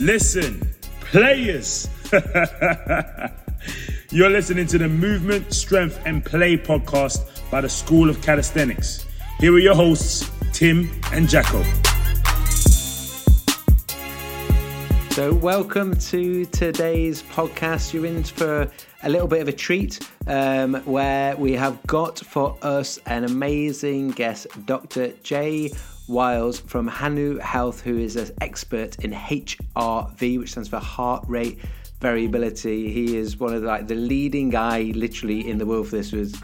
Listen, 0.00 0.66
players. 1.02 1.86
You're 4.10 4.30
listening 4.30 4.66
to 4.68 4.78
the 4.78 4.88
Movement, 4.88 5.52
Strength, 5.52 6.00
and 6.06 6.24
Play 6.24 6.56
podcast 6.56 7.18
by 7.50 7.60
the 7.60 7.68
School 7.68 8.08
of 8.08 8.22
Calisthenics. 8.22 9.04
Here 9.40 9.52
are 9.52 9.58
your 9.58 9.74
hosts, 9.74 10.30
Tim 10.54 10.90
and 11.12 11.28
Jacko. 11.28 11.62
So, 15.10 15.34
welcome 15.34 15.94
to 15.94 16.46
today's 16.46 17.22
podcast. 17.24 17.92
You're 17.92 18.06
in 18.06 18.24
for 18.24 18.70
a 19.02 19.08
little 19.10 19.28
bit 19.28 19.42
of 19.42 19.48
a 19.48 19.52
treat 19.52 20.00
um, 20.26 20.76
where 20.86 21.36
we 21.36 21.52
have 21.52 21.78
got 21.86 22.18
for 22.20 22.56
us 22.62 22.98
an 23.04 23.24
amazing 23.24 24.12
guest, 24.12 24.46
Dr. 24.64 25.08
Jay 25.22 25.70
Wiles 26.10 26.58
from 26.58 26.88
Hanu 26.88 27.38
Health, 27.38 27.80
who 27.80 27.96
is 27.96 28.16
an 28.16 28.30
expert 28.40 28.96
in 29.04 29.12
HRV, 29.12 30.38
which 30.40 30.50
stands 30.50 30.68
for 30.68 30.78
heart 30.78 31.24
rate 31.28 31.60
variability. 32.00 32.92
He 32.92 33.16
is 33.16 33.38
one 33.38 33.54
of 33.54 33.62
the, 33.62 33.68
like 33.68 33.86
the 33.86 33.94
leading 33.94 34.50
guy, 34.50 34.92
literally 34.94 35.48
in 35.48 35.58
the 35.58 35.66
world 35.66 35.88
for 35.88 35.96
this. 35.96 36.10
Was 36.12 36.34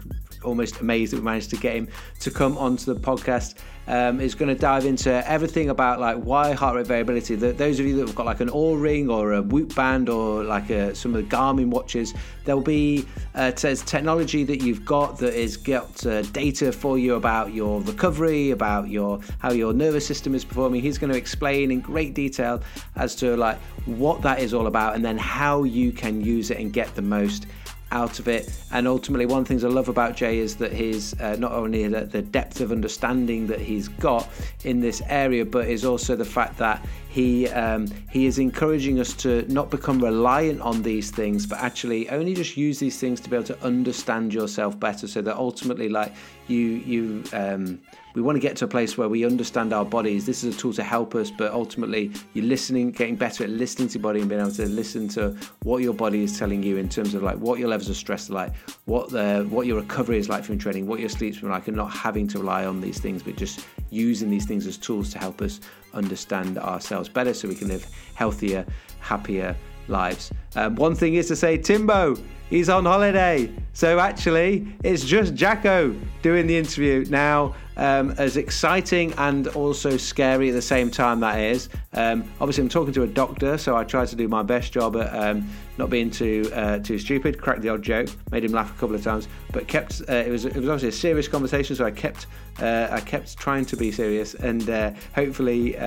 almost 0.43 0.79
amazed 0.79 1.13
that 1.13 1.17
we 1.17 1.23
managed 1.23 1.49
to 1.51 1.57
get 1.57 1.75
him 1.75 1.87
to 2.19 2.31
come 2.31 2.57
onto 2.57 2.93
the 2.93 2.99
podcast. 2.99 3.55
Um, 3.89 4.19
is 4.19 4.35
going 4.35 4.53
to 4.53 4.59
dive 4.59 4.83
into 4.83 5.09
everything 5.31 5.69
about 5.69 6.01
like 6.01 6.17
why 6.17 6.51
heart 6.51 6.75
rate 6.75 6.87
variability. 6.87 7.35
The, 7.35 7.53
those 7.53 7.79
of 7.79 7.85
you 7.85 7.95
that 7.95 8.07
have 8.07 8.15
got 8.17 8.25
like 8.25 8.41
an 8.41 8.49
Oura 8.49 8.81
ring 8.81 9.09
or 9.09 9.31
a 9.31 9.41
Whoop 9.41 9.73
band 9.75 10.09
or 10.09 10.43
like 10.43 10.69
a, 10.69 10.93
some 10.93 11.15
of 11.15 11.23
the 11.23 11.33
Garmin 11.33 11.67
watches, 11.67 12.13
there'll 12.43 12.59
be 12.59 13.07
uh, 13.33 13.51
technology 13.51 14.43
that 14.43 14.61
you've 14.61 14.83
got 14.83 15.17
that 15.19 15.33
is 15.33 15.55
got 15.55 16.05
uh, 16.05 16.21
data 16.33 16.73
for 16.73 16.97
you 16.97 17.15
about 17.15 17.53
your 17.53 17.79
recovery, 17.79 18.51
about 18.51 18.89
your 18.89 19.21
how 19.39 19.53
your 19.53 19.71
nervous 19.71 20.05
system 20.05 20.35
is 20.35 20.43
performing. 20.43 20.81
He's 20.81 20.97
going 20.97 21.13
to 21.13 21.17
explain 21.17 21.71
in 21.71 21.79
great 21.79 22.13
detail 22.13 22.61
as 22.97 23.15
to 23.15 23.37
like 23.37 23.57
what 23.85 24.21
that 24.21 24.39
is 24.39 24.53
all 24.53 24.67
about 24.67 24.95
and 24.95 25.05
then 25.05 25.17
how 25.17 25.63
you 25.63 25.93
can 25.93 26.19
use 26.19 26.51
it 26.51 26.57
and 26.57 26.73
get 26.73 26.93
the 26.95 27.01
most 27.01 27.47
out 27.91 28.19
of 28.19 28.27
it. 28.27 28.51
And 28.71 28.87
ultimately, 28.87 29.25
one 29.25 29.39
of 29.39 29.45
the 29.45 29.49
things 29.49 29.63
I 29.63 29.69
love 29.69 29.89
about 29.89 30.15
Jay 30.15 30.39
is 30.39 30.55
that 30.57 30.71
his 30.71 31.15
uh, 31.19 31.35
not 31.37 31.51
only 31.51 31.87
the, 31.87 32.01
the, 32.01 32.21
depth 32.21 32.59
of 32.59 32.71
understanding 32.71 33.47
that 33.47 33.59
he's 33.59 33.87
got 33.87 34.27
in 34.63 34.79
this 34.79 35.01
area, 35.07 35.45
but 35.45 35.67
is 35.67 35.85
also 35.85 36.15
the 36.15 36.25
fact 36.25 36.57
that 36.57 36.85
he 37.09 37.47
um, 37.49 37.87
he 38.11 38.25
is 38.25 38.39
encouraging 38.39 38.99
us 38.99 39.13
to 39.13 39.45
not 39.51 39.69
become 39.69 40.03
reliant 40.03 40.61
on 40.61 40.83
these 40.83 41.11
things, 41.11 41.45
but 41.45 41.59
actually 41.59 42.09
only 42.09 42.33
just 42.33 42.57
use 42.57 42.79
these 42.79 42.99
things 42.99 43.19
to 43.21 43.29
be 43.29 43.35
able 43.35 43.45
to 43.47 43.63
understand 43.63 44.33
yourself 44.33 44.79
better, 44.79 45.07
so 45.07 45.21
that 45.21 45.35
ultimately, 45.37 45.89
like 45.89 46.13
you 46.47 46.59
you 46.59 47.23
um, 47.33 47.79
we 48.17 48.23
want 48.23 48.35
to 48.35 48.39
get 48.39 48.55
to 48.57 48.65
a 48.65 48.67
place 48.67 48.97
where 48.97 49.07
we 49.07 49.25
understand 49.25 49.71
our 49.71 49.85
bodies. 49.85 50.25
This 50.25 50.43
is 50.43 50.55
a 50.55 50.57
tool 50.57 50.73
to 50.73 50.81
help 50.81 51.13
us, 51.13 51.29
but 51.29 51.53
ultimately, 51.53 52.11
you're 52.33 52.45
listening, 52.45 52.89
getting 52.89 53.15
better 53.15 53.43
at 53.43 53.51
listening 53.51 53.89
to 53.89 53.99
your 53.99 54.01
body 54.01 54.21
and 54.21 54.27
being 54.27 54.41
able 54.41 54.49
to 54.53 54.65
listen 54.65 55.07
to 55.09 55.37
what 55.61 55.83
your 55.83 55.93
body 55.93 56.23
is 56.23 56.39
telling 56.39 56.63
you 56.63 56.77
in 56.77 56.89
terms 56.89 57.13
of 57.13 57.21
like 57.21 57.37
what 57.37 57.59
your 57.59 57.67
levels 57.67 57.89
of 57.89 57.95
stress 57.95 58.27
are 58.31 58.33
like, 58.33 58.55
what 58.85 59.11
the 59.11 59.45
what 59.51 59.67
your 59.67 59.79
recovery 59.79 60.17
is 60.17 60.29
like 60.29 60.43
from 60.43 60.57
training, 60.57 60.87
what 60.87 60.99
your 60.99 61.09
sleep's 61.09 61.41
been 61.41 61.51
like, 61.51 61.67
and 61.67 61.77
not 61.77 61.91
having 61.91 62.27
to 62.29 62.39
rely 62.39 62.65
on 62.65 62.81
these 62.81 62.99
things, 62.99 63.21
but 63.21 63.35
just 63.35 63.63
using 63.91 64.31
these 64.31 64.47
things 64.47 64.65
as 64.65 64.79
tools 64.79 65.11
to 65.11 65.19
help 65.19 65.39
us 65.43 65.59
understand 65.93 66.57
ourselves 66.57 67.07
better, 67.07 67.35
so 67.35 67.47
we 67.47 67.53
can 67.53 67.67
live 67.67 67.87
healthier, 68.15 68.65
happier 68.99 69.55
lives. 69.87 70.31
Um, 70.55 70.75
one 70.75 70.95
thing 70.95 71.15
is 71.15 71.27
to 71.27 71.35
say, 71.35 71.57
Timbo, 71.57 72.15
he's 72.49 72.69
on 72.69 72.85
holiday. 72.85 73.51
So 73.73 73.99
actually, 73.99 74.67
it's 74.83 75.03
just 75.03 75.35
Jacko 75.35 75.95
doing 76.21 76.47
the 76.47 76.57
interview. 76.57 77.05
Now, 77.09 77.55
um, 77.77 78.11
as 78.17 78.37
exciting 78.37 79.13
and 79.17 79.47
also 79.49 79.97
scary 79.97 80.49
at 80.49 80.53
the 80.53 80.61
same 80.61 80.89
time 80.89 81.19
that 81.19 81.39
is. 81.39 81.69
Um, 81.93 82.23
obviously, 82.41 82.63
I'm 82.63 82.69
talking 82.69 82.93
to 82.93 83.03
a 83.03 83.07
doctor, 83.07 83.57
so 83.57 83.77
I 83.77 83.83
tried 83.83 84.07
to 84.07 84.15
do 84.15 84.27
my 84.27 84.41
best 84.43 84.73
job 84.73 84.97
at 84.97 85.13
um, 85.13 85.47
not 85.77 85.89
being 85.89 86.09
too 86.09 86.49
uh, 86.53 86.79
too 86.79 86.97
stupid. 86.97 87.39
Cracked 87.39 87.61
the 87.61 87.69
odd 87.69 87.83
joke, 87.83 88.09
made 88.31 88.43
him 88.43 88.51
laugh 88.51 88.75
a 88.75 88.79
couple 88.79 88.95
of 88.95 89.03
times, 89.03 89.27
but 89.53 89.67
kept 89.67 90.01
uh, 90.09 90.13
it 90.13 90.31
was 90.31 90.45
it 90.45 90.55
was 90.55 90.69
obviously 90.69 90.89
a 90.89 90.91
serious 90.91 91.27
conversation, 91.27 91.75
so 91.75 91.85
I 91.85 91.91
kept 91.91 92.25
uh, 92.59 92.87
I 92.89 92.99
kept 92.99 93.37
trying 93.37 93.65
to 93.65 93.77
be 93.77 93.91
serious, 93.91 94.33
and 94.33 94.69
uh, 94.69 94.91
hopefully. 95.15 95.77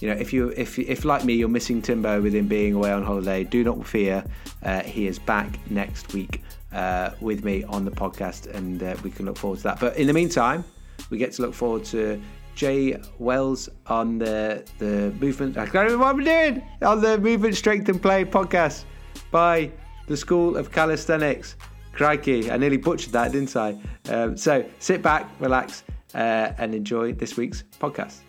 You 0.00 0.08
know, 0.08 0.14
if 0.14 0.32
you 0.32 0.48
if 0.56 0.78
if 0.78 1.04
like 1.04 1.24
me, 1.24 1.34
you're 1.34 1.48
missing 1.48 1.82
Timbo 1.82 2.22
with 2.22 2.34
him 2.34 2.48
being 2.48 2.74
away 2.74 2.90
on 2.90 3.04
holiday, 3.04 3.44
do 3.44 3.62
not 3.62 3.86
fear. 3.86 4.24
Uh, 4.62 4.80
he 4.80 5.06
is 5.06 5.18
back 5.18 5.58
next 5.70 6.12
week 6.14 6.42
uh, 6.72 7.10
with 7.20 7.44
me 7.44 7.64
on 7.64 7.84
the 7.84 7.90
podcast, 7.90 8.46
and 8.54 8.80
we 9.02 9.10
can 9.10 9.26
look 9.26 9.36
forward 9.36 9.58
to 9.58 9.62
that. 9.64 9.78
But 9.78 9.98
in 9.98 10.06
the 10.06 10.14
meantime, 10.14 10.64
we 11.10 11.18
get 11.18 11.32
to 11.32 11.42
look 11.42 11.52
forward 11.52 11.84
to 11.86 12.20
Jay 12.54 12.96
Wells 13.18 13.68
on 13.86 14.18
the 14.18 14.64
the 14.78 15.12
movement. 15.20 15.58
I 15.58 15.64
can't 15.64 15.90
remember 15.90 16.04
what 16.04 16.14
I'm 16.16 16.24
doing 16.24 16.62
on 16.82 17.00
the 17.00 17.18
Movement 17.18 17.54
Strength 17.56 17.88
and 17.90 18.00
Play 18.00 18.24
podcast 18.24 18.84
by 19.30 19.70
the 20.06 20.16
School 20.16 20.56
of 20.56 20.72
Calisthenics. 20.72 21.56
Crikey, 21.92 22.50
I 22.50 22.56
nearly 22.56 22.76
butchered 22.78 23.12
that, 23.12 23.32
didn't 23.32 23.54
I? 23.56 23.76
Um, 24.08 24.36
so 24.36 24.64
sit 24.78 25.02
back, 25.02 25.28
relax, 25.40 25.82
uh, 26.14 26.52
and 26.56 26.74
enjoy 26.74 27.12
this 27.12 27.36
week's 27.36 27.64
podcast. 27.78 28.20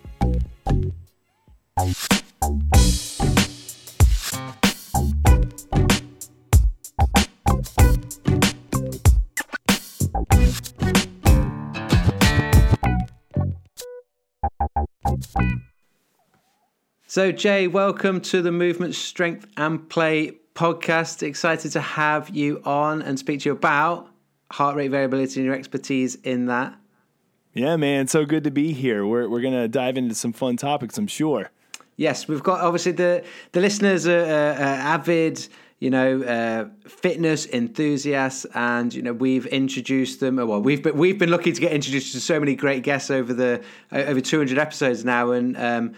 So, 17.08 17.32
Jay, 17.32 17.68
welcome 17.68 18.22
to 18.22 18.42
the 18.42 18.52
Movement 18.52 18.96
Strength 18.96 19.46
and 19.58 19.90
Play 19.90 20.40
podcast. 20.56 21.24
Excited 21.24 21.72
to 21.74 21.82
have 21.82 22.30
you 22.30 22.62
on 22.66 23.02
and 23.02 23.20
speak 23.20 23.42
to 23.42 23.50
you 23.50 23.54
about 23.54 24.10
heart 24.52 24.76
rate 24.76 24.92
variability 24.92 25.40
and 25.40 25.46
your 25.46 25.56
expertise 25.56 26.16
in 26.16 26.48
that. 26.48 26.78
Yeah, 27.54 27.76
man, 27.76 28.08
so 28.08 28.26
good 28.26 28.44
to 28.46 28.52
be 28.52 28.72
here. 28.74 29.06
We're 29.06 29.28
we're 29.28 29.42
gonna 29.42 29.68
dive 29.68 29.98
into 29.98 30.16
some 30.16 30.32
fun 30.34 30.58
topics, 30.58 30.98
I'm 30.98 31.08
sure. 31.08 31.52
Yes, 32.02 32.28
we've 32.28 32.42
got 32.42 32.62
obviously 32.62 32.94
the 32.94 33.24
the 33.52 33.60
listeners 33.60 34.08
are, 34.08 34.26
avid 34.26 35.48
you 35.78 35.90
know, 35.90 36.22
uh, 36.24 36.66
fitness 36.88 37.48
enthusiasts, 37.48 38.46
and 38.56 38.92
you 38.92 39.04
know, 39.04 39.14
we've 39.14 39.46
introduced 39.48 40.20
them. 40.20 40.38
Well, 40.38 40.62
we've 40.62 40.82
been, 40.82 40.98
we've 40.98 41.20
been 41.20 41.30
lucky 41.30 41.52
to 41.52 41.62
get 41.62 41.74
introduced 41.74 42.14
to 42.14 42.20
so 42.20 42.40
many 42.40 42.56
great 42.56 42.82
guests 42.82 43.12
over 43.12 43.34
the 43.34 43.64
over 43.92 44.20
200 44.20 44.58
episodes 44.58 45.06
now, 45.06 45.32
and 45.32 45.56
um, 45.58 45.94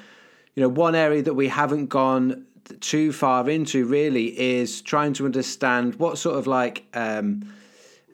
you 0.55 0.63
know, 0.63 0.67
one 0.67 0.93
area 0.93 1.21
that 1.21 1.35
we 1.35 1.47
haven't 1.47 1.87
gone 1.87 2.47
too 2.81 3.13
far 3.13 3.49
into 3.49 3.85
really 3.85 4.37
is 4.37 4.81
trying 4.81 5.13
to 5.13 5.25
understand 5.25 5.95
what 5.95 6.17
sort 6.17 6.37
of 6.37 6.47
like 6.47 6.85
um, 6.93 7.43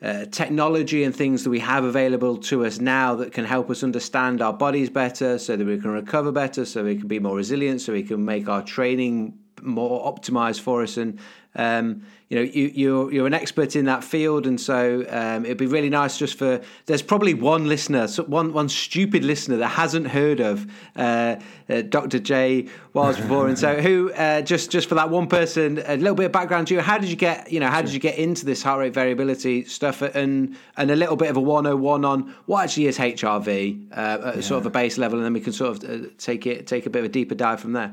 uh, 0.02 0.24
technology 0.26 1.04
and 1.04 1.14
things 1.14 1.44
that 1.44 1.50
we 1.50 1.58
have 1.58 1.84
available 1.84 2.38
to 2.38 2.64
us 2.64 2.80
now 2.80 3.14
that 3.14 3.32
can 3.32 3.44
help 3.44 3.68
us 3.70 3.82
understand 3.82 4.40
our 4.40 4.52
bodies 4.52 4.88
better 4.88 5.38
so 5.38 5.56
that 5.56 5.66
we 5.66 5.78
can 5.78 5.90
recover 5.90 6.32
better, 6.32 6.64
so 6.64 6.84
we 6.84 6.96
can 6.96 7.08
be 7.08 7.18
more 7.18 7.36
resilient, 7.36 7.80
so 7.80 7.92
we 7.92 8.02
can 8.02 8.24
make 8.24 8.48
our 8.48 8.62
training 8.62 9.38
more 9.62 10.12
optimized 10.12 10.60
for 10.60 10.82
us. 10.82 10.96
And 10.96 11.18
um, 11.56 12.02
you 12.28 12.36
know, 12.36 12.42
you, 12.42 12.70
you're 12.72 13.12
you're 13.12 13.26
an 13.26 13.34
expert 13.34 13.74
in 13.74 13.86
that 13.86 14.04
field, 14.04 14.46
and 14.46 14.60
so 14.60 15.04
um, 15.08 15.44
it'd 15.44 15.56
be 15.56 15.66
really 15.66 15.90
nice 15.90 16.16
just 16.16 16.38
for. 16.38 16.60
There's 16.86 17.02
probably 17.02 17.34
one 17.34 17.66
listener, 17.66 18.06
one 18.06 18.52
one 18.52 18.68
stupid 18.68 19.24
listener 19.24 19.56
that 19.56 19.68
hasn't 19.68 20.06
heard 20.06 20.38
of 20.38 20.70
uh, 20.94 21.36
uh, 21.68 21.82
Dr. 21.82 22.20
Jay 22.20 22.68
Wiles 22.92 23.16
before, 23.16 23.48
and 23.48 23.58
so 23.58 23.74
who 23.82 24.12
uh, 24.12 24.42
just 24.42 24.70
just 24.70 24.88
for 24.88 24.94
that 24.94 25.10
one 25.10 25.26
person, 25.26 25.82
a 25.84 25.96
little 25.96 26.14
bit 26.14 26.26
of 26.26 26.32
background 26.32 26.68
to 26.68 26.74
you. 26.74 26.80
How 26.80 26.98
did 26.98 27.10
you 27.10 27.16
get 27.16 27.50
you 27.50 27.58
know 27.58 27.68
how 27.68 27.82
did 27.82 27.92
you 27.92 28.00
get 28.00 28.16
into 28.16 28.46
this 28.46 28.62
heart 28.62 28.78
rate 28.78 28.94
variability 28.94 29.64
stuff, 29.64 30.00
and 30.00 30.56
and 30.76 30.90
a 30.92 30.96
little 30.96 31.16
bit 31.16 31.30
of 31.30 31.36
a 31.36 31.40
101 31.40 32.04
on 32.04 32.32
what 32.46 32.62
actually 32.62 32.86
is 32.86 32.96
HRV 32.96 33.90
uh, 33.90 33.94
at 33.94 34.36
yeah. 34.36 34.40
sort 34.40 34.60
of 34.60 34.66
a 34.66 34.70
base 34.70 34.98
level, 34.98 35.18
and 35.18 35.26
then 35.26 35.32
we 35.32 35.40
can 35.40 35.52
sort 35.52 35.82
of 35.82 35.90
uh, 35.90 36.06
take 36.16 36.46
it 36.46 36.68
take 36.68 36.86
a 36.86 36.90
bit 36.90 37.00
of 37.00 37.06
a 37.06 37.08
deeper 37.08 37.34
dive 37.34 37.58
from 37.58 37.72
there. 37.72 37.92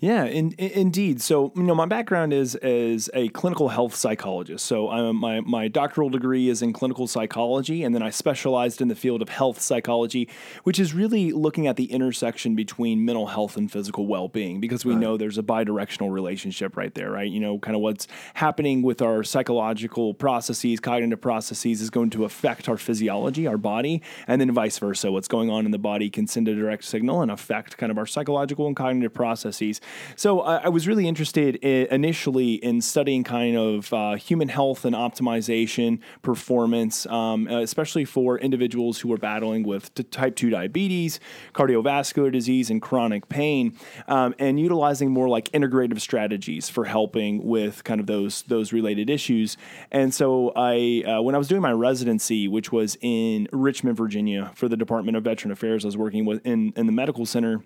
Yeah, 0.00 0.24
in, 0.24 0.52
in, 0.52 0.70
indeed. 0.72 1.22
So, 1.22 1.52
you 1.54 1.62
know, 1.62 1.74
my 1.74 1.86
background 1.86 2.32
is 2.32 2.56
as 2.56 3.08
a 3.14 3.28
clinical 3.28 3.68
health 3.68 3.94
psychologist. 3.94 4.66
So, 4.66 4.90
I'm, 4.90 5.16
my 5.16 5.40
my 5.40 5.68
doctoral 5.68 6.10
degree 6.10 6.48
is 6.48 6.62
in 6.62 6.72
clinical 6.72 7.06
psychology, 7.06 7.84
and 7.84 7.94
then 7.94 8.02
I 8.02 8.10
specialized 8.10 8.80
in 8.80 8.88
the 8.88 8.94
field 8.94 9.22
of 9.22 9.28
health 9.28 9.60
psychology, 9.60 10.28
which 10.64 10.78
is 10.78 10.94
really 10.94 11.32
looking 11.32 11.66
at 11.66 11.76
the 11.76 11.84
intersection 11.86 12.54
between 12.54 13.04
mental 13.04 13.28
health 13.28 13.56
and 13.56 13.70
physical 13.70 14.06
well 14.06 14.28
being, 14.28 14.60
because 14.60 14.84
we 14.84 14.92
right. 14.92 15.00
know 15.00 15.16
there's 15.16 15.38
a 15.38 15.42
bidirectional 15.42 16.12
relationship 16.12 16.76
right 16.76 16.94
there, 16.94 17.10
right? 17.10 17.30
You 17.30 17.40
know, 17.40 17.58
kind 17.58 17.74
of 17.74 17.80
what's 17.80 18.06
happening 18.34 18.82
with 18.82 19.00
our 19.00 19.22
psychological 19.24 20.12
processes, 20.12 20.80
cognitive 20.80 21.20
processes, 21.20 21.80
is 21.80 21.90
going 21.90 22.10
to 22.10 22.24
affect 22.24 22.68
our 22.68 22.76
physiology, 22.76 23.46
our 23.46 23.58
body, 23.58 24.02
and 24.26 24.40
then 24.40 24.50
vice 24.52 24.78
versa. 24.78 25.10
What's 25.10 25.28
going 25.28 25.50
on 25.50 25.64
in 25.64 25.70
the 25.70 25.78
body 25.78 26.10
can 26.10 26.26
send 26.26 26.48
a 26.48 26.54
direct 26.54 26.84
signal 26.84 27.22
and 27.22 27.30
affect 27.30 27.76
kind 27.76 27.90
of 27.90 27.98
our 27.98 28.06
psychological 28.06 28.66
and 28.66 28.76
cognitive 28.76 29.14
processes. 29.14 29.80
So 30.16 30.40
I 30.40 30.68
was 30.68 30.86
really 30.86 31.08
interested 31.08 31.56
in, 31.56 31.86
initially 31.86 32.54
in 32.54 32.80
studying 32.80 33.24
kind 33.24 33.56
of 33.56 33.92
uh, 33.92 34.14
human 34.14 34.48
health 34.48 34.84
and 34.84 34.94
optimization 34.94 36.00
performance, 36.22 37.06
um, 37.06 37.48
uh, 37.48 37.60
especially 37.60 38.04
for 38.04 38.38
individuals 38.38 39.00
who 39.00 39.12
are 39.12 39.18
battling 39.18 39.64
with 39.64 39.94
t- 39.94 40.02
type 40.04 40.36
2 40.36 40.50
diabetes, 40.50 41.20
cardiovascular 41.54 42.30
disease, 42.32 42.70
and 42.70 42.80
chronic 42.80 43.28
pain, 43.28 43.76
um, 44.08 44.34
and 44.38 44.60
utilizing 44.60 45.10
more 45.10 45.28
like 45.28 45.50
integrative 45.52 46.00
strategies 46.00 46.68
for 46.68 46.84
helping 46.84 47.44
with 47.44 47.84
kind 47.84 48.00
of 48.00 48.06
those 48.06 48.42
those 48.42 48.72
related 48.72 49.10
issues. 49.10 49.56
And 49.90 50.12
so 50.12 50.52
I, 50.56 51.02
uh, 51.06 51.22
when 51.22 51.34
I 51.34 51.38
was 51.38 51.48
doing 51.48 51.62
my 51.62 51.72
residency, 51.72 52.48
which 52.48 52.72
was 52.72 52.96
in 53.00 53.48
Richmond, 53.52 53.96
Virginia, 53.96 54.52
for 54.54 54.68
the 54.68 54.76
Department 54.76 55.16
of 55.16 55.24
Veteran 55.24 55.52
Affairs, 55.52 55.84
I 55.84 55.88
was 55.88 55.96
working 55.96 56.24
with 56.24 56.44
in, 56.46 56.72
in 56.76 56.86
the 56.86 56.92
medical 56.92 57.26
center 57.26 57.62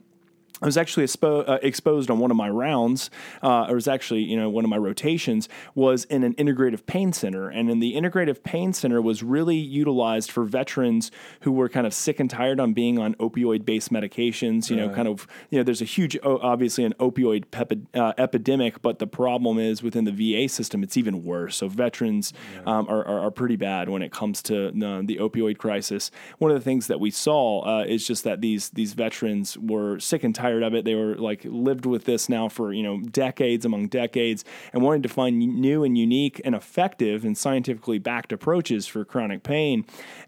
I 0.61 0.67
was 0.67 0.77
actually 0.77 1.05
expo- 1.05 1.49
uh, 1.49 1.59
exposed 1.63 2.11
on 2.11 2.19
one 2.19 2.31
of 2.31 2.37
my 2.37 2.51
rounds, 2.51 3.11
uh, 3.43 3.67
or 3.69 3.77
was 3.77 3.87
actually, 3.87 4.23
you 4.23 4.37
know, 4.37 4.51
one 4.51 4.65
of 4.65 4.71
my 4.71 4.77
rotations 4.77 5.49
was 5.75 6.05
in 6.05 6.25
an 6.25 6.35
integrative 6.35 6.85
pain 6.87 7.13
center. 7.13 7.49
And 7.49 7.71
in 7.71 7.79
the 7.79 7.95
integrative 7.95 8.43
pain 8.43 8.73
center 8.73 9.01
was 9.01 9.23
really 9.23 9.57
utilized 9.57 10.31
for 10.33 10.45
veterans 10.45 11.11
who 11.41 11.53
were 11.53 11.69
kind 11.69 11.87
of 11.87 11.95
sick 11.95 12.19
and 12.19 12.29
tired 12.29 12.59
on 12.59 12.73
being 12.73 12.99
on 12.99 13.15
opioid 13.17 13.65
based 13.65 13.93
medications. 13.93 14.69
You 14.69 14.77
right. 14.77 14.89
know, 14.89 14.95
kind 14.95 15.09
of, 15.09 15.29
you 15.51 15.59
know, 15.59 15.65
there's 15.65 15.83
a 15.83 15.87
huge, 15.87 16.19
obviously, 16.25 16.85
an 16.85 16.95
opioid 16.95 17.51
pepi- 17.51 17.87
uh, 17.95 18.15
epidemic, 18.19 18.83
but 18.83 18.99
the 18.99 19.07
problem 19.07 19.59
is 19.59 19.83
within 19.83 20.05
the 20.05 20.13
VA 20.13 20.49
system, 20.49 20.83
it's 20.83 20.97
even 20.97 21.25
worse. 21.25 21.57
So 21.57 21.69
veterans 21.69 22.33
yeah. 22.55 22.79
um, 22.79 22.87
are, 22.89 23.07
are, 23.07 23.21
are, 23.21 23.31
pretty 23.39 23.57
bad 23.57 23.89
when 23.89 24.03
it 24.03 24.11
comes 24.11 24.43
to 24.45 24.73
the, 24.73 25.03
the 25.07 25.19
opioid 25.19 25.59
crisis. 25.59 26.11
One 26.39 26.51
of 26.51 26.57
the 26.57 26.65
things 26.65 26.89
that 26.89 26.99
we 26.99 27.13
saw 27.13 27.61
uh, 27.61 27.85
is 27.85 28.05
just 28.05 28.25
that 28.25 28.41
these, 28.41 28.71
these 28.71 28.95
veterans 28.95 29.57
were 29.59 30.01
sick 30.01 30.25
and 30.25 30.35
tired 30.35 30.48
tired 30.49 30.63
of 30.63 30.75
it. 30.75 30.85
They 30.85 30.95
were 30.95 31.15
like 31.15 31.43
lived 31.45 31.87
with 31.87 32.05
this 32.05 32.29
now 32.29 32.49
for, 32.49 32.73
you 32.73 32.83
know, 32.83 33.01
decades 33.01 33.65
among 33.65 33.89
decades 33.89 34.45
and 34.73 34.83
wanted 34.83 35.03
to 35.03 35.09
find 35.09 35.39
new 35.39 35.85
and 35.85 35.97
unique 35.97 36.41
and 36.45 36.55
effective 36.55 37.25
and 37.25 37.37
scientifically 37.37 37.99
backed 37.99 38.33
approaches 38.33 38.87
for 38.87 39.05
chronic 39.05 39.43
pain. 39.43 39.85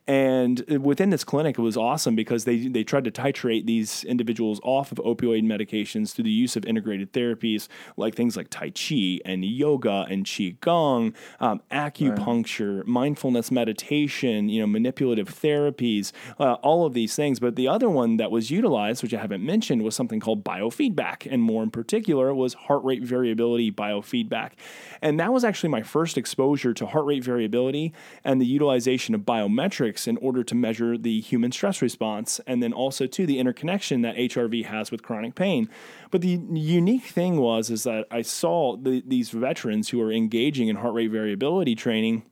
And 0.06 0.60
within 0.82 1.10
this 1.10 1.24
clinic, 1.24 1.56
it 1.56 1.62
was 1.62 1.76
awesome 1.76 2.16
because 2.16 2.44
they, 2.44 2.66
they 2.66 2.82
tried 2.82 3.04
to 3.04 3.12
titrate 3.12 3.66
these 3.66 4.02
individuals 4.04 4.60
off 4.64 4.90
of 4.90 4.98
opioid 4.98 5.44
medications 5.44 6.12
through 6.12 6.24
the 6.24 6.30
use 6.30 6.56
of 6.56 6.64
integrated 6.64 7.12
therapies 7.12 7.68
like 7.96 8.14
things 8.14 8.36
like 8.36 8.50
Tai 8.50 8.70
Chi 8.70 9.20
and 9.24 9.44
yoga 9.44 10.06
and 10.10 10.26
Qigong, 10.26 11.14
um, 11.38 11.60
acupuncture, 11.70 12.78
right. 12.78 12.86
mindfulness 12.86 13.50
meditation, 13.50 14.48
you 14.48 14.60
know, 14.60 14.66
manipulative 14.66 15.28
therapies, 15.28 16.12
uh, 16.40 16.54
all 16.54 16.84
of 16.84 16.92
these 16.92 17.14
things. 17.14 17.38
But 17.38 17.54
the 17.54 17.68
other 17.68 17.88
one 17.88 18.16
that 18.16 18.30
was 18.32 18.50
utilized, 18.50 19.02
which 19.02 19.14
I 19.14 19.20
haven't 19.20 19.46
mentioned, 19.46 19.82
was 19.82 19.94
something 19.94 20.09
something 20.10 20.20
called 20.20 20.44
biofeedback, 20.44 21.26
and 21.30 21.40
more 21.40 21.62
in 21.62 21.70
particular 21.70 22.34
was 22.34 22.54
heart 22.54 22.82
rate 22.84 23.02
variability 23.02 23.70
biofeedback. 23.70 24.52
And 25.00 25.20
that 25.20 25.32
was 25.32 25.44
actually 25.44 25.68
my 25.70 25.82
first 25.82 26.18
exposure 26.18 26.74
to 26.74 26.86
heart 26.86 27.06
rate 27.06 27.22
variability 27.22 27.94
and 28.24 28.40
the 28.40 28.46
utilization 28.46 29.14
of 29.14 29.20
biometrics 29.20 30.08
in 30.08 30.16
order 30.16 30.42
to 30.42 30.54
measure 30.54 30.98
the 30.98 31.20
human 31.20 31.52
stress 31.52 31.80
response, 31.80 32.40
and 32.46 32.60
then 32.60 32.72
also 32.72 33.06
to 33.06 33.24
the 33.24 33.38
interconnection 33.38 34.02
that 34.02 34.16
HRV 34.16 34.64
has 34.64 34.90
with 34.90 35.02
chronic 35.02 35.36
pain. 35.36 35.68
But 36.10 36.22
the 36.22 36.40
unique 36.52 37.04
thing 37.04 37.36
was 37.36 37.70
is 37.70 37.84
that 37.84 38.06
I 38.10 38.22
saw 38.22 38.76
the, 38.76 39.04
these 39.06 39.30
veterans 39.30 39.90
who 39.90 40.00
are 40.02 40.10
engaging 40.10 40.66
in 40.66 40.76
heart 40.76 40.94
rate 40.94 41.12
variability 41.12 41.76
training 41.76 42.24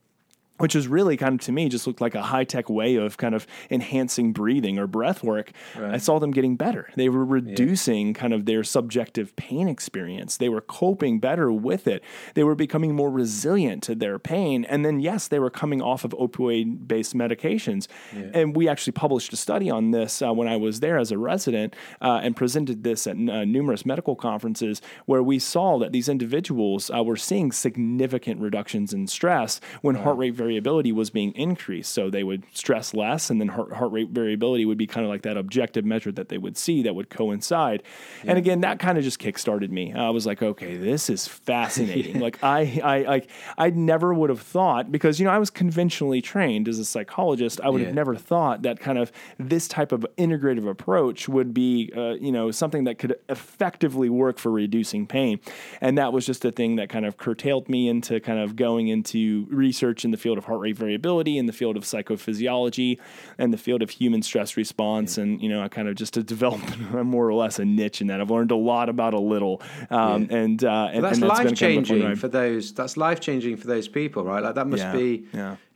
which 0.59 0.75
is 0.75 0.87
really 0.87 1.17
kind 1.17 1.39
of 1.39 1.45
to 1.45 1.51
me 1.51 1.69
just 1.69 1.87
looked 1.87 2.01
like 2.01 2.15
a 2.15 2.21
high 2.21 2.43
tech 2.43 2.69
way 2.69 2.95
of 2.95 3.17
kind 3.17 3.33
of 3.33 3.47
enhancing 3.71 4.33
breathing 4.33 4.77
or 4.77 4.87
breath 4.87 5.23
work. 5.23 5.51
Right. 5.75 5.95
I 5.95 5.97
saw 5.97 6.19
them 6.19 6.31
getting 6.31 6.55
better. 6.55 6.89
They 6.95 7.09
were 7.09 7.25
reducing 7.25 8.07
yeah. 8.07 8.13
kind 8.13 8.33
of 8.33 8.45
their 8.45 8.63
subjective 8.63 9.35
pain 9.35 9.67
experience. 9.67 10.37
They 10.37 10.49
were 10.49 10.61
coping 10.61 11.19
better 11.19 11.51
with 11.51 11.87
it. 11.87 12.03
They 12.35 12.43
were 12.43 12.55
becoming 12.55 12.93
more 12.93 13.09
resilient 13.09 13.83
to 13.83 13.95
their 13.95 14.19
pain. 14.19 14.65
And 14.65 14.85
then, 14.85 14.99
yes, 14.99 15.27
they 15.27 15.39
were 15.39 15.49
coming 15.49 15.81
off 15.81 16.03
of 16.03 16.11
opioid 16.11 16.87
based 16.87 17.15
medications. 17.15 17.87
Yeah. 18.15 18.31
And 18.33 18.55
we 18.55 18.67
actually 18.67 18.93
published 18.93 19.31
a 19.33 19.37
study 19.37 19.69
on 19.69 19.91
this 19.91 20.21
uh, 20.21 20.33
when 20.33 20.47
I 20.47 20.57
was 20.57 20.81
there 20.81 20.97
as 20.97 21.11
a 21.11 21.17
resident 21.17 21.75
uh, 22.01 22.19
and 22.21 22.35
presented 22.35 22.83
this 22.83 23.07
at 23.07 23.15
uh, 23.15 23.45
numerous 23.45 23.85
medical 23.85 24.15
conferences 24.15 24.81
where 25.05 25.23
we 25.23 25.39
saw 25.39 25.79
that 25.79 25.91
these 25.91 26.09
individuals 26.09 26.91
uh, 26.93 27.03
were 27.03 27.17
seeing 27.17 27.51
significant 27.51 28.41
reductions 28.41 28.93
in 28.93 29.07
stress 29.07 29.61
when 29.81 29.95
heart 29.95 30.17
rate 30.17 30.33
variability 30.33 30.48
variability 30.49 30.91
was 30.91 31.09
being 31.09 31.31
increased. 31.33 31.91
So 31.91 32.09
they 32.09 32.23
would 32.23 32.43
stress 32.53 32.93
less, 32.93 33.29
and 33.29 33.39
then 33.39 33.49
heart, 33.49 33.73
heart 33.73 33.91
rate 33.91 34.09
variability 34.09 34.65
would 34.65 34.77
be 34.77 34.87
kind 34.87 35.05
of 35.05 35.09
like 35.09 35.21
that 35.21 35.37
objective 35.37 35.85
measure 35.85 36.11
that 36.11 36.29
they 36.29 36.37
would 36.37 36.57
see 36.57 36.83
that 36.83 36.95
would 36.95 37.09
coincide. 37.09 37.83
Yeah. 38.23 38.31
And 38.31 38.37
again, 38.37 38.61
that 38.61 38.79
kind 38.79 38.97
of 38.97 39.03
just 39.03 39.19
kickstarted 39.19 39.69
me. 39.69 39.93
I 39.93 40.09
was 40.09 40.25
like, 40.25 40.41
okay, 40.41 40.75
this 40.77 41.09
is 41.09 41.27
fascinating. 41.27 42.15
yeah. 42.15 42.19
Like 42.29 42.43
I, 42.43 42.81
I, 42.83 43.01
like 43.03 43.29
I 43.57 43.69
never 43.69 44.13
would 44.13 44.29
have 44.29 44.41
thought 44.41 44.91
because 44.91 45.19
you 45.19 45.25
know 45.25 45.31
I 45.31 45.39
was 45.39 45.49
conventionally 45.49 46.21
trained 46.21 46.67
as 46.67 46.77
a 46.77 46.85
psychologist. 46.85 47.61
I 47.63 47.69
would 47.69 47.81
yeah. 47.81 47.87
have 47.87 47.95
never 47.95 48.15
thought 48.15 48.61
that 48.63 48.79
kind 48.79 48.97
of 48.97 49.11
this 49.37 49.67
type 49.67 49.91
of 49.91 50.05
integrative 50.17 50.69
approach 50.69 51.29
would 51.29 51.53
be, 51.53 51.91
uh, 51.95 52.15
you 52.19 52.31
know, 52.31 52.51
something 52.51 52.83
that 52.83 52.99
could 52.99 53.15
effectively 53.29 54.09
work 54.09 54.37
for 54.37 54.51
reducing 54.51 55.07
pain. 55.07 55.39
And 55.81 55.97
that 55.97 56.11
was 56.11 56.25
just 56.25 56.43
a 56.45 56.51
thing 56.51 56.75
that 56.75 56.89
kind 56.89 57.05
of 57.05 57.17
curtailed 57.17 57.69
me 57.69 57.87
into 57.87 58.19
kind 58.19 58.39
of 58.39 58.55
going 58.55 58.89
into 58.89 59.47
research 59.49 60.03
in 60.03 60.11
the 60.11 60.17
field 60.17 60.38
of 60.39 60.45
heart 60.45 60.59
rate 60.59 60.75
variability, 60.75 61.37
in 61.37 61.45
the 61.45 61.53
field 61.53 61.77
of 61.77 61.83
psychophysiology, 61.83 62.97
and 63.37 63.53
the 63.53 63.57
field 63.57 63.83
of 63.83 63.91
human 63.91 64.23
stress 64.23 64.57
response. 64.57 65.17
Yeah. 65.17 65.25
And, 65.25 65.41
you 65.41 65.49
know, 65.49 65.61
I 65.61 65.67
kind 65.67 65.87
of 65.87 65.95
just 65.95 66.15
to 66.15 66.23
develop 66.35 66.61
more 66.91 67.27
or 67.27 67.33
less 67.35 67.59
a 67.59 67.65
niche 67.65 68.01
in 68.01 68.07
that. 68.07 68.19
I've 68.19 68.31
learned 68.31 68.51
a 68.51 68.55
lot 68.55 68.89
about 68.89 69.13
a 69.13 69.19
little. 69.19 69.61
Um, 69.91 70.23
yeah. 70.23 70.37
And, 70.37 70.63
uh, 70.63 70.89
and, 70.91 71.03
that's, 71.03 71.19
and 71.19 71.27
life 71.27 71.53
changing 71.53 72.01
kind 72.01 72.13
of 72.13 72.19
for 72.19 72.27
those. 72.27 72.73
That's 72.73 72.97
life 72.97 73.19
changing 73.19 73.57
for 73.57 73.67
those 73.67 73.87
people, 73.87 74.23
right? 74.23 74.41
Like 74.41 74.55
that 74.55 74.65
must 74.65 74.83
yeah. 74.83 74.93
be 74.93 75.27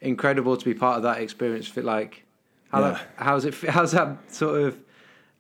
incredible 0.02 0.58
to 0.58 0.66
be 0.66 0.74
part 0.74 0.98
of 0.98 1.04
that 1.04 1.20
experience. 1.20 1.76
Like, 1.78 2.24
how 2.72 2.82
that, 2.82 3.08
how's 3.18 3.46
it? 3.46 3.54
How's 3.70 3.92
that 3.92 4.18
sort 4.34 4.62
of? 4.62 4.78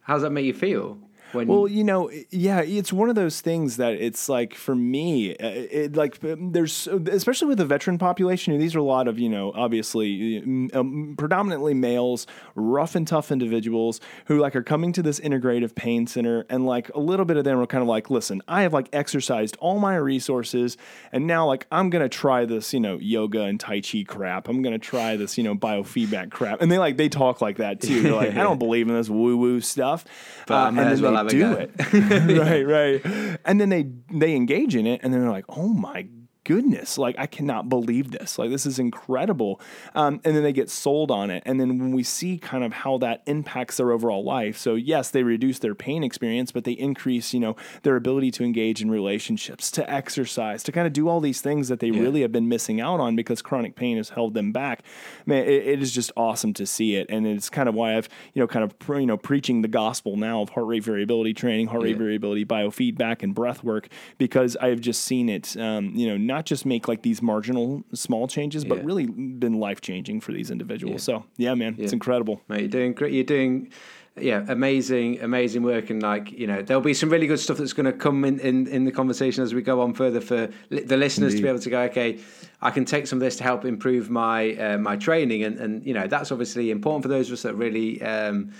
How's 0.01 0.21
that 0.21 0.29
make 0.29 0.45
you 0.45 0.53
feel? 0.53 0.99
When 1.33 1.47
well, 1.47 1.67
you 1.67 1.83
know, 1.83 2.11
yeah, 2.29 2.61
it's 2.61 2.93
one 2.93 3.09
of 3.09 3.15
those 3.15 3.41
things 3.41 3.77
that 3.77 3.93
it's 3.93 4.29
like 4.29 4.53
for 4.53 4.75
me, 4.75 5.31
uh, 5.31 5.47
it, 5.47 5.95
like 5.95 6.23
um, 6.23 6.51
there's 6.51 6.87
especially 6.87 7.47
with 7.47 7.57
the 7.57 7.65
veteran 7.65 7.97
population. 7.97 8.57
These 8.59 8.75
are 8.75 8.79
a 8.79 8.83
lot 8.83 9.07
of 9.07 9.19
you 9.19 9.29
know, 9.29 9.51
obviously, 9.55 10.69
um, 10.73 11.15
predominantly 11.17 11.73
males, 11.73 12.27
rough 12.55 12.95
and 12.95 13.07
tough 13.07 13.31
individuals 13.31 13.99
who 14.25 14.39
like 14.39 14.55
are 14.55 14.63
coming 14.63 14.93
to 14.93 15.01
this 15.01 15.19
integrative 15.19 15.75
pain 15.75 16.07
center, 16.07 16.45
and 16.49 16.65
like 16.65 16.89
a 16.89 16.99
little 16.99 17.25
bit 17.25 17.37
of 17.37 17.43
them 17.43 17.59
are 17.59 17.67
kind 17.67 17.81
of 17.81 17.87
like, 17.87 18.09
listen, 18.09 18.41
I 18.47 18.61
have 18.61 18.73
like 18.73 18.89
exercised 18.93 19.57
all 19.59 19.79
my 19.79 19.95
resources, 19.95 20.77
and 21.11 21.25
now 21.25 21.47
like 21.47 21.65
I'm 21.71 21.89
gonna 21.89 22.09
try 22.09 22.45
this, 22.45 22.73
you 22.73 22.79
know, 22.79 22.97
yoga 22.99 23.41
and 23.41 23.59
tai 23.59 23.81
chi 23.81 24.03
crap. 24.07 24.47
I'm 24.47 24.61
gonna 24.61 24.79
try 24.79 25.15
this, 25.15 25.37
you 25.37 25.43
know, 25.43 25.55
biofeedback 25.55 26.31
crap, 26.31 26.61
and 26.61 26.71
they 26.71 26.77
like 26.77 26.97
they 26.97 27.09
talk 27.09 27.41
like 27.41 27.57
that 27.57 27.81
too. 27.81 28.01
They're 28.03 28.13
like, 28.13 28.31
I 28.31 28.43
don't 28.43 28.59
believe 28.63 28.87
in 28.87 28.93
this 28.93 29.09
woo 29.09 29.37
woo 29.37 29.61
stuff, 29.61 30.05
but 30.47 30.53
uh, 30.53 30.67
and 30.67 30.77
then 30.77 31.01
well 31.01 31.22
do 31.29 31.53
it. 31.53 31.71
right, 32.39 32.65
right. 32.65 33.39
And 33.45 33.59
then 33.59 33.69
they 33.69 33.89
they 34.11 34.35
engage 34.35 34.75
in 34.75 34.87
it, 34.87 35.01
and 35.03 35.13
then 35.13 35.21
they're 35.21 35.31
like, 35.31 35.45
"Oh 35.49 35.73
my 35.73 36.07
goodness, 36.43 36.97
like 36.97 37.15
I 37.17 37.25
cannot 37.25 37.69
believe 37.69 38.11
this. 38.11 38.37
Like 38.37 38.49
this 38.49 38.65
is 38.65 38.79
incredible. 38.79 39.61
Um, 39.95 40.21
and 40.23 40.35
then 40.35 40.43
they 40.43 40.53
get 40.53 40.69
sold 40.69 41.11
on 41.11 41.29
it. 41.29 41.43
And 41.45 41.59
then 41.59 41.79
when 41.79 41.91
we 41.91 42.03
see 42.03 42.37
kind 42.37 42.63
of 42.63 42.73
how 42.73 42.97
that 42.99 43.23
impacts 43.25 43.77
their 43.77 43.91
overall 43.91 44.23
life, 44.23 44.57
so 44.57 44.75
yes, 44.75 45.09
they 45.09 45.23
reduce 45.23 45.59
their 45.59 45.75
pain 45.75 46.03
experience, 46.03 46.51
but 46.51 46.63
they 46.63 46.73
increase, 46.73 47.33
you 47.33 47.39
know, 47.39 47.55
their 47.83 47.95
ability 47.95 48.31
to 48.31 48.43
engage 48.43 48.81
in 48.81 48.91
relationships, 48.91 49.71
to 49.71 49.89
exercise, 49.89 50.63
to 50.63 50.71
kind 50.71 50.87
of 50.87 50.93
do 50.93 51.07
all 51.07 51.19
these 51.19 51.41
things 51.41 51.67
that 51.69 51.79
they 51.79 51.89
yeah. 51.89 52.01
really 52.01 52.21
have 52.21 52.31
been 52.31 52.49
missing 52.49 52.81
out 52.81 52.99
on 52.99 53.15
because 53.15 53.41
chronic 53.41 53.75
pain 53.75 53.97
has 53.97 54.09
held 54.09 54.33
them 54.33 54.51
back. 54.51 54.83
Man, 55.25 55.43
it, 55.43 55.67
it 55.67 55.81
is 55.81 55.91
just 55.91 56.11
awesome 56.17 56.53
to 56.55 56.65
see 56.65 56.95
it, 56.95 57.07
and 57.09 57.25
it's 57.25 57.49
kind 57.49 57.69
of 57.69 57.75
why 57.75 57.97
I've, 57.97 58.09
you 58.33 58.41
know, 58.41 58.47
kind 58.47 58.63
of 58.63 58.75
you 58.99 59.05
know 59.05 59.17
preaching 59.17 59.61
the 59.61 59.67
gospel 59.67 60.17
now 60.17 60.41
of 60.41 60.49
heart 60.49 60.67
rate 60.67 60.83
variability 60.83 61.33
training, 61.33 61.67
heart 61.67 61.83
rate 61.83 61.97
variability 61.97 62.45
biofeedback, 62.45 63.23
and 63.23 63.33
breath 63.33 63.63
work 63.63 63.87
because 64.17 64.57
I 64.57 64.67
have 64.69 64.81
just 64.81 65.03
seen 65.03 65.29
it, 65.29 65.55
um, 65.57 65.95
you 65.95 66.07
know, 66.07 66.17
not 66.33 66.45
just 66.45 66.65
make 66.65 66.87
like 66.87 67.01
these 67.01 67.21
marginal 67.21 67.83
small 67.93 68.27
changes, 68.27 68.65
but 68.65 68.79
yeah. 68.79 68.83
really 68.85 69.05
been 69.05 69.59
life 69.59 69.81
changing 69.81 70.21
for 70.21 70.31
these 70.31 70.49
individuals. 70.51 71.07
Yeah. 71.07 71.19
So 71.19 71.25
yeah, 71.37 71.53
man, 71.55 71.75
yeah. 71.77 71.83
it's 71.83 71.93
incredible. 71.93 72.41
Mate, 72.47 72.61
you're 72.61 72.69
doing 72.69 72.93
great. 72.93 73.13
You're 73.13 73.23
doing 73.23 73.71
yeah, 74.19 74.45
amazing, 74.47 75.21
amazing 75.21 75.63
work, 75.63 75.89
and 75.89 76.01
like 76.01 76.31
you 76.31 76.45
know, 76.45 76.61
there'll 76.61 76.83
be 76.83 76.93
some 76.93 77.09
really 77.09 77.25
good 77.25 77.39
stuff 77.39 77.57
that's 77.57 77.73
going 77.73 77.87
to 77.87 77.93
come 77.93 78.23
in, 78.25 78.39
in 78.39 78.67
in 78.67 78.83
the 78.83 78.91
conversation 78.91 79.43
as 79.43 79.53
we 79.53 79.61
go 79.61 79.81
on 79.81 79.93
further 79.93 80.21
for 80.21 80.49
li- 80.69 80.83
the 80.83 80.97
listeners 80.97 81.33
Indeed. 81.33 81.37
to 81.37 81.43
be 81.43 81.49
able 81.49 81.59
to 81.59 81.69
go, 81.69 81.81
okay, 81.83 82.19
I 82.61 82.69
can 82.69 82.85
take 82.85 83.07
some 83.07 83.17
of 83.17 83.21
this 83.21 83.37
to 83.37 83.43
help 83.43 83.65
improve 83.65 84.09
my 84.11 84.53
uh, 84.55 84.77
my 84.77 84.97
training, 84.97 85.43
and 85.43 85.57
and 85.57 85.85
you 85.85 85.93
know, 85.93 86.05
that's 86.07 86.31
obviously 86.31 86.69
important 86.69 87.03
for 87.03 87.09
those 87.09 87.27
of 87.27 87.33
us 87.33 87.43
that 87.43 87.55
really. 87.55 88.01
Um, 88.01 88.51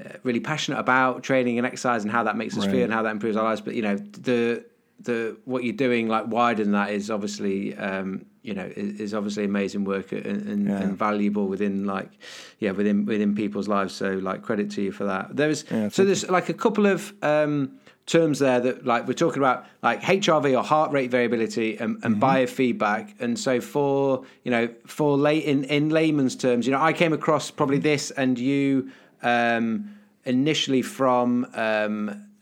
uh, 0.00 0.08
really 0.22 0.40
passionate 0.40 0.78
about 0.78 1.22
training 1.22 1.58
and 1.58 1.66
exercise 1.66 2.04
and 2.04 2.12
how 2.12 2.22
that 2.22 2.36
makes 2.36 2.56
us 2.56 2.64
right. 2.64 2.72
feel 2.72 2.84
and 2.84 2.92
how 2.92 3.02
that 3.02 3.10
improves 3.10 3.36
our 3.36 3.44
lives. 3.44 3.60
But 3.60 3.74
you 3.74 3.82
know, 3.82 3.96
the 3.96 4.64
the 5.04 5.36
what 5.44 5.64
you're 5.64 5.72
doing 5.72 6.08
like 6.08 6.26
wider 6.26 6.62
than 6.62 6.72
that 6.72 6.90
is 6.90 7.10
obviously 7.10 7.74
um, 7.76 8.24
you 8.42 8.54
know 8.54 8.70
is, 8.76 9.00
is, 9.00 9.14
obviously 9.14 9.44
amazing 9.44 9.84
work 9.84 10.12
and, 10.12 10.26
and, 10.26 10.68
yeah. 10.68 10.80
and, 10.80 10.96
valuable 10.96 11.46
within 11.46 11.84
like 11.84 12.10
yeah 12.58 12.70
within 12.70 13.06
within 13.06 13.34
people's 13.34 13.68
lives. 13.68 13.94
So 13.94 14.12
like 14.14 14.42
credit 14.42 14.70
to 14.72 14.82
you 14.82 14.92
for 14.92 15.04
that. 15.04 15.36
There's 15.36 15.64
yeah, 15.70 15.88
so 15.88 16.04
there's 16.04 16.28
like 16.28 16.48
a 16.48 16.54
couple 16.54 16.86
of 16.86 17.12
um, 17.22 17.78
terms 18.06 18.38
there 18.40 18.60
that 18.60 18.84
like 18.84 19.06
we're 19.06 19.14
talking 19.14 19.38
about 19.38 19.66
like 19.82 20.02
HRV 20.02 20.58
or 20.58 20.62
heart 20.62 20.92
rate 20.92 21.10
variability 21.10 21.76
and, 21.76 22.02
and 22.04 22.16
mm-hmm. 22.16 22.24
biofeedback. 22.24 23.20
And 23.20 23.38
so 23.38 23.60
for 23.60 24.24
you 24.44 24.50
know 24.50 24.68
for 24.86 25.16
late 25.16 25.44
in 25.44 25.64
in 25.64 25.90
layman's 25.90 26.36
terms, 26.36 26.66
you 26.66 26.72
know 26.72 26.80
I 26.80 26.92
came 26.92 27.12
across 27.12 27.50
probably 27.50 27.78
this 27.78 28.10
and 28.10 28.38
you 28.38 28.90
um, 29.22 29.96
initially 30.24 30.82
from. 30.82 31.46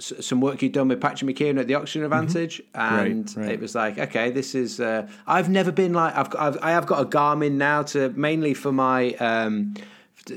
Some 0.00 0.40
work 0.40 0.62
you'd 0.62 0.72
done 0.72 0.88
with 0.88 1.00
Patrick 1.00 1.36
McKeown 1.36 1.58
at 1.58 1.66
the 1.66 1.74
Oxygen 1.74 2.02
mm-hmm. 2.02 2.12
Advantage, 2.12 2.62
mm-hmm. 2.74 3.04
and 3.04 3.36
right, 3.36 3.44
right. 3.44 3.52
it 3.52 3.60
was 3.60 3.74
like, 3.74 3.98
okay, 3.98 4.30
this 4.30 4.54
is. 4.54 4.80
Uh, 4.80 5.08
I've 5.26 5.48
never 5.48 5.72
been 5.72 5.92
like 5.92 6.16
I've, 6.16 6.34
I've 6.36 6.58
I 6.62 6.70
have 6.70 6.86
got 6.86 7.02
a 7.02 7.04
Garmin 7.04 7.52
now 7.52 7.82
to 7.84 8.10
mainly 8.10 8.54
for 8.54 8.72
my. 8.72 9.14
Um, 9.14 9.74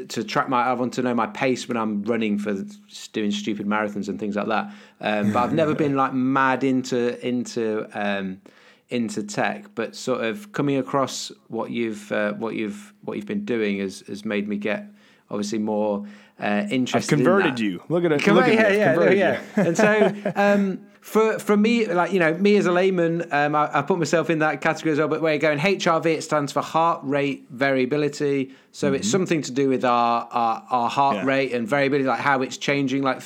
to 0.07 0.23
track 0.23 0.47
my, 0.47 0.63
I 0.63 0.73
want 0.73 0.93
to 0.93 1.01
know 1.01 1.13
my 1.13 1.27
pace 1.27 1.67
when 1.67 1.75
I'm 1.75 2.03
running 2.03 2.37
for 2.37 2.63
doing 3.11 3.31
stupid 3.31 3.65
marathons 3.65 4.07
and 4.07 4.17
things 4.17 4.37
like 4.37 4.47
that. 4.47 4.73
Um, 5.01 5.33
but 5.33 5.43
I've 5.43 5.53
never 5.53 5.75
been 5.83 5.95
like 5.95 6.13
mad 6.13 6.63
into 6.63 7.19
into 7.27 7.87
um, 7.93 8.41
into 8.89 9.23
tech. 9.23 9.73
But 9.75 9.95
sort 9.95 10.23
of 10.23 10.51
coming 10.51 10.77
across 10.77 11.31
what 11.47 11.71
you've 11.71 12.11
uh, 12.11 12.33
what 12.33 12.55
you've 12.55 12.93
what 13.01 13.17
you've 13.17 13.25
been 13.25 13.45
doing 13.45 13.79
has 13.79 14.01
has 14.07 14.23
made 14.23 14.47
me 14.47 14.57
get 14.57 14.85
obviously 15.29 15.59
more 15.59 16.05
uh, 16.41 16.67
interested. 16.69 17.13
I've 17.13 17.19
converted 17.19 17.59
in 17.59 17.65
you. 17.65 17.83
Look 17.89 18.03
at 18.03 18.11
it. 18.11 18.25
Look 18.27 18.47
at 18.47 18.53
yeah, 18.53 18.99
yeah, 18.99 19.11
yeah. 19.11 19.41
and 19.55 19.77
so 19.77 20.33
um, 20.35 20.85
for 21.01 21.39
for 21.39 21.55
me, 21.55 21.85
like 21.85 22.11
you 22.11 22.19
know, 22.19 22.33
me 22.33 22.55
as 22.57 22.65
a 22.65 22.71
layman, 22.71 23.31
um, 23.31 23.55
I, 23.55 23.79
I, 23.79 23.81
put 23.81 23.99
myself 23.99 24.29
in 24.29 24.39
that 24.39 24.61
category 24.61 24.93
as 24.93 24.99
well. 24.99 25.07
But 25.07 25.21
where 25.21 25.33
you're 25.33 25.39
going, 25.39 25.59
HRV, 25.59 26.05
it 26.05 26.23
stands 26.23 26.51
for 26.51 26.61
heart 26.61 27.01
rate 27.03 27.45
variability. 27.49 28.53
So 28.71 28.87
mm-hmm. 28.87 28.95
it's 28.95 29.09
something 29.09 29.41
to 29.43 29.51
do 29.51 29.69
with 29.69 29.85
our 29.85 30.27
our, 30.31 30.65
our 30.69 30.89
heart 30.89 31.17
yeah. 31.17 31.25
rate 31.25 31.53
and 31.53 31.67
variability, 31.67 32.07
like 32.07 32.19
how 32.19 32.41
it's 32.41 32.57
changing. 32.57 33.03
Like 33.03 33.17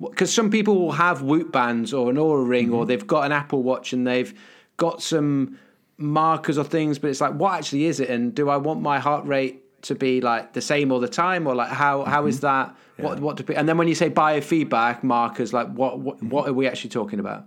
because 0.00 0.30
so, 0.30 0.42
some 0.42 0.50
people 0.50 0.78
will 0.78 0.92
have 0.92 1.22
Whoop 1.22 1.52
bands 1.52 1.92
or 1.92 2.10
an 2.10 2.16
Oura 2.16 2.46
ring, 2.46 2.66
mm-hmm. 2.66 2.74
or 2.74 2.86
they've 2.86 3.06
got 3.06 3.24
an 3.24 3.32
Apple 3.32 3.62
Watch 3.62 3.92
and 3.92 4.06
they've 4.06 4.32
got 4.76 5.02
some 5.02 5.58
markers 5.96 6.58
or 6.58 6.64
things, 6.64 6.98
but 6.98 7.10
it's 7.10 7.20
like, 7.20 7.34
what 7.34 7.54
actually 7.54 7.84
is 7.84 8.00
it? 8.00 8.10
And 8.10 8.34
do 8.34 8.48
I 8.48 8.56
want 8.56 8.82
my 8.82 8.98
heart 8.98 9.24
rate 9.26 9.61
to 9.82 9.94
be 9.94 10.20
like 10.20 10.52
the 10.52 10.60
same 10.60 10.92
all 10.92 11.00
the 11.00 11.08
time, 11.08 11.46
or 11.46 11.54
like 11.54 11.70
how 11.70 12.04
how 12.04 12.26
is 12.26 12.36
mm-hmm. 12.36 12.46
that? 12.46 12.76
Yeah. 12.98 13.04
What 13.04 13.20
what 13.20 13.36
do, 13.36 13.52
and 13.54 13.68
then 13.68 13.78
when 13.78 13.88
you 13.88 13.94
say 13.94 14.10
biofeedback 14.10 15.02
markers, 15.02 15.52
like 15.52 15.68
what 15.72 15.98
what, 15.98 16.22
what 16.22 16.48
are 16.48 16.52
we 16.52 16.66
actually 16.66 16.90
talking 16.90 17.20
about? 17.20 17.46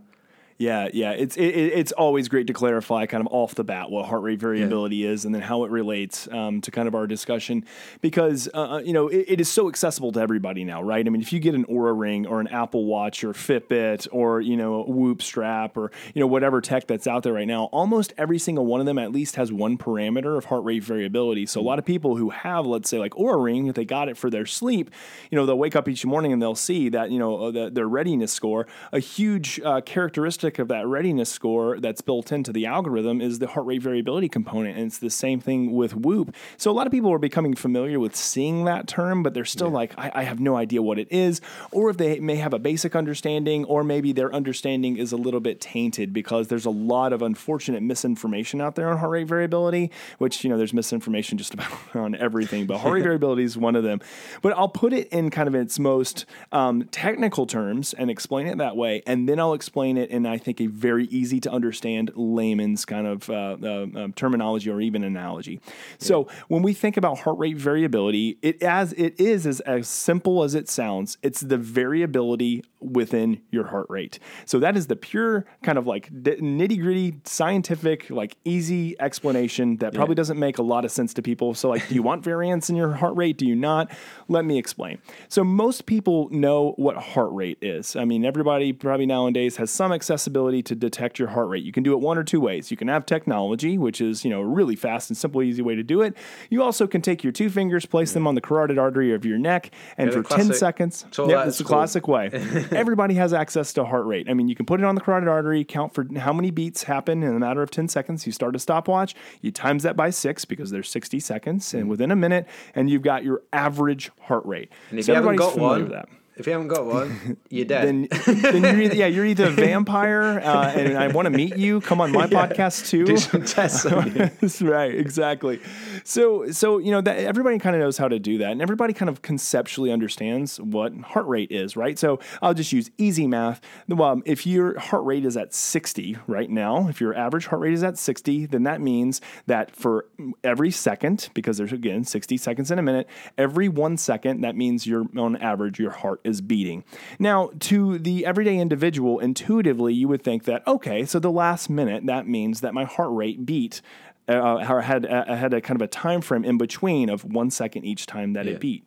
Yeah, 0.57 0.87
yeah, 0.93 1.11
it's 1.11 1.35
it, 1.35 1.49
it's 1.49 1.91
always 1.91 2.29
great 2.29 2.47
to 2.47 2.53
clarify 2.53 3.07
kind 3.07 3.19
of 3.19 3.27
off 3.33 3.55
the 3.55 3.65
bat 3.65 3.91
what 3.91 4.05
heart 4.05 4.21
rate 4.21 4.39
variability 4.39 4.97
yeah. 4.97 5.09
is, 5.09 5.25
and 5.25 5.35
then 5.35 5.41
how 5.41 5.65
it 5.65 5.71
relates 5.71 6.29
um, 6.31 6.61
to 6.61 6.71
kind 6.71 6.87
of 6.87 6.95
our 6.95 7.07
discussion, 7.07 7.65
because 7.99 8.47
uh, 8.53 8.75
uh, 8.75 8.77
you 8.77 8.93
know 8.93 9.09
it, 9.09 9.25
it 9.27 9.41
is 9.41 9.51
so 9.51 9.67
accessible 9.67 10.13
to 10.13 10.21
everybody 10.21 10.63
now, 10.63 10.81
right? 10.81 11.05
I 11.05 11.09
mean, 11.09 11.21
if 11.21 11.33
you 11.33 11.41
get 11.41 11.55
an 11.55 11.65
Oura 11.65 11.97
Ring 11.99 12.25
or 12.25 12.39
an 12.39 12.47
Apple 12.47 12.85
Watch 12.85 13.25
or 13.25 13.33
Fitbit 13.33 14.07
or 14.13 14.39
you 14.39 14.55
know 14.55 14.75
a 14.75 14.89
Whoop 14.89 15.21
strap 15.21 15.75
or 15.75 15.91
you 16.13 16.21
know 16.21 16.27
whatever 16.27 16.61
tech 16.61 16.87
that's 16.87 17.05
out 17.05 17.23
there 17.23 17.33
right 17.33 17.47
now, 17.47 17.65
almost 17.65 18.13
every 18.17 18.39
single 18.39 18.65
one 18.65 18.79
of 18.79 18.85
them 18.85 18.97
at 18.97 19.11
least 19.11 19.35
has 19.35 19.51
one 19.51 19.77
parameter 19.77 20.37
of 20.37 20.45
heart 20.45 20.63
rate 20.63 20.83
variability. 20.83 21.45
So 21.47 21.59
a 21.59 21.63
lot 21.63 21.79
of 21.79 21.85
people 21.85 22.15
who 22.15 22.29
have, 22.29 22.65
let's 22.65 22.89
say, 22.89 22.97
like 22.97 23.11
Oura 23.15 23.43
Ring, 23.43 23.67
if 23.67 23.75
they 23.75 23.83
got 23.83 24.07
it 24.07 24.15
for 24.15 24.29
their 24.29 24.45
sleep, 24.45 24.89
you 25.29 25.35
know, 25.35 25.45
they'll 25.45 25.57
wake 25.57 25.75
up 25.75 25.89
each 25.89 26.05
morning 26.05 26.31
and 26.31 26.41
they'll 26.41 26.55
see 26.55 26.87
that 26.87 27.11
you 27.11 27.19
know 27.19 27.47
uh, 27.47 27.51
the, 27.51 27.69
their 27.69 27.89
readiness 27.89 28.31
score, 28.31 28.67
a 28.93 28.99
huge 28.99 29.59
uh, 29.59 29.81
characteristic 29.81 30.44
of 30.59 30.67
that 30.69 30.87
readiness 30.87 31.29
score 31.29 31.79
that's 31.79 32.01
built 32.01 32.31
into 32.31 32.51
the 32.51 32.65
algorithm 32.65 33.21
is 33.21 33.39
the 33.39 33.47
heart 33.47 33.65
rate 33.65 33.81
variability 33.81 34.29
component. 34.29 34.77
And 34.77 34.87
it's 34.87 34.99
the 34.99 35.09
same 35.09 35.39
thing 35.39 35.73
with 35.73 35.95
Whoop. 35.95 36.35
So 36.57 36.71
a 36.71 36.73
lot 36.73 36.87
of 36.87 36.91
people 36.91 37.11
are 37.11 37.19
becoming 37.19 37.55
familiar 37.55 37.99
with 37.99 38.15
seeing 38.15 38.65
that 38.65 38.87
term, 38.87 39.23
but 39.23 39.33
they're 39.33 39.45
still 39.45 39.67
yeah. 39.67 39.73
like, 39.73 39.93
I, 39.97 40.11
I, 40.13 40.23
have 40.23 40.39
no 40.39 40.55
idea 40.55 40.81
what 40.81 40.99
it 40.99 41.07
is. 41.11 41.41
Or 41.71 41.89
if 41.89 41.97
they 41.97 42.19
may 42.19 42.35
have 42.37 42.53
a 42.53 42.59
basic 42.59 42.95
understanding, 42.95 43.65
or 43.65 43.83
maybe 43.83 44.11
their 44.11 44.33
understanding 44.33 44.97
is 44.97 45.11
a 45.11 45.17
little 45.17 45.39
bit 45.39 45.61
tainted 45.61 46.13
because 46.13 46.47
there's 46.47 46.65
a 46.65 46.71
lot 46.71 47.13
of 47.13 47.21
unfortunate 47.21 47.81
misinformation 47.81 48.61
out 48.61 48.75
there 48.75 48.89
on 48.89 48.97
heart 48.97 49.11
rate 49.11 49.27
variability, 49.27 49.91
which, 50.17 50.43
you 50.43 50.49
know, 50.49 50.57
there's 50.57 50.73
misinformation 50.73 51.37
just 51.37 51.53
about 51.53 51.71
on 51.95 52.15
everything, 52.15 52.65
but 52.65 52.79
heart 52.79 52.95
rate 52.95 53.03
variability 53.03 53.43
is 53.43 53.57
one 53.57 53.75
of 53.75 53.83
them. 53.83 53.99
But 54.41 54.53
I'll 54.57 54.69
put 54.69 54.93
it 54.93 55.07
in 55.09 55.29
kind 55.29 55.47
of 55.47 55.55
its 55.55 55.79
most 55.79 56.25
um, 56.51 56.83
technical 56.85 57.45
terms 57.45 57.93
and 57.93 58.09
explain 58.09 58.47
it 58.47 58.57
that 58.57 58.75
way. 58.75 59.01
And 59.05 59.27
then 59.27 59.39
I'll 59.39 59.53
explain 59.53 59.97
it 59.97 60.09
in, 60.09 60.25
I 60.35 60.37
think, 60.37 60.61
a 60.61 60.67
very 60.67 61.05
easy 61.05 61.39
to 61.45 61.51
understand 61.51 62.11
layman's 62.15 62.85
kind 62.85 63.07
of 63.07 63.29
uh, 63.29 63.57
uh, 63.63 63.87
um, 64.01 64.13
terminology 64.13 64.69
or 64.69 64.81
even 64.81 65.03
analogy. 65.03 65.55
Yeah. 65.63 65.73
So 66.09 66.27
when 66.47 66.61
we 66.61 66.73
think 66.73 66.97
about 66.97 67.19
heart 67.19 67.37
rate 67.37 67.57
variability, 67.57 68.37
it 68.41 68.61
as 68.61 68.93
it 68.93 69.19
is 69.19 69.47
as, 69.47 69.59
as 69.61 69.87
simple 69.87 70.43
as 70.43 70.55
it 70.55 70.69
sounds. 70.69 71.17
It's 71.23 71.41
the 71.41 71.57
variability 71.57 72.63
within 72.79 73.41
your 73.49 73.67
heart 73.67 73.87
rate. 73.89 74.19
So 74.45 74.59
that 74.59 74.77
is 74.77 74.87
the 74.87 74.95
pure 74.95 75.45
kind 75.63 75.77
of 75.77 75.87
like 75.87 76.11
nitty 76.13 76.79
gritty 76.79 77.21
scientific, 77.23 78.09
like 78.09 78.37
easy 78.43 78.95
explanation 78.99 79.77
that 79.77 79.93
probably 79.93 80.13
yeah. 80.13 80.17
doesn't 80.17 80.39
make 80.39 80.57
a 80.57 80.61
lot 80.61 80.85
of 80.85 80.91
sense 80.91 81.13
to 81.15 81.21
people. 81.21 81.53
So 81.53 81.69
like, 81.69 81.87
do 81.87 81.95
you 81.95 82.03
want 82.03 82.23
variance 82.23 82.69
in 82.69 82.75
your 82.75 82.91
heart 82.91 83.15
rate? 83.15 83.37
Do 83.37 83.47
you 83.47 83.55
not? 83.55 83.91
Let 84.27 84.45
me 84.45 84.57
explain. 84.57 84.99
So 85.29 85.43
most 85.43 85.85
people 85.85 86.29
know 86.29 86.73
what 86.77 86.97
heart 86.97 87.31
rate 87.31 87.57
is. 87.61 87.95
I 87.95 88.05
mean, 88.05 88.25
everybody 88.25 88.73
probably 88.73 89.05
nowadays 89.05 89.57
has 89.57 89.71
some 89.71 89.91
access 89.91 90.24
accessibility 90.25 90.63
to 90.63 90.73
detect 90.73 91.19
your 91.19 91.27
heart 91.27 91.47
rate. 91.49 91.63
You 91.63 91.71
can 91.71 91.83
do 91.83 91.93
it 91.93 91.99
one 91.99 92.17
or 92.17 92.23
two 92.23 92.41
ways. 92.41 92.71
You 92.71 92.77
can 92.77 92.87
have 92.87 93.05
technology, 93.05 93.77
which 93.77 94.01
is, 94.01 94.25
you 94.25 94.31
know, 94.31 94.41
a 94.41 94.45
really 94.45 94.75
fast 94.75 95.09
and 95.09 95.17
simple, 95.17 95.43
easy 95.43 95.61
way 95.61 95.75
to 95.75 95.83
do 95.83 96.01
it. 96.01 96.17
You 96.49 96.63
also 96.63 96.87
can 96.87 97.01
take 97.01 97.23
your 97.23 97.31
two 97.31 97.49
fingers, 97.49 97.85
place 97.85 98.13
them 98.13 98.25
on 98.25 98.33
the 98.33 98.41
carotid 98.41 98.79
artery 98.79 99.13
of 99.13 99.23
your 99.23 99.37
neck, 99.37 99.71
and 99.97 100.09
yeah, 100.09 100.15
for 100.15 100.23
classic, 100.23 100.47
10 100.47 100.55
seconds, 100.55 101.05
yeah, 101.27 101.45
it's 101.45 101.59
a 101.59 101.63
classic 101.63 102.07
way. 102.07 102.29
Everybody 102.71 103.13
has 103.15 103.33
access 103.33 103.71
to 103.73 103.85
heart 103.85 104.05
rate. 104.05 104.27
I 104.29 104.33
mean, 104.33 104.47
you 104.47 104.55
can 104.55 104.65
put 104.65 104.79
it 104.79 104.83
on 104.83 104.95
the 104.95 105.01
carotid 105.01 105.29
artery, 105.29 105.63
count 105.63 105.93
for 105.93 106.05
how 106.17 106.33
many 106.33 106.49
beats 106.49 106.83
happen 106.83 107.21
in 107.21 107.35
a 107.35 107.39
matter 107.39 107.61
of 107.61 107.69
10 107.69 107.87
seconds. 107.87 108.25
You 108.25 108.31
start 108.31 108.55
a 108.55 108.59
stopwatch, 108.59 109.13
you 109.41 109.51
times 109.51 109.83
that 109.83 109.95
by 109.95 110.09
six 110.09 110.43
because 110.43 110.71
there's 110.71 110.89
60 110.89 111.19
seconds, 111.19 111.73
and 111.73 111.85
mm. 111.85 111.89
within 111.89 112.09
a 112.09 112.15
minute, 112.15 112.47
and 112.73 112.89
you've 112.89 113.03
got 113.03 113.23
your 113.23 113.43
average 113.53 114.11
heart 114.21 114.45
rate. 114.45 114.71
And 114.89 114.99
if 114.99 115.05
so 115.05 115.11
you 115.11 115.15
haven't 115.15 115.35
got 115.35 115.57
one, 115.57 115.91
if 116.37 116.47
you 116.47 116.51
haven't 116.51 116.67
got 116.67 116.85
one, 116.85 117.37
you're 117.49 117.65
dead. 117.65 118.09
then, 118.25 118.39
then 118.41 118.63
you're 118.63 118.81
either, 118.81 118.95
yeah, 118.95 119.05
you're 119.05 119.25
either 119.25 119.45
a 119.45 119.51
vampire, 119.51 120.41
uh, 120.43 120.71
and 120.71 120.97
I 120.97 121.07
want 121.07 121.27
to 121.27 121.29
meet 121.29 121.55
you. 121.55 121.79
Come 121.79 122.01
on 122.01 122.11
my 122.11 122.25
yeah. 122.31 122.47
podcast 122.47 122.89
too. 122.89 123.05
Do 123.05 123.17
some 123.17 123.45
tests. 123.45 123.83
That's 123.83 124.61
right, 124.61 124.93
exactly. 124.93 125.61
So, 126.03 126.51
so 126.51 126.79
you 126.79 126.91
know 126.91 126.99
that 126.99 127.19
everybody 127.19 127.57
kind 127.57 127.75
of 127.75 127.81
knows 127.81 127.97
how 127.97 128.09
to 128.09 128.19
do 128.19 128.37
that, 128.39 128.51
and 128.51 128.61
everybody 128.61 128.91
kind 128.91 129.07
of 129.07 129.21
conceptually 129.21 129.91
understands 129.91 130.59
what 130.59 130.93
heart 130.97 131.25
rate 131.27 131.51
is, 131.51 131.77
right? 131.77 131.97
So, 131.97 132.19
I'll 132.41 132.53
just 132.53 132.73
use 132.73 132.91
easy 132.97 133.27
math. 133.27 133.61
Well, 133.87 134.21
if 134.25 134.45
your 134.45 134.77
heart 134.77 135.05
rate 135.05 135.25
is 135.25 135.37
at 135.37 135.53
60 135.53 136.17
right 136.27 136.49
now, 136.49 136.89
if 136.89 136.99
your 136.99 137.15
average 137.15 137.47
heart 137.47 137.61
rate 137.61 137.73
is 137.73 137.83
at 137.83 137.97
60, 137.97 138.47
then 138.47 138.63
that 138.63 138.81
means 138.81 139.21
that 139.45 139.73
for 139.73 140.07
every 140.43 140.71
second, 140.71 141.29
because 141.33 141.57
there's 141.57 141.71
again 141.71 142.03
60 142.03 142.35
seconds 142.35 142.71
in 142.71 142.79
a 142.79 142.81
minute, 142.83 143.07
every 143.37 143.69
one 143.69 143.95
second, 143.95 144.41
that 144.41 144.57
means 144.57 144.85
you're 144.85 145.05
on 145.17 145.37
average 145.37 145.79
your 145.79 145.91
heart 145.91 146.19
is 146.25 146.41
beating. 146.41 146.83
Now, 147.19 147.51
to 147.61 147.97
the 147.97 148.25
everyday 148.25 148.57
individual, 148.57 149.19
intuitively, 149.19 149.93
you 149.93 150.07
would 150.07 150.23
think 150.23 150.43
that, 150.45 150.65
okay, 150.67 151.05
so 151.05 151.19
the 151.19 151.31
last 151.31 151.69
minute, 151.69 152.05
that 152.05 152.27
means 152.27 152.61
that 152.61 152.73
my 152.73 152.85
heart 152.85 153.11
rate 153.11 153.45
beat 153.45 153.81
uh, 154.27 154.57
had, 154.57 155.05
uh, 155.05 155.35
had 155.35 155.53
a 155.53 155.61
kind 155.61 155.79
of 155.79 155.85
a 155.85 155.87
time 155.87 156.21
frame 156.21 156.43
in 156.43 156.57
between 156.57 157.09
of 157.09 157.23
one 157.23 157.51
second 157.51 157.85
each 157.85 158.05
time 158.05 158.33
that 158.33 158.45
yeah. 158.45 158.53
it 158.53 158.59
beat. 158.59 158.83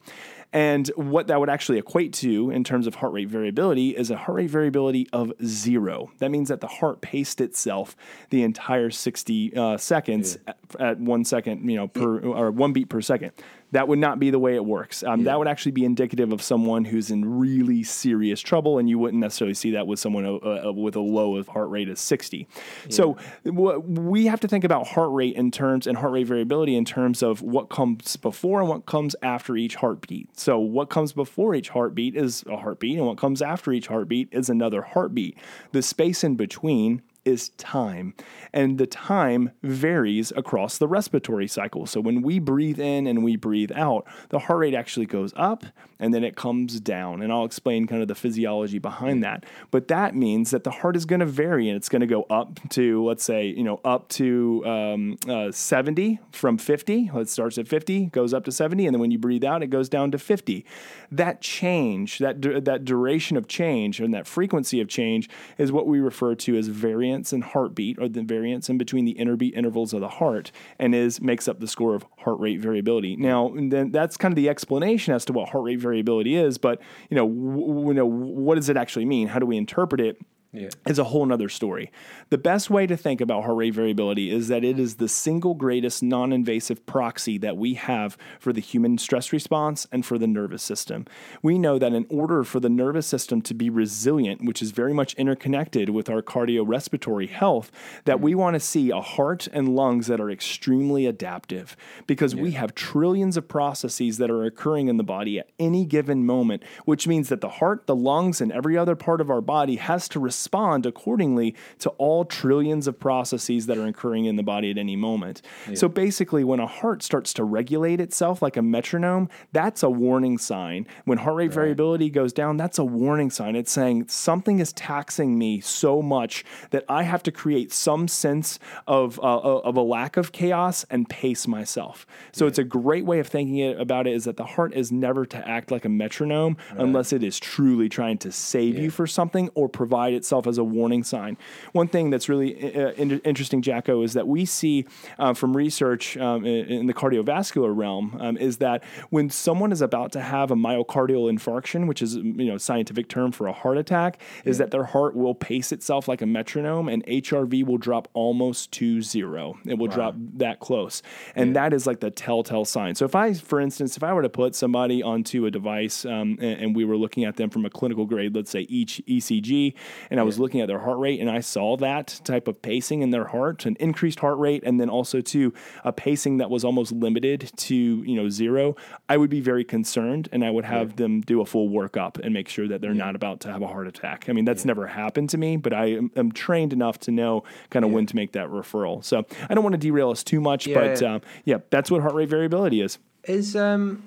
And 0.52 0.88
what 0.96 1.26
that 1.26 1.40
would 1.40 1.50
actually 1.50 1.78
equate 1.78 2.14
to 2.14 2.50
in 2.50 2.64
terms 2.64 2.86
of 2.86 2.94
heart 2.94 3.12
rate 3.12 3.28
variability 3.28 3.90
is 3.90 4.10
a 4.10 4.16
heart 4.16 4.36
rate 4.36 4.50
variability 4.50 5.06
of 5.12 5.32
zero. 5.44 6.10
That 6.20 6.30
means 6.30 6.48
that 6.48 6.60
the 6.60 6.66
heart 6.66 7.02
paced 7.02 7.42
itself 7.42 7.94
the 8.30 8.42
entire 8.42 8.90
60 8.90 9.54
uh, 9.54 9.76
seconds 9.76 10.38
yeah. 10.46 10.54
at, 10.74 10.80
at, 10.80 11.00
one 11.00 11.24
second, 11.24 11.68
you 11.68 11.76
know, 11.76 11.88
per 11.88 12.20
or 12.20 12.50
one 12.50 12.72
beat 12.72 12.88
per 12.88 13.02
second 13.02 13.32
that 13.72 13.88
would 13.88 13.98
not 13.98 14.18
be 14.18 14.30
the 14.30 14.38
way 14.38 14.54
it 14.54 14.64
works. 14.64 15.02
Um, 15.02 15.20
yeah. 15.20 15.24
That 15.26 15.38
would 15.38 15.48
actually 15.48 15.72
be 15.72 15.84
indicative 15.84 16.32
of 16.32 16.40
someone 16.42 16.84
who's 16.84 17.10
in 17.10 17.38
really 17.38 17.82
serious 17.82 18.40
trouble, 18.40 18.78
and 18.78 18.88
you 18.88 18.98
wouldn't 18.98 19.20
necessarily 19.20 19.54
see 19.54 19.72
that 19.72 19.86
with 19.86 19.98
someone 19.98 20.24
uh, 20.24 20.68
uh 20.68 20.72
with 20.72 20.96
a 20.96 21.00
low 21.00 21.36
of 21.36 21.48
heart 21.48 21.68
rate 21.70 21.88
of 21.88 21.98
60. 21.98 22.38
Yeah. 22.38 22.44
So 22.88 23.16
w- 23.44 23.80
we 23.80 24.26
have 24.26 24.40
to 24.40 24.48
think 24.48 24.64
about 24.64 24.86
heart 24.86 25.12
rate 25.12 25.36
in 25.36 25.50
terms 25.50 25.86
and 25.86 25.98
heart 25.98 26.12
rate 26.12 26.26
variability 26.26 26.76
in 26.76 26.84
terms 26.84 27.22
of 27.22 27.42
what 27.42 27.68
comes 27.68 28.16
before 28.16 28.60
and 28.60 28.68
what 28.68 28.86
comes 28.86 29.14
after 29.22 29.56
each 29.56 29.76
heartbeat. 29.76 30.38
So 30.38 30.58
what 30.58 30.88
comes 30.88 31.12
before 31.12 31.54
each 31.54 31.68
heartbeat 31.70 32.16
is 32.16 32.44
a 32.46 32.56
heartbeat, 32.56 32.98
and 32.98 33.06
what 33.06 33.18
comes 33.18 33.42
after 33.42 33.72
each 33.72 33.88
heartbeat 33.88 34.28
is 34.32 34.48
another 34.48 34.82
heartbeat. 34.82 35.36
The 35.72 35.82
space 35.82 36.24
in 36.24 36.36
between 36.36 37.02
is 37.24 37.50
time. 37.50 38.14
And 38.52 38.78
the 38.78 38.86
time 38.86 39.50
varies 39.62 40.32
across 40.36 40.78
the 40.78 40.88
respiratory 40.88 41.48
cycle. 41.48 41.86
So 41.86 42.00
when 42.00 42.22
we 42.22 42.38
breathe 42.38 42.80
in 42.80 43.06
and 43.06 43.22
we 43.22 43.36
breathe 43.36 43.72
out, 43.74 44.06
the 44.30 44.38
heart 44.38 44.60
rate 44.60 44.74
actually 44.74 45.06
goes 45.06 45.32
up 45.36 45.64
and 46.00 46.14
then 46.14 46.24
it 46.24 46.36
comes 46.36 46.80
down. 46.80 47.22
And 47.22 47.32
I'll 47.32 47.44
explain 47.44 47.86
kind 47.86 48.02
of 48.02 48.08
the 48.08 48.14
physiology 48.14 48.78
behind 48.78 49.22
that. 49.24 49.44
But 49.70 49.88
that 49.88 50.14
means 50.14 50.50
that 50.50 50.64
the 50.64 50.70
heart 50.70 50.96
is 50.96 51.04
going 51.04 51.20
to 51.20 51.26
vary 51.26 51.68
and 51.68 51.76
it's 51.76 51.88
going 51.88 52.00
to 52.00 52.06
go 52.06 52.22
up 52.30 52.58
to, 52.70 53.04
let's 53.04 53.24
say, 53.24 53.46
you 53.46 53.64
know, 53.64 53.80
up 53.84 54.08
to 54.10 54.64
um, 54.64 55.18
uh, 55.28 55.50
70 55.50 56.20
from 56.32 56.56
50. 56.56 57.10
It 57.14 57.28
starts 57.28 57.58
at 57.58 57.68
50, 57.68 58.06
goes 58.06 58.32
up 58.32 58.44
to 58.44 58.52
70. 58.52 58.86
And 58.86 58.94
then 58.94 59.00
when 59.00 59.10
you 59.10 59.18
breathe 59.18 59.44
out, 59.44 59.62
it 59.62 59.68
goes 59.68 59.88
down 59.88 60.10
to 60.12 60.18
50. 60.18 60.64
That 61.10 61.40
change, 61.40 62.18
that, 62.18 62.40
that 62.64 62.84
duration 62.84 63.36
of 63.36 63.48
change 63.48 64.00
and 64.00 64.14
that 64.14 64.26
frequency 64.26 64.80
of 64.80 64.88
change 64.88 65.28
is 65.58 65.72
what 65.72 65.86
we 65.86 66.00
refer 66.00 66.34
to 66.36 66.56
as 66.56 66.68
variance 67.08 67.32
in 67.32 67.40
heartbeat 67.40 67.98
or 67.98 68.08
the 68.08 68.22
variance 68.22 68.68
in 68.68 68.76
between 68.76 69.04
the 69.04 69.14
interbeat 69.14 69.54
intervals 69.54 69.92
of 69.92 70.00
the 70.00 70.08
heart 70.08 70.52
and 70.78 70.94
is 70.94 71.20
makes 71.20 71.48
up 71.48 71.58
the 71.58 71.66
score 71.66 71.94
of 71.94 72.04
heart 72.18 72.38
rate 72.38 72.60
variability. 72.60 73.16
Now, 73.16 73.52
then 73.54 73.90
that's 73.90 74.16
kind 74.16 74.32
of 74.32 74.36
the 74.36 74.48
explanation 74.48 75.14
as 75.14 75.24
to 75.26 75.32
what 75.32 75.48
heart 75.48 75.64
rate 75.64 75.78
variability 75.78 76.36
is, 76.36 76.58
but 76.58 76.80
you 77.08 77.16
know, 77.16 77.26
w- 77.26 77.88
you 77.88 77.94
know, 77.94 78.06
what 78.06 78.56
does 78.56 78.68
it 78.68 78.76
actually 78.76 79.06
mean? 79.06 79.28
How 79.28 79.38
do 79.38 79.46
we 79.46 79.56
interpret 79.56 80.00
it? 80.00 80.20
Yeah. 80.52 80.70
is 80.86 80.98
a 80.98 81.04
whole 81.04 81.26
nother 81.26 81.48
story. 81.48 81.90
The 82.30 82.38
best 82.38 82.70
way 82.70 82.86
to 82.86 82.96
think 82.96 83.20
about 83.20 83.44
heart 83.44 83.56
rate 83.56 83.74
variability 83.74 84.30
is 84.30 84.48
that 84.48 84.64
it 84.64 84.78
is 84.78 84.96
the 84.96 85.08
single 85.08 85.54
greatest 85.54 86.02
non 86.02 86.32
invasive 86.32 86.84
proxy 86.86 87.36
that 87.38 87.56
we 87.56 87.74
have 87.74 88.16
for 88.38 88.52
the 88.52 88.60
human 88.60 88.96
stress 88.98 89.32
response 89.32 89.86
and 89.92 90.06
for 90.06 90.16
the 90.16 90.26
nervous 90.26 90.62
system. 90.62 91.06
We 91.42 91.58
know 91.58 91.78
that 91.78 91.92
in 91.92 92.06
order 92.08 92.44
for 92.44 92.60
the 92.60 92.70
nervous 92.70 93.06
system 93.06 93.42
to 93.42 93.54
be 93.54 93.68
resilient, 93.68 94.42
which 94.42 94.62
is 94.62 94.70
very 94.70 94.94
much 94.94 95.14
interconnected 95.14 95.90
with 95.90 96.08
our 96.08 96.22
cardiorespiratory 96.22 97.28
health, 97.28 97.70
that 98.04 98.16
mm-hmm. 98.16 98.24
we 98.24 98.34
want 98.34 98.54
to 98.54 98.60
see 98.60 98.90
a 98.90 99.00
heart 99.00 99.48
and 99.52 99.76
lungs 99.76 100.06
that 100.06 100.20
are 100.20 100.30
extremely 100.30 101.04
adaptive 101.04 101.76
because 102.06 102.32
yeah. 102.32 102.42
we 102.42 102.52
have 102.52 102.74
trillions 102.74 103.36
of 103.36 103.48
processes 103.48 104.16
that 104.16 104.30
are 104.30 104.44
occurring 104.44 104.88
in 104.88 104.96
the 104.96 105.04
body 105.04 105.38
at 105.38 105.50
any 105.58 105.84
given 105.84 106.24
moment, 106.24 106.62
which 106.86 107.06
means 107.06 107.28
that 107.28 107.42
the 107.42 107.48
heart, 107.48 107.86
the 107.86 107.96
lungs, 107.96 108.40
and 108.40 108.50
every 108.50 108.78
other 108.78 108.96
part 108.96 109.20
of 109.20 109.30
our 109.30 109.42
body 109.42 109.76
has 109.76 110.08
to 110.08 110.18
respond 110.18 110.37
respond 110.38 110.86
accordingly 110.86 111.52
to 111.80 111.90
all 111.98 112.24
trillions 112.24 112.86
of 112.86 112.96
processes 113.00 113.66
that 113.66 113.76
are 113.76 113.86
occurring 113.86 114.24
in 114.24 114.36
the 114.36 114.42
body 114.44 114.70
at 114.70 114.78
any 114.78 114.94
moment. 114.94 115.42
Yeah. 115.68 115.74
So 115.74 115.88
basically, 115.88 116.44
when 116.44 116.60
a 116.60 116.66
heart 116.66 117.02
starts 117.02 117.32
to 117.34 117.44
regulate 117.44 118.00
itself 118.00 118.40
like 118.40 118.56
a 118.56 118.62
metronome, 118.62 119.28
that's 119.52 119.82
a 119.82 119.90
warning 119.90 120.38
sign. 120.38 120.86
When 121.06 121.18
heart 121.18 121.34
rate 121.34 121.46
right. 121.46 121.54
variability 121.54 122.08
goes 122.08 122.32
down, 122.32 122.56
that's 122.56 122.78
a 122.78 122.84
warning 122.84 123.30
sign. 123.30 123.56
It's 123.56 123.72
saying 123.72 124.06
something 124.08 124.60
is 124.60 124.72
taxing 124.74 125.36
me 125.36 125.60
so 125.60 126.02
much 126.02 126.44
that 126.70 126.84
I 126.88 127.02
have 127.02 127.24
to 127.24 127.32
create 127.32 127.72
some 127.72 128.06
sense 128.06 128.60
of, 128.86 129.18
uh, 129.18 129.38
uh 129.38 129.60
of 129.64 129.76
a 129.76 129.82
lack 129.82 130.16
of 130.16 130.30
chaos 130.30 130.84
and 130.88 131.08
pace 131.08 131.48
myself. 131.48 132.06
So 132.30 132.44
yeah. 132.44 132.50
it's 132.50 132.58
a 132.58 132.64
great 132.64 133.04
way 133.04 133.18
of 133.18 133.26
thinking 133.26 133.76
about 133.76 134.06
it 134.06 134.14
is 134.14 134.24
that 134.26 134.36
the 134.36 134.44
heart 134.44 134.72
is 134.72 134.92
never 134.92 135.26
to 135.26 135.48
act 135.48 135.72
like 135.72 135.84
a 135.84 135.88
metronome 135.88 136.56
right. 136.70 136.80
unless 136.80 137.12
it 137.12 137.24
is 137.24 137.40
truly 137.40 137.88
trying 137.88 138.18
to 138.18 138.30
save 138.30 138.76
yeah. 138.76 138.82
you 138.82 138.90
for 138.90 139.08
something 139.08 139.50
or 139.56 139.68
provide 139.68 140.14
its 140.14 140.27
itself 140.28 140.46
as 140.46 140.58
a 140.58 140.64
warning 140.64 141.02
sign. 141.02 141.38
One 141.72 141.88
thing 141.88 142.10
that's 142.10 142.28
really 142.28 142.76
uh, 142.76 142.90
in- 142.92 143.20
interesting, 143.20 143.62
Jacko, 143.62 144.02
is 144.02 144.12
that 144.12 144.28
we 144.28 144.44
see 144.44 144.84
uh, 145.18 145.32
from 145.32 145.56
research 145.56 146.18
um, 146.18 146.44
in, 146.44 146.66
in, 146.66 146.86
the 146.86 146.92
cardiovascular 146.92 147.74
realm 147.74 148.16
um, 148.20 148.36
is 148.36 148.58
that 148.58 148.84
when 149.08 149.30
someone 149.30 149.72
is 149.72 149.80
about 149.80 150.12
to 150.12 150.20
have 150.20 150.50
a 150.50 150.54
myocardial 150.54 151.32
infarction, 151.32 151.86
which 151.86 152.02
is 152.02 152.16
you 152.16 152.44
know 152.44 152.58
scientific 152.58 153.08
term 153.08 153.32
for 153.32 153.46
a 153.46 153.52
heart 153.52 153.78
attack, 153.78 154.20
yeah. 154.44 154.50
is 154.50 154.58
that 154.58 154.70
their 154.70 154.84
heart 154.84 155.16
will 155.16 155.34
pace 155.34 155.72
itself 155.72 156.08
like 156.08 156.20
a 156.20 156.26
metronome, 156.26 156.88
and 156.88 157.04
HRV 157.06 157.64
will 157.64 157.78
drop 157.78 158.08
almost 158.12 158.70
to 158.72 159.00
zero. 159.00 159.58
It 159.64 159.78
will 159.78 159.88
wow. 159.88 159.94
drop 159.94 160.14
that 160.36 160.60
close, 160.60 161.02
and 161.34 161.48
yeah. 161.48 161.62
that 161.62 161.72
is 161.72 161.86
like 161.86 162.00
the 162.00 162.10
telltale 162.10 162.66
sign. 162.66 162.94
So 162.94 163.06
if 163.06 163.14
I, 163.14 163.32
for 163.32 163.60
instance, 163.60 163.96
if 163.96 164.02
I 164.02 164.12
were 164.12 164.22
to 164.22 164.28
put 164.28 164.54
somebody 164.54 165.02
onto 165.02 165.46
a 165.46 165.50
device 165.50 166.04
um, 166.04 166.36
and, 166.40 166.60
and, 166.60 166.76
we 166.76 166.84
were 166.84 166.98
looking 166.98 167.24
at 167.24 167.36
them 167.36 167.48
from 167.48 167.64
a 167.64 167.70
clinical 167.70 168.04
grade, 168.04 168.34
let's 168.34 168.50
say 168.50 168.60
each 168.68 169.02
ECG, 169.08 169.74
and 170.10 170.17
and 170.18 170.24
I 170.24 170.24
was 170.24 170.40
looking 170.40 170.60
at 170.60 170.66
their 170.66 170.80
heart 170.80 170.98
rate 170.98 171.20
and 171.20 171.30
I 171.30 171.38
saw 171.38 171.76
that 171.76 172.20
type 172.24 172.48
of 172.48 172.60
pacing 172.60 173.02
in 173.02 173.10
their 173.10 173.26
heart, 173.26 173.66
an 173.66 173.76
increased 173.78 174.18
heart 174.18 174.36
rate, 174.38 174.64
and 174.66 174.80
then 174.80 174.90
also 174.90 175.20
to 175.20 175.54
a 175.84 175.92
pacing 175.92 176.38
that 176.38 176.50
was 176.50 176.64
almost 176.64 176.90
limited 176.90 177.52
to 177.54 177.76
you 177.76 178.16
know 178.16 178.28
zero, 178.28 178.74
I 179.08 179.16
would 179.16 179.30
be 179.30 179.40
very 179.40 179.62
concerned 179.62 180.28
and 180.32 180.44
I 180.44 180.50
would 180.50 180.64
have 180.64 180.90
yeah. 180.90 180.96
them 180.96 181.20
do 181.20 181.40
a 181.40 181.46
full 181.46 181.68
workup 181.68 182.18
and 182.18 182.34
make 182.34 182.48
sure 182.48 182.66
that 182.66 182.80
they're 182.80 182.94
yeah. 182.94 183.04
not 183.04 183.14
about 183.14 183.38
to 183.40 183.52
have 183.52 183.62
a 183.62 183.68
heart 183.68 183.86
attack. 183.86 184.24
I 184.28 184.32
mean, 184.32 184.44
that's 184.44 184.64
yeah. 184.64 184.70
never 184.70 184.88
happened 184.88 185.30
to 185.30 185.38
me, 185.38 185.56
but 185.56 185.72
I 185.72 185.92
am, 185.92 186.10
am 186.16 186.32
trained 186.32 186.72
enough 186.72 186.98
to 187.00 187.12
know 187.12 187.44
kind 187.70 187.84
of 187.84 187.92
when 187.92 188.06
to 188.06 188.16
make 188.16 188.32
that 188.32 188.48
referral. 188.48 189.04
So 189.04 189.24
I 189.48 189.54
don't 189.54 189.62
want 189.62 189.74
to 189.74 189.78
derail 189.78 190.10
us 190.10 190.24
too 190.24 190.40
much, 190.40 190.72
but 190.74 191.00
um, 191.00 191.20
yeah, 191.44 191.58
that's 191.70 191.92
what 191.92 192.02
heart 192.02 192.14
rate 192.14 192.28
variability 192.28 192.80
is. 192.80 192.98
Is 193.22 193.54
um 193.54 194.02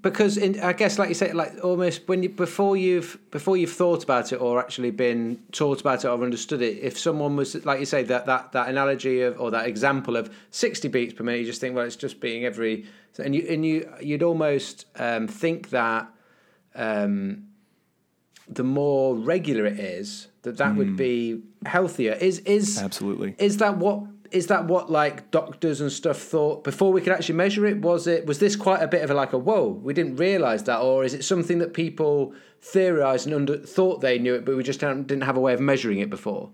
because 0.00 0.36
in, 0.36 0.58
I 0.60 0.72
guess, 0.72 0.98
like 0.98 1.08
you 1.10 1.14
say, 1.14 1.32
like 1.32 1.52
almost 1.62 2.08
when 2.08 2.22
you 2.22 2.30
before 2.30 2.76
you've 2.76 3.18
before 3.30 3.56
you've 3.56 3.72
thought 3.72 4.02
about 4.02 4.32
it 4.32 4.36
or 4.36 4.58
actually 4.58 4.90
been 4.90 5.40
taught 5.52 5.80
about 5.80 6.04
it 6.04 6.08
or 6.08 6.22
understood 6.24 6.62
it, 6.62 6.78
if 6.82 6.98
someone 6.98 7.36
was 7.36 7.64
like 7.66 7.78
you 7.78 7.86
say 7.86 8.02
that 8.04 8.26
that 8.26 8.52
that 8.52 8.68
analogy 8.68 9.20
of 9.20 9.38
or 9.38 9.50
that 9.50 9.66
example 9.66 10.16
of 10.16 10.34
sixty 10.50 10.88
beats 10.88 11.12
per 11.12 11.22
minute, 11.22 11.40
you 11.40 11.46
just 11.46 11.60
think, 11.60 11.76
well, 11.76 11.84
it's 11.84 11.96
just 11.96 12.20
being 12.20 12.44
every, 12.44 12.86
and 13.18 13.34
you 13.34 13.46
and 13.48 13.66
you 13.66 13.92
you'd 14.00 14.22
almost 14.22 14.86
um, 14.96 15.28
think 15.28 15.70
that 15.70 16.08
um, 16.74 17.48
the 18.48 18.64
more 18.64 19.14
regular 19.14 19.66
it 19.66 19.78
is, 19.78 20.28
that 20.42 20.56
that 20.56 20.72
mm. 20.72 20.78
would 20.78 20.96
be 20.96 21.42
healthier. 21.66 22.14
Is 22.14 22.38
is 22.40 22.82
absolutely 22.82 23.36
is 23.38 23.58
that 23.58 23.76
what 23.76 24.04
is 24.32 24.46
that 24.48 24.66
what 24.66 24.90
like 24.90 25.30
doctors 25.30 25.80
and 25.80 25.92
stuff 25.92 26.18
thought 26.18 26.64
before 26.64 26.92
we 26.92 27.00
could 27.00 27.12
actually 27.12 27.34
measure 27.34 27.66
it? 27.66 27.80
Was 27.82 28.06
it 28.06 28.26
was 28.26 28.38
this 28.38 28.56
quite 28.56 28.82
a 28.82 28.88
bit 28.88 29.02
of 29.02 29.10
a 29.10 29.14
like 29.14 29.32
a 29.32 29.38
whoa? 29.38 29.68
We 29.68 29.94
didn't 29.94 30.16
realize 30.16 30.64
that, 30.64 30.80
or 30.80 31.04
is 31.04 31.14
it 31.14 31.24
something 31.24 31.58
that 31.58 31.74
people 31.74 32.34
theorized 32.60 33.26
and 33.26 33.34
under, 33.34 33.58
thought 33.58 34.00
they 34.00 34.18
knew 34.18 34.34
it, 34.34 34.44
but 34.44 34.56
we 34.56 34.62
just 34.62 34.80
didn't 34.80 35.22
have 35.22 35.36
a 35.36 35.40
way 35.40 35.52
of 35.52 35.60
measuring 35.60 35.98
it 35.98 36.10
before? 36.10 36.50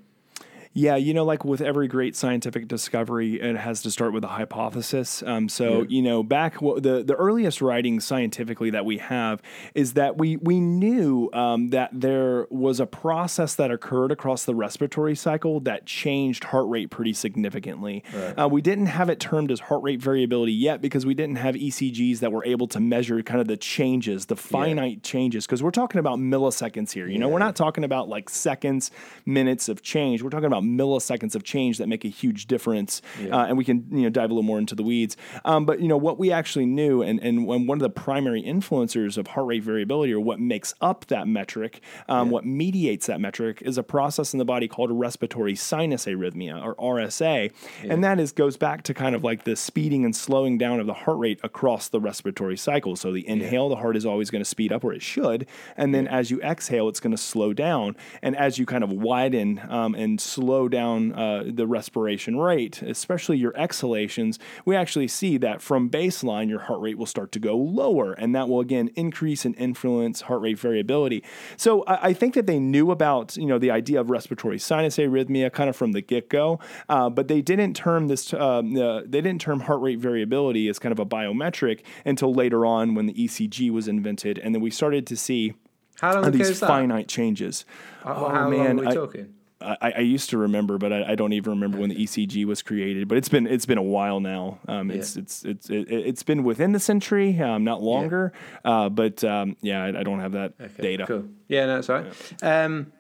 Yeah, 0.78 0.94
you 0.94 1.12
know, 1.12 1.24
like 1.24 1.44
with 1.44 1.60
every 1.60 1.88
great 1.88 2.14
scientific 2.14 2.68
discovery, 2.68 3.40
it 3.40 3.56
has 3.56 3.82
to 3.82 3.90
start 3.90 4.12
with 4.12 4.22
a 4.22 4.28
hypothesis. 4.28 5.24
Um, 5.26 5.48
so, 5.48 5.80
yeah. 5.80 5.86
you 5.88 6.02
know, 6.02 6.22
back 6.22 6.60
the 6.60 7.02
the 7.04 7.16
earliest 7.18 7.60
writing 7.60 7.98
scientifically 7.98 8.70
that 8.70 8.84
we 8.84 8.98
have 8.98 9.42
is 9.74 9.94
that 9.94 10.18
we 10.18 10.36
we 10.36 10.60
knew 10.60 11.30
um, 11.32 11.70
that 11.70 11.90
there 11.92 12.46
was 12.50 12.78
a 12.78 12.86
process 12.86 13.56
that 13.56 13.72
occurred 13.72 14.12
across 14.12 14.44
the 14.44 14.54
respiratory 14.54 15.16
cycle 15.16 15.58
that 15.60 15.84
changed 15.84 16.44
heart 16.44 16.68
rate 16.68 16.90
pretty 16.90 17.12
significantly. 17.12 18.04
Right. 18.14 18.38
Uh, 18.38 18.48
we 18.48 18.62
didn't 18.62 18.86
have 18.86 19.10
it 19.10 19.18
termed 19.18 19.50
as 19.50 19.58
heart 19.58 19.82
rate 19.82 20.00
variability 20.00 20.52
yet 20.52 20.80
because 20.80 21.04
we 21.04 21.14
didn't 21.14 21.36
have 21.36 21.56
ECGs 21.56 22.20
that 22.20 22.30
were 22.30 22.44
able 22.44 22.68
to 22.68 22.78
measure 22.78 23.20
kind 23.24 23.40
of 23.40 23.48
the 23.48 23.56
changes, 23.56 24.26
the 24.26 24.36
finite 24.36 24.92
yeah. 24.92 25.02
changes, 25.02 25.44
because 25.44 25.60
we're 25.60 25.72
talking 25.72 25.98
about 25.98 26.20
milliseconds 26.20 26.92
here. 26.92 27.06
You 27.06 27.14
yeah. 27.14 27.18
know, 27.18 27.28
we're 27.30 27.40
not 27.40 27.56
talking 27.56 27.82
about 27.82 28.08
like 28.08 28.30
seconds, 28.30 28.92
minutes 29.26 29.68
of 29.68 29.82
change. 29.82 30.22
We're 30.22 30.30
talking 30.30 30.46
about 30.46 30.67
milliseconds 30.76 31.34
of 31.34 31.44
change 31.44 31.78
that 31.78 31.88
make 31.88 32.04
a 32.04 32.08
huge 32.08 32.46
difference. 32.46 33.02
Yeah. 33.20 33.36
Uh, 33.36 33.46
and 33.46 33.58
we 33.58 33.64
can 33.64 33.86
you 33.90 34.02
know 34.02 34.10
dive 34.10 34.30
a 34.30 34.34
little 34.34 34.42
more 34.42 34.58
into 34.58 34.74
the 34.74 34.82
weeds. 34.82 35.16
Um, 35.44 35.64
but 35.64 35.80
you 35.80 35.88
know 35.88 35.96
what 35.96 36.18
we 36.18 36.32
actually 36.32 36.66
knew, 36.66 37.02
and 37.02 37.20
and 37.20 37.46
when 37.46 37.66
one 37.66 37.78
of 37.78 37.82
the 37.82 37.90
primary 37.90 38.42
influencers 38.42 39.16
of 39.16 39.28
heart 39.28 39.46
rate 39.46 39.62
variability, 39.62 40.12
or 40.12 40.20
what 40.20 40.40
makes 40.40 40.74
up 40.80 41.06
that 41.06 41.28
metric, 41.28 41.80
um, 42.08 42.28
yeah. 42.28 42.32
what 42.32 42.44
mediates 42.44 43.06
that 43.06 43.20
metric, 43.20 43.62
is 43.62 43.78
a 43.78 43.82
process 43.82 44.32
in 44.32 44.38
the 44.38 44.44
body 44.44 44.68
called 44.68 44.90
respiratory 44.90 45.54
sinus 45.54 46.06
arrhythmia, 46.06 46.62
or 46.62 46.74
RSA, 46.76 47.52
yeah. 47.82 47.92
and 47.92 48.02
that 48.04 48.18
is 48.20 48.32
goes 48.32 48.56
back 48.56 48.82
to 48.84 48.94
kind 48.94 49.14
of 49.14 49.24
like 49.24 49.44
the 49.44 49.56
speeding 49.56 50.04
and 50.04 50.14
slowing 50.14 50.58
down 50.58 50.80
of 50.80 50.86
the 50.86 50.94
heart 50.94 51.18
rate 51.18 51.40
across 51.42 51.88
the 51.88 52.00
respiratory 52.00 52.56
cycle. 52.56 52.96
So 52.96 53.12
the 53.12 53.26
inhale, 53.28 53.68
the 53.68 53.76
heart 53.76 53.96
is 53.96 54.06
always 54.06 54.30
going 54.30 54.42
to 54.42 54.48
speed 54.48 54.72
up, 54.72 54.84
or 54.84 54.92
it 54.92 55.02
should, 55.02 55.46
and 55.76 55.94
then 55.94 56.06
as 56.08 56.30
you 56.30 56.40
exhale, 56.42 56.88
it's 56.88 57.00
going 57.00 57.12
to 57.14 57.22
slow 57.22 57.52
down, 57.52 57.96
and 58.22 58.36
as 58.36 58.58
you 58.58 58.66
kind 58.66 58.84
of 58.84 58.90
widen 58.90 59.60
um, 59.68 59.94
and 59.94 60.20
slow 60.20 60.47
slow 60.48 60.66
down 60.66 61.12
uh, 61.12 61.42
the 61.46 61.66
respiration 61.66 62.38
rate, 62.38 62.80
especially 62.80 63.36
your 63.36 63.52
exhalations, 63.52 64.38
we 64.64 64.74
actually 64.74 65.06
see 65.06 65.36
that 65.36 65.60
from 65.60 65.90
baseline, 65.90 66.48
your 66.48 66.60
heart 66.60 66.80
rate 66.80 66.96
will 66.96 67.04
start 67.04 67.30
to 67.32 67.38
go 67.38 67.54
lower. 67.54 68.14
And 68.14 68.34
that 68.34 68.48
will 68.48 68.60
again 68.60 68.88
increase 68.96 69.44
and 69.44 69.54
influence 69.58 70.22
heart 70.22 70.40
rate 70.40 70.58
variability. 70.58 71.22
So 71.58 71.82
I, 71.82 72.08
I 72.08 72.12
think 72.14 72.32
that 72.32 72.46
they 72.46 72.58
knew 72.58 72.90
about, 72.90 73.36
you 73.36 73.44
know, 73.44 73.58
the 73.58 73.70
idea 73.70 74.00
of 74.00 74.08
respiratory 74.08 74.58
sinus 74.58 74.96
arrhythmia 74.96 75.52
kind 75.52 75.68
of 75.68 75.76
from 75.76 75.92
the 75.92 76.00
get 76.00 76.30
go, 76.30 76.60
uh, 76.88 77.10
but 77.10 77.28
they 77.28 77.42
didn't 77.42 77.74
term 77.74 78.08
this, 78.08 78.32
uh, 78.32 78.62
they 78.62 79.20
didn't 79.20 79.42
term 79.42 79.60
heart 79.60 79.82
rate 79.82 79.98
variability 79.98 80.66
as 80.68 80.78
kind 80.78 80.92
of 80.92 80.98
a 80.98 81.04
biometric 81.04 81.82
until 82.06 82.32
later 82.32 82.64
on 82.64 82.94
when 82.94 83.04
the 83.04 83.12
ECG 83.12 83.70
was 83.70 83.86
invented. 83.86 84.38
And 84.38 84.54
then 84.54 84.62
we 84.62 84.70
started 84.70 85.06
to 85.08 85.16
see 85.16 85.52
how 86.00 86.22
long 86.22 86.30
these 86.30 86.58
finite 86.58 87.08
changes. 87.08 87.66
oh, 88.06 88.30
how 88.30 88.48
man, 88.48 88.58
long 88.58 88.78
are 88.78 88.80
we 88.80 88.86
I, 88.86 88.94
talking? 88.94 89.34
I, 89.60 89.92
I, 89.96 90.00
used 90.00 90.30
to 90.30 90.38
remember, 90.38 90.78
but 90.78 90.92
I, 90.92 91.12
I, 91.12 91.14
don't 91.16 91.32
even 91.32 91.50
remember 91.50 91.78
when 91.78 91.90
the 91.90 91.96
ECG 91.96 92.44
was 92.44 92.62
created. 92.62 93.08
But 93.08 93.18
it's 93.18 93.28
been 93.28 93.46
it's 93.46 93.66
been 93.66 93.78
a 93.78 93.82
while 93.82 94.20
now. 94.20 94.60
Um, 94.68 94.90
it's, 94.90 95.16
yeah. 95.16 95.22
it's 95.22 95.44
it's 95.44 95.70
it's 95.70 95.90
it, 95.90 96.06
has 96.06 96.22
been 96.22 96.44
within 96.44 96.72
the 96.72 96.78
century, 96.78 97.40
um, 97.40 97.64
not 97.64 97.82
longer. 97.82 98.32
Yeah. 98.64 98.70
Uh, 98.70 98.88
but 98.88 99.24
um, 99.24 99.56
yeah, 99.60 99.82
I, 99.82 100.00
I, 100.00 100.02
don't 100.04 100.20
have 100.20 100.32
that 100.32 100.54
okay, 100.60 100.82
data. 100.82 101.06
Cool. 101.06 101.24
Yeah, 101.48 101.66
no, 101.66 101.82
right. 101.88 102.06
Yeah. 102.40 102.64
Um, 102.64 102.92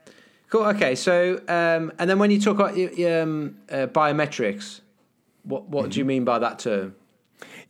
Cool. 0.50 0.64
Okay. 0.64 0.94
So, 0.94 1.40
um, 1.48 1.92
and 1.98 2.08
then 2.08 2.18
when 2.18 2.30
you 2.30 2.40
talk 2.40 2.54
about 2.54 2.72
um, 2.72 3.58
uh, 3.70 3.86
biometrics, 3.86 4.80
what 5.42 5.68
what 5.68 5.90
do 5.90 5.98
you 5.98 6.04
mean 6.04 6.24
by 6.24 6.38
that 6.38 6.58
term? 6.58 6.94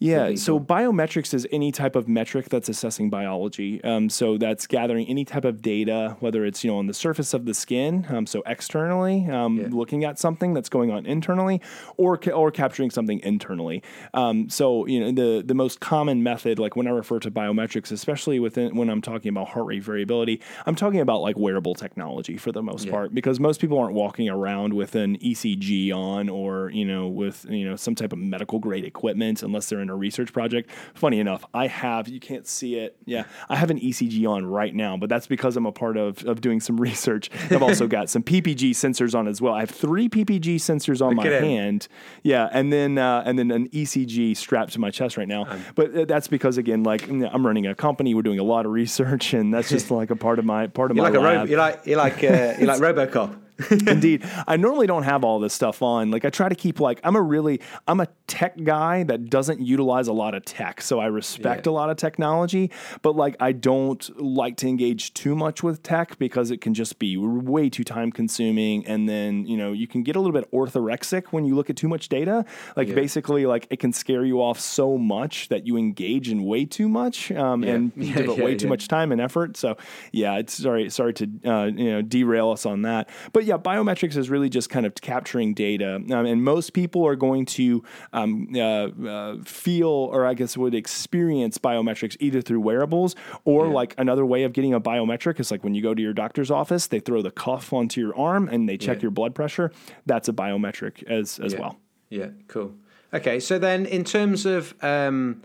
Yeah, 0.00 0.36
so 0.36 0.60
biometrics 0.60 1.34
is 1.34 1.46
any 1.50 1.72
type 1.72 1.96
of 1.96 2.06
metric 2.06 2.48
that's 2.50 2.68
assessing 2.68 3.10
biology. 3.10 3.82
Um, 3.82 4.08
so 4.08 4.38
that's 4.38 4.66
gathering 4.68 5.06
any 5.08 5.24
type 5.24 5.44
of 5.44 5.60
data, 5.60 6.16
whether 6.20 6.44
it's 6.44 6.62
you 6.62 6.70
know 6.70 6.78
on 6.78 6.86
the 6.86 6.94
surface 6.94 7.34
of 7.34 7.46
the 7.46 7.54
skin, 7.54 8.06
um, 8.08 8.24
so 8.26 8.42
externally 8.46 9.26
um, 9.26 9.58
Yeah. 9.58 9.68
looking 9.70 10.04
at 10.04 10.18
something 10.18 10.54
that's 10.54 10.68
going 10.68 10.92
on 10.92 11.04
internally, 11.04 11.60
or 11.96 12.16
ca- 12.16 12.30
or 12.30 12.52
capturing 12.52 12.90
something 12.90 13.18
internally. 13.24 13.82
Um, 14.14 14.48
so 14.48 14.86
you 14.86 15.00
know 15.00 15.10
the 15.10 15.42
the 15.44 15.54
most 15.54 15.80
common 15.80 16.22
method, 16.22 16.60
like 16.60 16.76
when 16.76 16.86
I 16.86 16.90
refer 16.90 17.18
to 17.20 17.30
biometrics, 17.30 17.90
especially 17.90 18.38
within 18.38 18.76
when 18.76 18.90
I'm 18.90 19.02
talking 19.02 19.30
about 19.30 19.48
heart 19.48 19.66
rate 19.66 19.82
variability, 19.82 20.40
I'm 20.66 20.76
talking 20.76 21.00
about 21.00 21.22
like 21.22 21.36
wearable 21.36 21.74
technology 21.74 22.36
for 22.36 22.52
the 22.52 22.62
most 22.62 22.84
Yeah. 22.86 22.92
part, 22.92 23.14
because 23.14 23.40
most 23.40 23.60
people 23.60 23.78
aren't 23.80 23.94
walking 23.94 24.28
around 24.28 24.74
with 24.74 24.94
an 24.94 25.16
ECG 25.16 25.90
on 25.92 26.28
or 26.28 26.70
you 26.70 26.84
know 26.84 27.08
with 27.08 27.46
you 27.50 27.68
know 27.68 27.74
some 27.74 27.96
type 27.96 28.12
of 28.12 28.20
medical 28.20 28.60
grade 28.60 28.84
equipment 28.84 29.42
unless 29.42 29.68
they're 29.68 29.80
in 29.80 29.87
a 29.90 29.94
research 29.94 30.32
project. 30.32 30.70
Funny 30.94 31.20
enough, 31.20 31.44
I 31.54 31.66
have 31.66 32.08
you 32.08 32.20
can't 32.20 32.46
see 32.46 32.76
it. 32.76 32.96
Yeah, 33.04 33.24
I 33.48 33.56
have 33.56 33.70
an 33.70 33.78
ECG 33.80 34.28
on 34.28 34.46
right 34.46 34.74
now, 34.74 34.96
but 34.96 35.08
that's 35.08 35.26
because 35.26 35.56
I'm 35.56 35.66
a 35.66 35.72
part 35.72 35.96
of 35.96 36.24
of 36.24 36.40
doing 36.40 36.60
some 36.60 36.76
research. 36.80 37.30
I've 37.50 37.62
also 37.62 37.86
got 37.86 38.08
some 38.10 38.22
PPG 38.22 38.70
sensors 38.70 39.14
on 39.18 39.28
as 39.28 39.40
well. 39.40 39.54
I 39.54 39.60
have 39.60 39.70
three 39.70 40.08
PPG 40.08 40.56
sensors 40.56 41.00
on 41.00 41.14
Look 41.16 41.24
my 41.24 41.30
hand. 41.30 41.88
Yeah, 42.22 42.48
and 42.52 42.72
then 42.72 42.98
uh, 42.98 43.22
and 43.24 43.38
then 43.38 43.50
an 43.50 43.68
ECG 43.70 44.36
strapped 44.36 44.72
to 44.74 44.80
my 44.80 44.90
chest 44.90 45.16
right 45.16 45.28
now. 45.28 45.46
but 45.74 45.94
uh, 45.94 46.04
that's 46.04 46.28
because 46.28 46.58
again, 46.58 46.82
like 46.82 47.08
I'm 47.08 47.46
running 47.46 47.66
a 47.66 47.74
company, 47.74 48.14
we're 48.14 48.22
doing 48.22 48.38
a 48.38 48.44
lot 48.44 48.66
of 48.66 48.72
research, 48.72 49.34
and 49.34 49.52
that's 49.52 49.68
just 49.68 49.90
like 49.90 50.10
a 50.10 50.16
part 50.16 50.38
of 50.38 50.44
my 50.44 50.66
part 50.66 50.90
of 50.90 50.96
You're 50.96 51.04
my 51.04 51.10
like 51.10 51.18
a 51.18 51.22
lab. 51.22 51.36
ro- 51.38 51.44
you're 51.44 51.58
like 51.58 51.86
you're 51.86 51.98
like 51.98 52.24
uh, 52.24 52.54
you're 52.58 52.66
like 52.68 52.80
RoboCop. 53.10 53.36
Indeed. 53.86 54.24
I 54.46 54.56
normally 54.56 54.86
don't 54.86 55.02
have 55.02 55.24
all 55.24 55.40
this 55.40 55.52
stuff 55.52 55.82
on. 55.82 56.10
Like 56.10 56.24
I 56.24 56.30
try 56.30 56.48
to 56.48 56.54
keep 56.54 56.78
like 56.80 57.00
I'm 57.02 57.16
a 57.16 57.22
really 57.22 57.60
I'm 57.86 58.00
a 58.00 58.06
tech 58.26 58.62
guy 58.62 59.02
that 59.04 59.28
doesn't 59.30 59.60
utilize 59.60 60.06
a 60.06 60.12
lot 60.12 60.34
of 60.34 60.44
tech. 60.44 60.80
So 60.80 61.00
I 61.00 61.06
respect 61.06 61.66
Yeah. 61.66 61.72
a 61.72 61.74
lot 61.74 61.90
of 61.90 61.96
technology, 61.96 62.70
but 63.02 63.16
like 63.16 63.34
I 63.40 63.52
don't 63.52 64.08
like 64.22 64.56
to 64.58 64.68
engage 64.68 65.12
too 65.14 65.34
much 65.34 65.62
with 65.62 65.82
tech 65.82 66.18
because 66.18 66.50
it 66.50 66.60
can 66.60 66.74
just 66.74 66.98
be 66.98 67.16
way 67.16 67.68
too 67.68 67.84
time 67.84 68.12
consuming 68.12 68.86
and 68.86 69.08
then, 69.08 69.46
you 69.46 69.56
know, 69.56 69.72
you 69.72 69.86
can 69.88 70.02
get 70.02 70.14
a 70.14 70.20
little 70.20 70.32
bit 70.38 70.50
orthorexic 70.52 71.26
when 71.32 71.44
you 71.44 71.54
look 71.56 71.68
at 71.70 71.76
too 71.76 71.88
much 71.88 72.08
data. 72.08 72.44
Like 72.76 72.88
Yeah. 72.88 72.94
basically 72.94 73.46
like 73.46 73.66
it 73.70 73.78
can 73.80 73.92
scare 73.92 74.24
you 74.24 74.40
off 74.40 74.60
so 74.60 74.96
much 74.98 75.48
that 75.48 75.66
you 75.66 75.76
engage 75.76 76.30
in 76.30 76.44
way 76.44 76.64
too 76.64 76.88
much 76.88 77.32
um, 77.32 77.64
Yeah. 77.64 77.74
and 77.74 77.92
Yeah, 77.96 78.14
devote 78.18 78.38
way 78.38 78.54
too 78.54 78.68
much 78.68 78.88
time 78.88 79.10
and 79.12 79.20
effort. 79.20 79.56
So 79.56 79.76
yeah, 80.12 80.36
it's 80.38 80.54
sorry 80.54 80.90
sorry 80.90 81.12
to 81.14 81.28
uh, 81.44 81.64
you 81.66 81.90
know 81.90 82.02
derail 82.02 82.50
us 82.50 82.64
on 82.66 82.82
that. 82.82 83.08
But 83.32 83.44
yeah, 83.48 83.56
biometrics 83.58 84.16
is 84.16 84.30
really 84.30 84.48
just 84.48 84.70
kind 84.70 84.86
of 84.86 84.94
capturing 84.94 85.54
data, 85.54 85.96
um, 85.96 86.26
and 86.26 86.44
most 86.44 86.72
people 86.72 87.06
are 87.06 87.16
going 87.16 87.46
to 87.46 87.82
um, 88.12 88.48
uh, 88.54 88.60
uh, 88.60 89.36
feel 89.44 89.88
or 89.88 90.26
I 90.26 90.34
guess 90.34 90.56
would 90.56 90.74
experience 90.74 91.58
biometrics 91.58 92.16
either 92.20 92.40
through 92.40 92.60
wearables 92.60 93.16
or 93.44 93.66
Yeah. 93.66 93.72
like 93.72 93.94
another 93.98 94.24
way 94.26 94.44
of 94.44 94.52
getting 94.52 94.74
a 94.74 94.80
biometric 94.80 95.40
is 95.40 95.50
like 95.50 95.64
when 95.64 95.74
you 95.74 95.82
go 95.82 95.94
to 95.94 96.02
your 96.02 96.12
doctor's 96.12 96.50
office, 96.50 96.86
they 96.86 97.00
throw 97.00 97.22
the 97.22 97.30
cuff 97.30 97.72
onto 97.72 98.00
your 98.00 98.16
arm 98.16 98.48
and 98.48 98.68
they 98.68 98.76
check 98.76 98.98
Yeah. 98.98 99.02
your 99.02 99.10
blood 99.10 99.34
pressure. 99.34 99.72
That's 100.06 100.28
a 100.28 100.32
biometric 100.32 101.02
as 101.04 101.38
as 101.40 101.52
Yeah. 101.54 101.60
well. 101.60 101.76
Yeah, 102.10 102.28
cool. 102.46 102.74
Okay, 103.14 103.40
so 103.40 103.58
then 103.58 103.86
in 103.86 104.04
terms 104.04 104.46
of 104.46 104.74
um, 104.82 105.42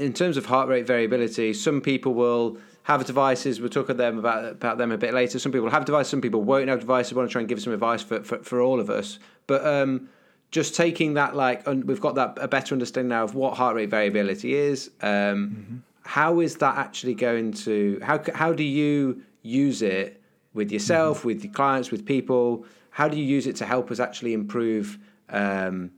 in 0.00 0.12
terms 0.12 0.36
of 0.36 0.46
heart 0.46 0.68
rate 0.68 0.86
variability, 0.86 1.54
some 1.54 1.80
people 1.80 2.12
will 2.14 2.58
have 2.88 3.04
devices. 3.04 3.60
We'll 3.60 3.68
talk 3.68 3.90
about 3.90 3.98
them 3.98 4.18
about 4.18 4.52
about 4.52 4.78
them 4.78 4.90
a 4.92 4.98
bit 4.98 5.12
later. 5.12 5.38
Some 5.38 5.52
people 5.52 5.68
have 5.68 5.84
devices, 5.84 6.10
some 6.10 6.22
people 6.22 6.42
won't 6.42 6.68
have 6.68 6.80
devices. 6.80 7.12
We 7.12 7.18
want 7.18 7.28
to 7.28 7.32
try 7.32 7.42
and 7.42 7.48
give 7.48 7.60
some 7.60 7.74
advice 7.74 8.02
for 8.02 8.22
for, 8.22 8.38
for 8.38 8.62
all 8.62 8.80
of 8.80 8.88
us. 8.88 9.18
But 9.46 9.64
um, 9.66 10.08
just 10.50 10.74
taking 10.74 11.14
that, 11.14 11.36
like, 11.36 11.68
un- 11.68 11.84
we've 11.86 12.00
got 12.00 12.14
that 12.14 12.38
a 12.40 12.48
better 12.48 12.74
understanding 12.74 13.10
now 13.10 13.24
of 13.24 13.34
what 13.34 13.58
heart 13.58 13.76
rate 13.76 13.90
variability 13.90 14.54
is. 14.54 14.90
Um, 15.02 15.84
how 16.04 16.40
is 16.40 16.56
that 16.56 16.76
actually 16.78 17.14
going 17.14 17.52
to? 17.64 18.00
How 18.02 18.22
how 18.34 18.54
do 18.54 18.64
you 18.64 19.22
use 19.42 19.82
it 19.82 20.22
with 20.54 20.72
yourself, 20.72 21.26
with 21.26 21.44
your 21.44 21.52
clients, 21.52 21.90
with 21.90 22.06
people? 22.06 22.64
How 22.90 23.06
do 23.06 23.18
you 23.18 23.24
use 23.24 23.46
it 23.46 23.56
to 23.56 23.66
help 23.66 23.90
us 23.90 24.00
actually 24.00 24.32
improve? 24.32 24.98
Um, 25.28 25.90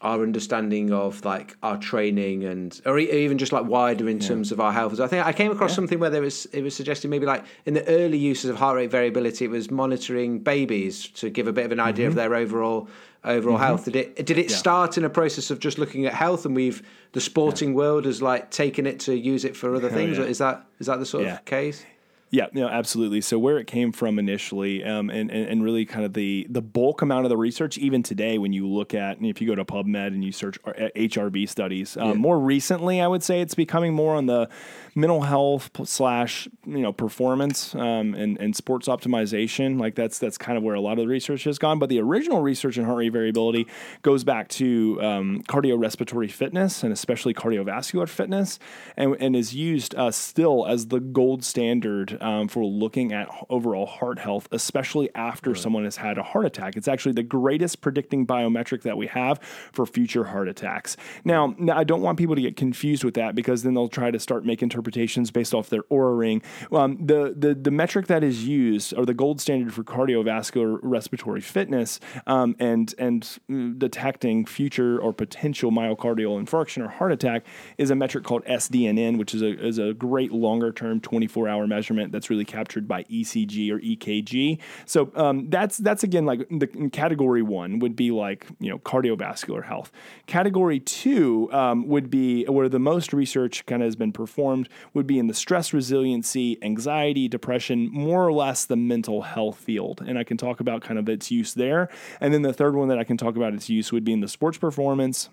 our 0.00 0.22
understanding 0.22 0.92
of 0.92 1.24
like 1.24 1.56
our 1.62 1.76
training 1.76 2.44
and 2.44 2.80
or 2.86 2.98
even 2.98 3.36
just 3.36 3.52
like 3.52 3.64
wider 3.64 4.08
in 4.08 4.20
terms 4.20 4.52
of 4.52 4.60
our 4.60 4.72
health. 4.72 5.00
I 5.00 5.08
think 5.08 5.26
I 5.26 5.32
came 5.32 5.50
across 5.50 5.74
something 5.74 5.98
where 5.98 6.10
there 6.10 6.22
was 6.22 6.46
it 6.46 6.62
was 6.62 6.74
suggesting 6.76 7.10
maybe 7.10 7.26
like 7.26 7.44
in 7.66 7.74
the 7.74 7.86
early 7.88 8.18
uses 8.18 8.48
of 8.50 8.56
heart 8.56 8.76
rate 8.76 8.90
variability, 8.90 9.46
it 9.46 9.50
was 9.50 9.70
monitoring 9.70 10.38
babies 10.38 11.08
to 11.08 11.30
give 11.30 11.48
a 11.48 11.52
bit 11.52 11.64
of 11.64 11.72
an 11.72 11.80
idea 11.80 12.06
of 12.06 12.12
mm-hmm. 12.12 12.18
their 12.18 12.34
overall 12.34 12.88
overall 13.24 13.56
mm-hmm. 13.56 13.64
health. 13.64 13.84
Did 13.86 13.96
it 13.96 14.26
did 14.26 14.38
it 14.38 14.50
start 14.50 14.96
in 14.98 15.04
a 15.04 15.10
process 15.10 15.50
of 15.50 15.58
just 15.58 15.78
looking 15.78 16.06
at 16.06 16.14
health 16.14 16.46
and 16.46 16.54
we've 16.54 16.82
the 17.12 17.20
sporting 17.20 17.74
world 17.74 18.04
has 18.04 18.22
like 18.22 18.50
taken 18.50 18.86
it 18.86 19.00
to 19.00 19.16
use 19.16 19.44
it 19.44 19.56
for 19.56 19.74
other 19.74 19.90
things? 19.90 20.16
yeah. 20.16 20.24
Or 20.24 20.26
is 20.26 20.38
that 20.38 20.64
is 20.78 20.86
that 20.86 21.00
the 21.00 21.06
sort 21.06 21.24
Yeah. 21.24 21.34
of 21.34 21.44
case? 21.44 21.84
Yeah, 22.30 22.48
no, 22.52 22.68
absolutely. 22.68 23.22
So 23.22 23.38
where 23.38 23.58
it 23.58 23.66
came 23.66 23.90
from 23.90 24.18
initially, 24.18 24.84
um, 24.84 25.08
and, 25.08 25.30
and 25.30 25.48
and 25.48 25.64
really 25.64 25.86
kind 25.86 26.04
of 26.04 26.12
the 26.12 26.46
the 26.50 26.60
bulk 26.60 27.00
amount 27.00 27.24
of 27.24 27.30
the 27.30 27.38
research, 27.38 27.78
even 27.78 28.02
today, 28.02 28.36
when 28.36 28.52
you 28.52 28.68
look 28.68 28.92
at 28.92 29.16
and 29.16 29.26
if 29.26 29.40
you 29.40 29.46
go 29.46 29.54
to 29.54 29.64
PubMed 29.64 30.08
and 30.08 30.22
you 30.22 30.30
search 30.30 30.58
uh, 30.66 30.72
HRV 30.94 31.48
studies, 31.48 31.96
um, 31.96 32.18
more 32.18 32.38
recently, 32.38 33.00
I 33.00 33.06
would 33.06 33.22
say 33.22 33.40
it's 33.40 33.54
becoming 33.54 33.94
more 33.94 34.14
on 34.14 34.26
the 34.26 34.48
mental 34.94 35.22
health 35.22 35.70
slash 35.84 36.48
you 36.66 36.80
know 36.80 36.92
performance 36.92 37.74
um, 37.74 38.14
and 38.14 38.38
and 38.38 38.54
sports 38.54 38.88
optimization. 38.88 39.80
Like 39.80 39.94
that's 39.94 40.18
that's 40.18 40.36
kind 40.36 40.58
of 40.58 40.64
where 40.64 40.74
a 40.74 40.80
lot 40.80 40.92
of 40.92 40.98
the 40.98 41.08
research 41.08 41.44
has 41.44 41.58
gone. 41.58 41.78
But 41.78 41.88
the 41.88 42.00
original 42.00 42.42
research 42.42 42.76
in 42.76 42.84
heart 42.84 42.98
rate 42.98 43.12
variability 43.12 43.66
goes 44.02 44.22
back 44.22 44.48
to 44.48 45.00
um, 45.02 45.42
cardiorespiratory 45.48 46.30
fitness 46.30 46.82
and 46.82 46.92
especially 46.92 47.32
cardiovascular 47.32 48.08
fitness, 48.08 48.58
and, 48.98 49.16
and 49.18 49.34
is 49.34 49.54
used 49.54 49.94
uh, 49.94 50.10
still 50.10 50.66
as 50.66 50.88
the 50.88 51.00
gold 51.00 51.42
standard 51.42 52.17
um, 52.20 52.48
for 52.48 52.64
looking 52.64 53.12
at 53.12 53.28
overall 53.48 53.86
heart 53.86 54.18
health, 54.18 54.48
especially 54.52 55.10
after 55.14 55.54
someone 55.54 55.84
has 55.84 55.96
had 55.96 56.18
a 56.18 56.22
heart 56.22 56.46
attack. 56.46 56.76
It's 56.76 56.88
actually 56.88 57.12
the 57.12 57.22
greatest 57.22 57.80
predicting 57.80 58.26
biometric 58.26 58.82
that 58.82 58.96
we 58.96 59.06
have 59.08 59.38
for 59.72 59.86
future 59.86 60.24
heart 60.24 60.48
attacks. 60.48 60.96
Now, 61.24 61.54
now 61.58 61.76
I 61.76 61.84
don't 61.84 62.02
want 62.02 62.18
people 62.18 62.34
to 62.34 62.42
get 62.42 62.56
confused 62.56 63.04
with 63.04 63.14
that 63.14 63.34
because 63.34 63.62
then 63.62 63.74
they'll 63.74 63.88
try 63.88 64.10
to 64.10 64.18
start 64.18 64.44
make 64.44 64.62
interpretations 64.62 65.30
based 65.30 65.54
off 65.54 65.68
their 65.68 65.82
Oura 65.84 66.18
ring. 66.18 66.42
Um, 66.72 67.04
the, 67.04 67.34
the 67.36 67.54
the 67.54 67.70
metric 67.70 68.06
that 68.06 68.24
is 68.24 68.44
used, 68.46 68.94
or 68.94 69.06
the 69.06 69.14
gold 69.14 69.40
standard 69.40 69.72
for 69.74 69.84
cardiovascular 69.84 70.78
respiratory 70.82 71.40
fitness, 71.40 72.00
um, 72.26 72.56
and 72.58 72.94
and 72.98 73.38
mm, 73.50 73.78
detecting 73.78 74.44
future 74.44 74.98
or 74.98 75.12
potential 75.12 75.70
myocardial 75.70 76.42
infarction 76.42 76.84
or 76.84 76.88
heart 76.88 77.12
attack, 77.12 77.44
is 77.76 77.90
a 77.90 77.94
metric 77.94 78.24
called 78.24 78.44
SDNN, 78.44 79.18
which 79.18 79.34
is 79.34 79.42
a 79.42 79.58
is 79.64 79.78
a 79.78 79.94
great 79.94 80.32
longer 80.32 80.72
term 80.72 81.00
24 81.00 81.48
hour 81.48 81.66
measurement 81.66 82.07
that's 82.10 82.30
really 82.30 82.44
captured 82.44 82.86
by 82.86 83.04
ECG 83.04 83.70
or 83.70 83.78
EKG. 83.78 84.58
So 84.86 85.10
um, 85.14 85.50
that's 85.50 85.78
that's 85.78 86.02
again 86.02 86.26
like 86.26 86.46
the 86.50 86.66
category 86.90 87.42
one 87.42 87.78
would 87.78 87.96
be 87.96 88.10
like 88.10 88.46
you 88.60 88.70
know 88.70 88.78
cardiovascular 88.78 89.64
health. 89.64 89.90
Category 90.26 90.80
two 90.80 91.52
um, 91.52 91.88
would 91.88 92.10
be 92.10 92.44
where 92.44 92.68
the 92.68 92.78
most 92.78 93.12
research 93.12 93.66
kind 93.66 93.82
of 93.82 93.86
has 93.86 93.96
been 93.96 94.12
performed 94.12 94.68
would 94.94 95.06
be 95.06 95.18
in 95.18 95.26
the 95.26 95.34
stress 95.34 95.72
resiliency, 95.72 96.58
anxiety, 96.62 97.28
depression, 97.28 97.90
more 97.92 98.26
or 98.26 98.32
less 98.32 98.64
the 98.64 98.76
mental 98.76 99.22
health 99.22 99.58
field. 99.58 100.02
And 100.06 100.18
I 100.18 100.24
can 100.24 100.36
talk 100.36 100.60
about 100.60 100.82
kind 100.82 100.98
of 100.98 101.08
its 101.08 101.30
use 101.30 101.54
there. 101.54 101.88
And 102.20 102.32
then 102.32 102.42
the 102.42 102.52
third 102.52 102.74
one 102.74 102.88
that 102.88 102.98
I 102.98 103.04
can 103.04 103.16
talk 103.16 103.36
about 103.36 103.54
its 103.54 103.68
use 103.68 103.92
would 103.92 104.04
be 104.04 104.12
in 104.12 104.20
the 104.20 104.28
sports 104.28 104.58
performance 104.58 105.28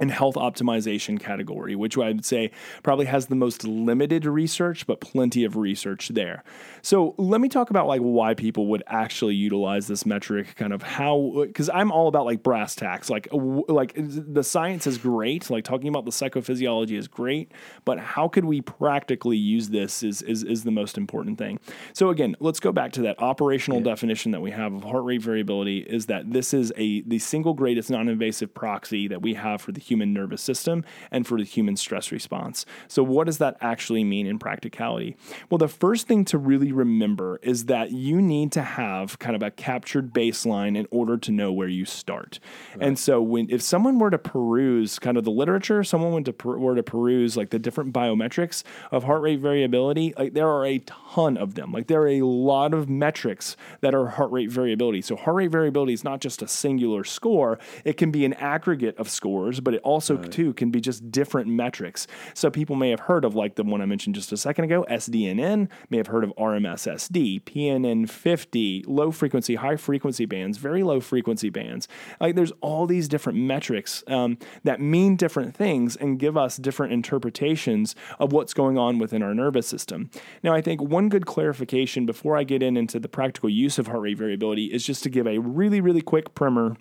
and 0.00 0.10
health 0.10 0.34
optimization 0.34 1.18
category, 1.18 1.74
which 1.74 1.96
I 1.96 2.08
would 2.08 2.24
say 2.24 2.50
probably 2.82 3.06
has 3.06 3.26
the 3.26 3.34
most 3.34 3.64
limited 3.64 4.24
research, 4.26 4.86
but 4.86 5.00
plenty 5.00 5.44
of 5.44 5.56
research 5.56 6.08
there. 6.08 6.44
So 6.82 7.14
let 7.18 7.40
me 7.40 7.48
talk 7.48 7.70
about 7.70 7.86
like 7.86 8.00
why 8.00 8.34
people 8.34 8.66
would 8.68 8.82
actually 8.86 9.34
utilize 9.34 9.86
this 9.88 10.06
metric, 10.06 10.54
kind 10.56 10.72
of 10.72 10.82
how, 10.82 11.44
because 11.46 11.68
I'm 11.68 11.90
all 11.90 12.08
about 12.08 12.24
like 12.24 12.42
brass 12.42 12.74
tacks, 12.74 13.10
like 13.10 13.28
uh, 13.32 13.36
like 13.68 13.94
the 13.96 14.44
science 14.44 14.86
is 14.86 14.98
great, 14.98 15.50
like 15.50 15.64
talking 15.64 15.88
about 15.88 16.04
the 16.04 16.10
psychophysiology 16.10 16.96
is 16.96 17.08
great, 17.08 17.52
but 17.84 17.98
how 17.98 18.28
could 18.28 18.44
we 18.44 18.60
practically 18.60 19.36
use 19.36 19.68
this 19.70 20.02
is 20.02 20.22
is, 20.22 20.42
is 20.42 20.64
the 20.64 20.70
most 20.70 20.96
important 20.96 21.38
thing. 21.38 21.58
So 21.92 22.10
again, 22.10 22.36
let's 22.40 22.60
go 22.60 22.72
back 22.72 22.92
to 22.92 23.02
that 23.02 23.20
operational 23.20 23.80
definition 23.80 24.32
that 24.32 24.40
we 24.40 24.50
have 24.50 24.72
of 24.72 24.84
heart 24.84 25.04
rate 25.04 25.22
variability 25.22 25.78
is 25.78 26.06
that 26.06 26.32
this 26.32 26.54
is 26.54 26.72
a 26.76 27.02
the 27.02 27.18
single 27.18 27.54
greatest 27.54 27.90
non-invasive 27.90 28.54
proxy 28.54 29.08
that 29.08 29.22
we 29.22 29.34
have 29.34 29.60
for 29.60 29.72
the 29.72 29.80
human 29.88 30.12
nervous 30.12 30.42
system 30.42 30.84
and 31.10 31.26
for 31.26 31.38
the 31.38 31.44
human 31.44 31.76
stress 31.76 32.12
response. 32.12 32.66
So, 32.86 33.02
what 33.02 33.26
does 33.26 33.38
that 33.38 33.56
actually 33.60 34.04
mean 34.04 34.26
in 34.26 34.38
practicality? 34.38 35.16
Well, 35.50 35.58
the 35.58 35.68
first 35.68 36.06
thing 36.06 36.24
to 36.26 36.38
really 36.38 36.72
remember 36.72 37.38
is 37.42 37.66
that 37.66 37.92
you 37.92 38.20
need 38.20 38.52
to 38.52 38.62
have 38.62 39.18
kind 39.18 39.34
of 39.34 39.42
a 39.42 39.50
captured 39.50 40.12
baseline 40.12 40.76
in 40.76 40.86
order 40.90 41.16
to 41.18 41.32
know 41.32 41.52
where 41.52 41.68
you 41.68 41.84
start. 41.84 42.40
Right. 42.74 42.86
And 42.86 42.98
so, 42.98 43.20
when 43.20 43.50
if 43.50 43.62
someone 43.62 43.98
were 43.98 44.10
to 44.10 44.18
peruse 44.18 44.98
kind 44.98 45.16
of 45.16 45.24
the 45.24 45.30
literature, 45.30 45.84
someone 45.84 46.12
went 46.12 46.26
to 46.26 46.32
per, 46.32 46.56
were 46.58 46.74
to 46.74 46.82
peruse 46.82 47.36
like 47.36 47.50
the 47.50 47.58
different 47.58 47.92
biometrics 47.92 48.62
of 48.90 49.04
heart 49.04 49.22
rate 49.22 49.40
variability, 49.40 50.14
like 50.16 50.34
there 50.34 50.48
are 50.48 50.64
a 50.64 50.78
ton 50.80 51.36
of 51.36 51.54
them. 51.54 51.72
Like 51.72 51.86
there 51.86 52.02
are 52.02 52.08
a 52.08 52.22
lot 52.22 52.74
of 52.74 52.88
metrics 52.88 53.56
that 53.80 53.94
are 53.94 54.06
heart 54.06 54.30
rate 54.30 54.50
variability. 54.50 55.02
So, 55.02 55.16
heart 55.16 55.36
rate 55.36 55.50
variability 55.50 55.92
is 55.92 56.04
not 56.04 56.20
just 56.20 56.42
a 56.42 56.48
singular 56.48 57.04
score; 57.04 57.58
it 57.84 57.96
can 57.96 58.10
be 58.10 58.24
an 58.24 58.34
aggregate 58.34 58.96
of 58.98 59.08
scores, 59.08 59.60
but 59.60 59.77
it 59.78 59.82
also 59.84 60.16
right. 60.16 60.30
too 60.30 60.52
can 60.54 60.70
be 60.70 60.80
just 60.80 61.10
different 61.10 61.48
metrics. 61.48 62.06
So, 62.34 62.50
people 62.50 62.76
may 62.76 62.90
have 62.90 63.00
heard 63.00 63.24
of 63.24 63.34
like 63.34 63.54
the 63.54 63.64
one 63.64 63.80
I 63.80 63.86
mentioned 63.86 64.14
just 64.14 64.32
a 64.32 64.36
second 64.36 64.64
ago, 64.64 64.84
SDNN, 64.90 65.68
may 65.90 65.96
have 65.96 66.08
heard 66.08 66.24
of 66.24 66.32
RMSSD, 66.36 67.42
PNN 67.44 68.08
50, 68.08 68.84
low 68.86 69.10
frequency, 69.10 69.54
high 69.54 69.76
frequency 69.76 70.26
bands, 70.26 70.58
very 70.58 70.82
low 70.82 71.00
frequency 71.00 71.50
bands. 71.50 71.88
Like 72.20 72.34
there's 72.34 72.52
all 72.60 72.86
these 72.86 73.08
different 73.08 73.38
metrics 73.38 74.02
um, 74.08 74.38
that 74.64 74.80
mean 74.80 75.16
different 75.16 75.54
things 75.54 75.96
and 75.96 76.18
give 76.18 76.36
us 76.36 76.56
different 76.56 76.92
interpretations 76.92 77.94
of 78.18 78.32
what's 78.32 78.54
going 78.54 78.76
on 78.76 78.98
within 78.98 79.22
our 79.22 79.34
nervous 79.34 79.66
system. 79.66 80.10
Now, 80.42 80.54
I 80.54 80.60
think 80.60 80.82
one 80.82 81.08
good 81.08 81.26
clarification 81.26 82.06
before 82.06 82.36
I 82.36 82.44
get 82.44 82.62
in 82.62 82.76
into 82.76 82.98
the 82.98 83.08
practical 83.08 83.48
use 83.48 83.78
of 83.78 83.86
heart 83.86 84.00
rate 84.00 84.18
variability 84.18 84.66
is 84.66 84.84
just 84.84 85.02
to 85.04 85.10
give 85.10 85.26
a 85.26 85.38
really, 85.38 85.80
really 85.80 86.02
quick 86.02 86.34
primer 86.34 86.76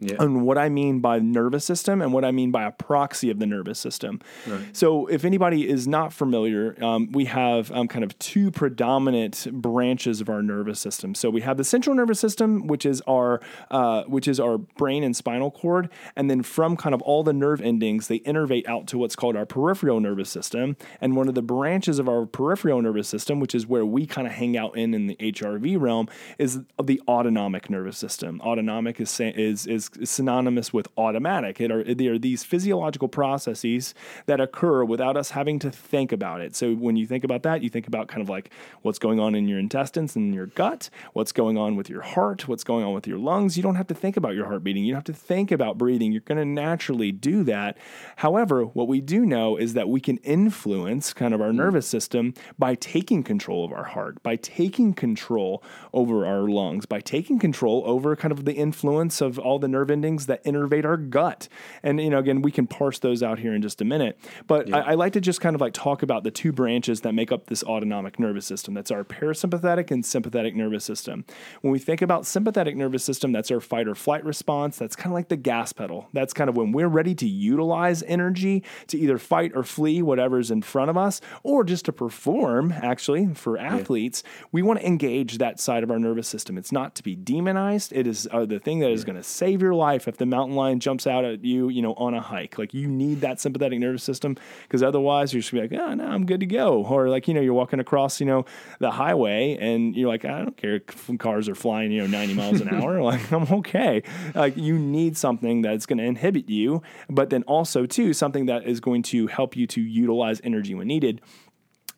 yeah. 0.00 0.16
and 0.18 0.42
what 0.42 0.58
I 0.58 0.68
mean 0.68 1.00
by 1.00 1.18
nervous 1.18 1.64
system 1.64 2.00
and 2.00 2.12
what 2.12 2.24
I 2.24 2.30
mean 2.30 2.50
by 2.50 2.64
a 2.64 2.70
proxy 2.70 3.30
of 3.30 3.38
the 3.38 3.46
nervous 3.46 3.78
system. 3.78 4.20
Right. 4.46 4.76
So, 4.76 5.06
if 5.06 5.24
anybody 5.24 5.68
is 5.68 5.86
not 5.86 6.12
familiar, 6.12 6.82
um, 6.82 7.12
we 7.12 7.26
have 7.26 7.70
um, 7.72 7.86
kind 7.88 8.04
of 8.04 8.18
two 8.18 8.50
predominant 8.50 9.46
branches 9.52 10.20
of 10.20 10.28
our 10.28 10.42
nervous 10.42 10.80
system. 10.80 11.14
So, 11.14 11.30
we 11.30 11.42
have 11.42 11.56
the 11.56 11.64
central 11.64 11.94
nervous 11.94 12.18
system, 12.18 12.66
which 12.66 12.86
is 12.86 13.02
our 13.02 13.40
uh, 13.70 14.04
which 14.04 14.26
is 14.26 14.40
our 14.40 14.58
brain 14.58 15.04
and 15.04 15.14
spinal 15.14 15.50
cord, 15.50 15.90
and 16.16 16.30
then 16.30 16.42
from 16.42 16.76
kind 16.76 16.94
of 16.94 17.02
all 17.02 17.22
the 17.22 17.32
nerve 17.32 17.60
endings, 17.60 18.08
they 18.08 18.20
innervate 18.20 18.66
out 18.66 18.86
to 18.88 18.98
what's 18.98 19.16
called 19.16 19.36
our 19.36 19.46
peripheral 19.46 20.00
nervous 20.00 20.30
system. 20.30 20.76
And 21.00 21.16
one 21.16 21.28
of 21.28 21.34
the 21.34 21.42
branches 21.42 21.98
of 21.98 22.08
our 22.08 22.26
peripheral 22.26 22.80
nervous 22.80 23.08
system, 23.08 23.40
which 23.40 23.54
is 23.54 23.66
where 23.66 23.84
we 23.84 24.06
kind 24.06 24.26
of 24.26 24.32
hang 24.32 24.56
out 24.56 24.76
in 24.76 24.94
in 24.94 25.06
the 25.06 25.16
HRV 25.16 25.80
realm, 25.80 26.08
is 26.38 26.60
the 26.82 27.00
autonomic 27.06 27.68
nervous 27.68 27.98
system. 27.98 28.40
Autonomic 28.40 29.00
is 29.00 29.20
is 29.20 29.66
is 29.66 29.89
synonymous 30.04 30.72
with 30.72 30.88
automatic. 30.96 31.60
It 31.60 31.70
are, 31.70 31.82
they 31.82 32.06
are 32.06 32.18
these 32.18 32.44
physiological 32.44 33.08
processes 33.08 33.94
that 34.26 34.40
occur 34.40 34.84
without 34.84 35.16
us 35.16 35.30
having 35.30 35.58
to 35.60 35.70
think 35.70 36.12
about 36.12 36.40
it. 36.40 36.54
So 36.56 36.74
when 36.74 36.96
you 36.96 37.06
think 37.06 37.24
about 37.24 37.42
that, 37.42 37.62
you 37.62 37.70
think 37.70 37.86
about 37.86 38.08
kind 38.08 38.22
of 38.22 38.28
like 38.28 38.50
what's 38.82 38.98
going 38.98 39.20
on 39.20 39.34
in 39.34 39.48
your 39.48 39.58
intestines 39.58 40.16
and 40.16 40.34
your 40.34 40.46
gut, 40.46 40.90
what's 41.12 41.32
going 41.32 41.56
on 41.56 41.76
with 41.76 41.88
your 41.88 42.02
heart, 42.02 42.48
what's 42.48 42.64
going 42.64 42.84
on 42.84 42.94
with 42.94 43.06
your 43.06 43.18
lungs. 43.18 43.56
You 43.56 43.62
don't 43.62 43.76
have 43.76 43.86
to 43.88 43.94
think 43.94 44.16
about 44.16 44.34
your 44.34 44.46
heart 44.46 44.64
beating. 44.64 44.84
You 44.84 44.92
don't 44.92 45.06
have 45.06 45.16
to 45.16 45.20
think 45.20 45.50
about 45.50 45.78
breathing. 45.78 46.12
You're 46.12 46.20
going 46.22 46.38
to 46.38 46.44
naturally 46.44 47.12
do 47.12 47.44
that. 47.44 47.76
However, 48.16 48.64
what 48.64 48.88
we 48.88 49.00
do 49.00 49.24
know 49.24 49.56
is 49.56 49.74
that 49.74 49.88
we 49.88 50.00
can 50.00 50.18
influence 50.18 51.12
kind 51.12 51.34
of 51.34 51.40
our 51.40 51.50
hmm. 51.50 51.56
nervous 51.56 51.86
system 51.86 52.34
by 52.58 52.74
taking 52.74 53.22
control 53.22 53.64
of 53.64 53.72
our 53.72 53.84
heart, 53.84 54.22
by 54.22 54.36
taking 54.36 54.92
control 54.92 55.62
over 55.92 56.26
our 56.26 56.48
lungs, 56.48 56.86
by 56.86 57.00
taking 57.00 57.38
control 57.38 57.82
over 57.86 58.16
kind 58.16 58.32
of 58.32 58.44
the 58.44 58.54
influence 58.54 59.20
of 59.20 59.38
all 59.38 59.58
the 59.58 59.68
nerve 59.68 59.79
nerve 59.80 59.90
endings 59.90 60.26
that 60.26 60.44
innervate 60.44 60.84
our 60.84 60.96
gut. 60.96 61.48
And, 61.82 62.00
you 62.00 62.10
know, 62.10 62.18
again, 62.18 62.42
we 62.42 62.50
can 62.52 62.66
parse 62.66 62.98
those 62.98 63.22
out 63.22 63.38
here 63.38 63.54
in 63.54 63.62
just 63.62 63.80
a 63.80 63.84
minute. 63.84 64.18
But 64.46 64.68
yeah. 64.68 64.78
I, 64.78 64.92
I, 64.92 64.94
like 64.94 65.14
to 65.14 65.20
just 65.20 65.40
kind 65.40 65.54
of 65.54 65.60
like 65.60 65.72
talk 65.72 66.02
about 66.02 66.22
the 66.22 66.30
two 66.30 66.52
branches 66.52 67.00
that 67.00 67.14
make 67.14 67.32
up 67.32 67.46
this 67.46 67.64
autonomic 67.64 68.18
nervous 68.18 68.44
system. 68.44 68.74
That's 68.74 68.90
our 68.90 69.04
parasympathetic 69.04 69.90
and 69.90 70.04
sympathetic 70.04 70.54
nervous 70.54 70.84
system. 70.84 71.24
When 71.62 71.72
we 71.72 71.78
think 71.78 72.02
about 72.02 72.26
sympathetic 72.26 72.76
nervous 72.76 73.02
system, 73.02 73.32
that's 73.32 73.50
our 73.50 73.60
fight 73.60 73.88
or 73.88 73.94
flight 73.94 74.24
response. 74.24 74.76
That's 74.76 74.94
kind 74.94 75.06
of 75.06 75.14
like 75.14 75.28
the 75.28 75.36
gas 75.36 75.72
pedal. 75.72 76.08
That's 76.12 76.34
kind 76.34 76.50
of 76.50 76.56
when 76.56 76.72
we're 76.72 76.88
ready 76.88 77.14
to 77.14 77.26
utilize 77.26 78.02
energy 78.02 78.62
to 78.88 78.98
either 78.98 79.16
fight 79.16 79.52
or 79.54 79.62
flee 79.62 80.02
whatever's 80.02 80.50
in 80.50 80.60
front 80.60 80.90
of 80.90 80.98
us, 80.98 81.20
or 81.42 81.64
just 81.64 81.86
to 81.86 81.92
perform, 81.92 82.72
actually, 82.72 83.32
for 83.34 83.56
athletes, 83.56 84.22
yeah. 84.24 84.44
we 84.52 84.62
want 84.62 84.80
to 84.80 84.86
engage 84.86 85.38
that 85.38 85.58
side 85.58 85.82
of 85.82 85.90
our 85.90 85.98
nervous 85.98 86.28
system. 86.28 86.58
It's 86.58 86.72
not 86.72 86.94
to 86.96 87.02
be 87.02 87.16
demonized. 87.16 87.92
It 87.92 88.06
is 88.06 88.28
uh, 88.30 88.44
the 88.44 88.58
thing 88.58 88.80
that 88.80 88.90
is 88.90 89.04
going 89.04 89.16
to 89.16 89.22
save 89.22 89.62
your 89.62 89.69
life 89.74 90.08
if 90.08 90.16
the 90.16 90.26
mountain 90.26 90.56
lion 90.56 90.80
jumps 90.80 91.06
out 91.06 91.24
at 91.24 91.44
you, 91.44 91.68
you 91.68 91.82
know, 91.82 91.94
on 91.94 92.14
a 92.14 92.20
hike. 92.20 92.58
Like 92.58 92.74
you 92.74 92.86
need 92.86 93.20
that 93.20 93.40
sympathetic 93.40 93.78
nervous 93.78 94.02
system 94.02 94.36
because 94.62 94.82
otherwise 94.82 95.32
you're 95.32 95.40
just 95.40 95.52
gonna 95.52 95.68
be 95.68 95.76
like, 95.76 95.82
ah, 95.82 95.90
oh, 95.90 95.94
no, 95.94 96.04
I'm 96.04 96.26
good 96.26 96.40
to 96.40 96.46
go. 96.46 96.84
Or 96.84 97.08
like, 97.08 97.28
you 97.28 97.34
know, 97.34 97.40
you're 97.40 97.54
walking 97.54 97.80
across, 97.80 98.20
you 98.20 98.26
know, 98.26 98.44
the 98.78 98.90
highway 98.90 99.56
and 99.60 99.94
you're 99.96 100.08
like, 100.08 100.24
I 100.24 100.42
don't 100.42 100.56
care 100.56 100.76
if 100.76 101.18
cars 101.18 101.48
are 101.48 101.54
flying, 101.54 101.92
you 101.92 102.00
know, 102.00 102.06
90 102.06 102.34
miles 102.34 102.60
an 102.60 102.68
hour. 102.74 103.02
like 103.02 103.30
I'm 103.32 103.52
okay. 103.52 104.02
Like 104.34 104.56
you 104.56 104.78
need 104.78 105.16
something 105.16 105.62
that's 105.62 105.86
going 105.86 105.98
to 105.98 106.04
inhibit 106.04 106.48
you, 106.48 106.82
but 107.08 107.30
then 107.30 107.42
also 107.44 107.86
too, 107.86 108.12
something 108.12 108.46
that 108.46 108.66
is 108.66 108.80
going 108.80 109.02
to 109.04 109.26
help 109.26 109.56
you 109.56 109.66
to 109.68 109.80
utilize 109.80 110.40
energy 110.44 110.74
when 110.74 110.88
needed 110.88 111.20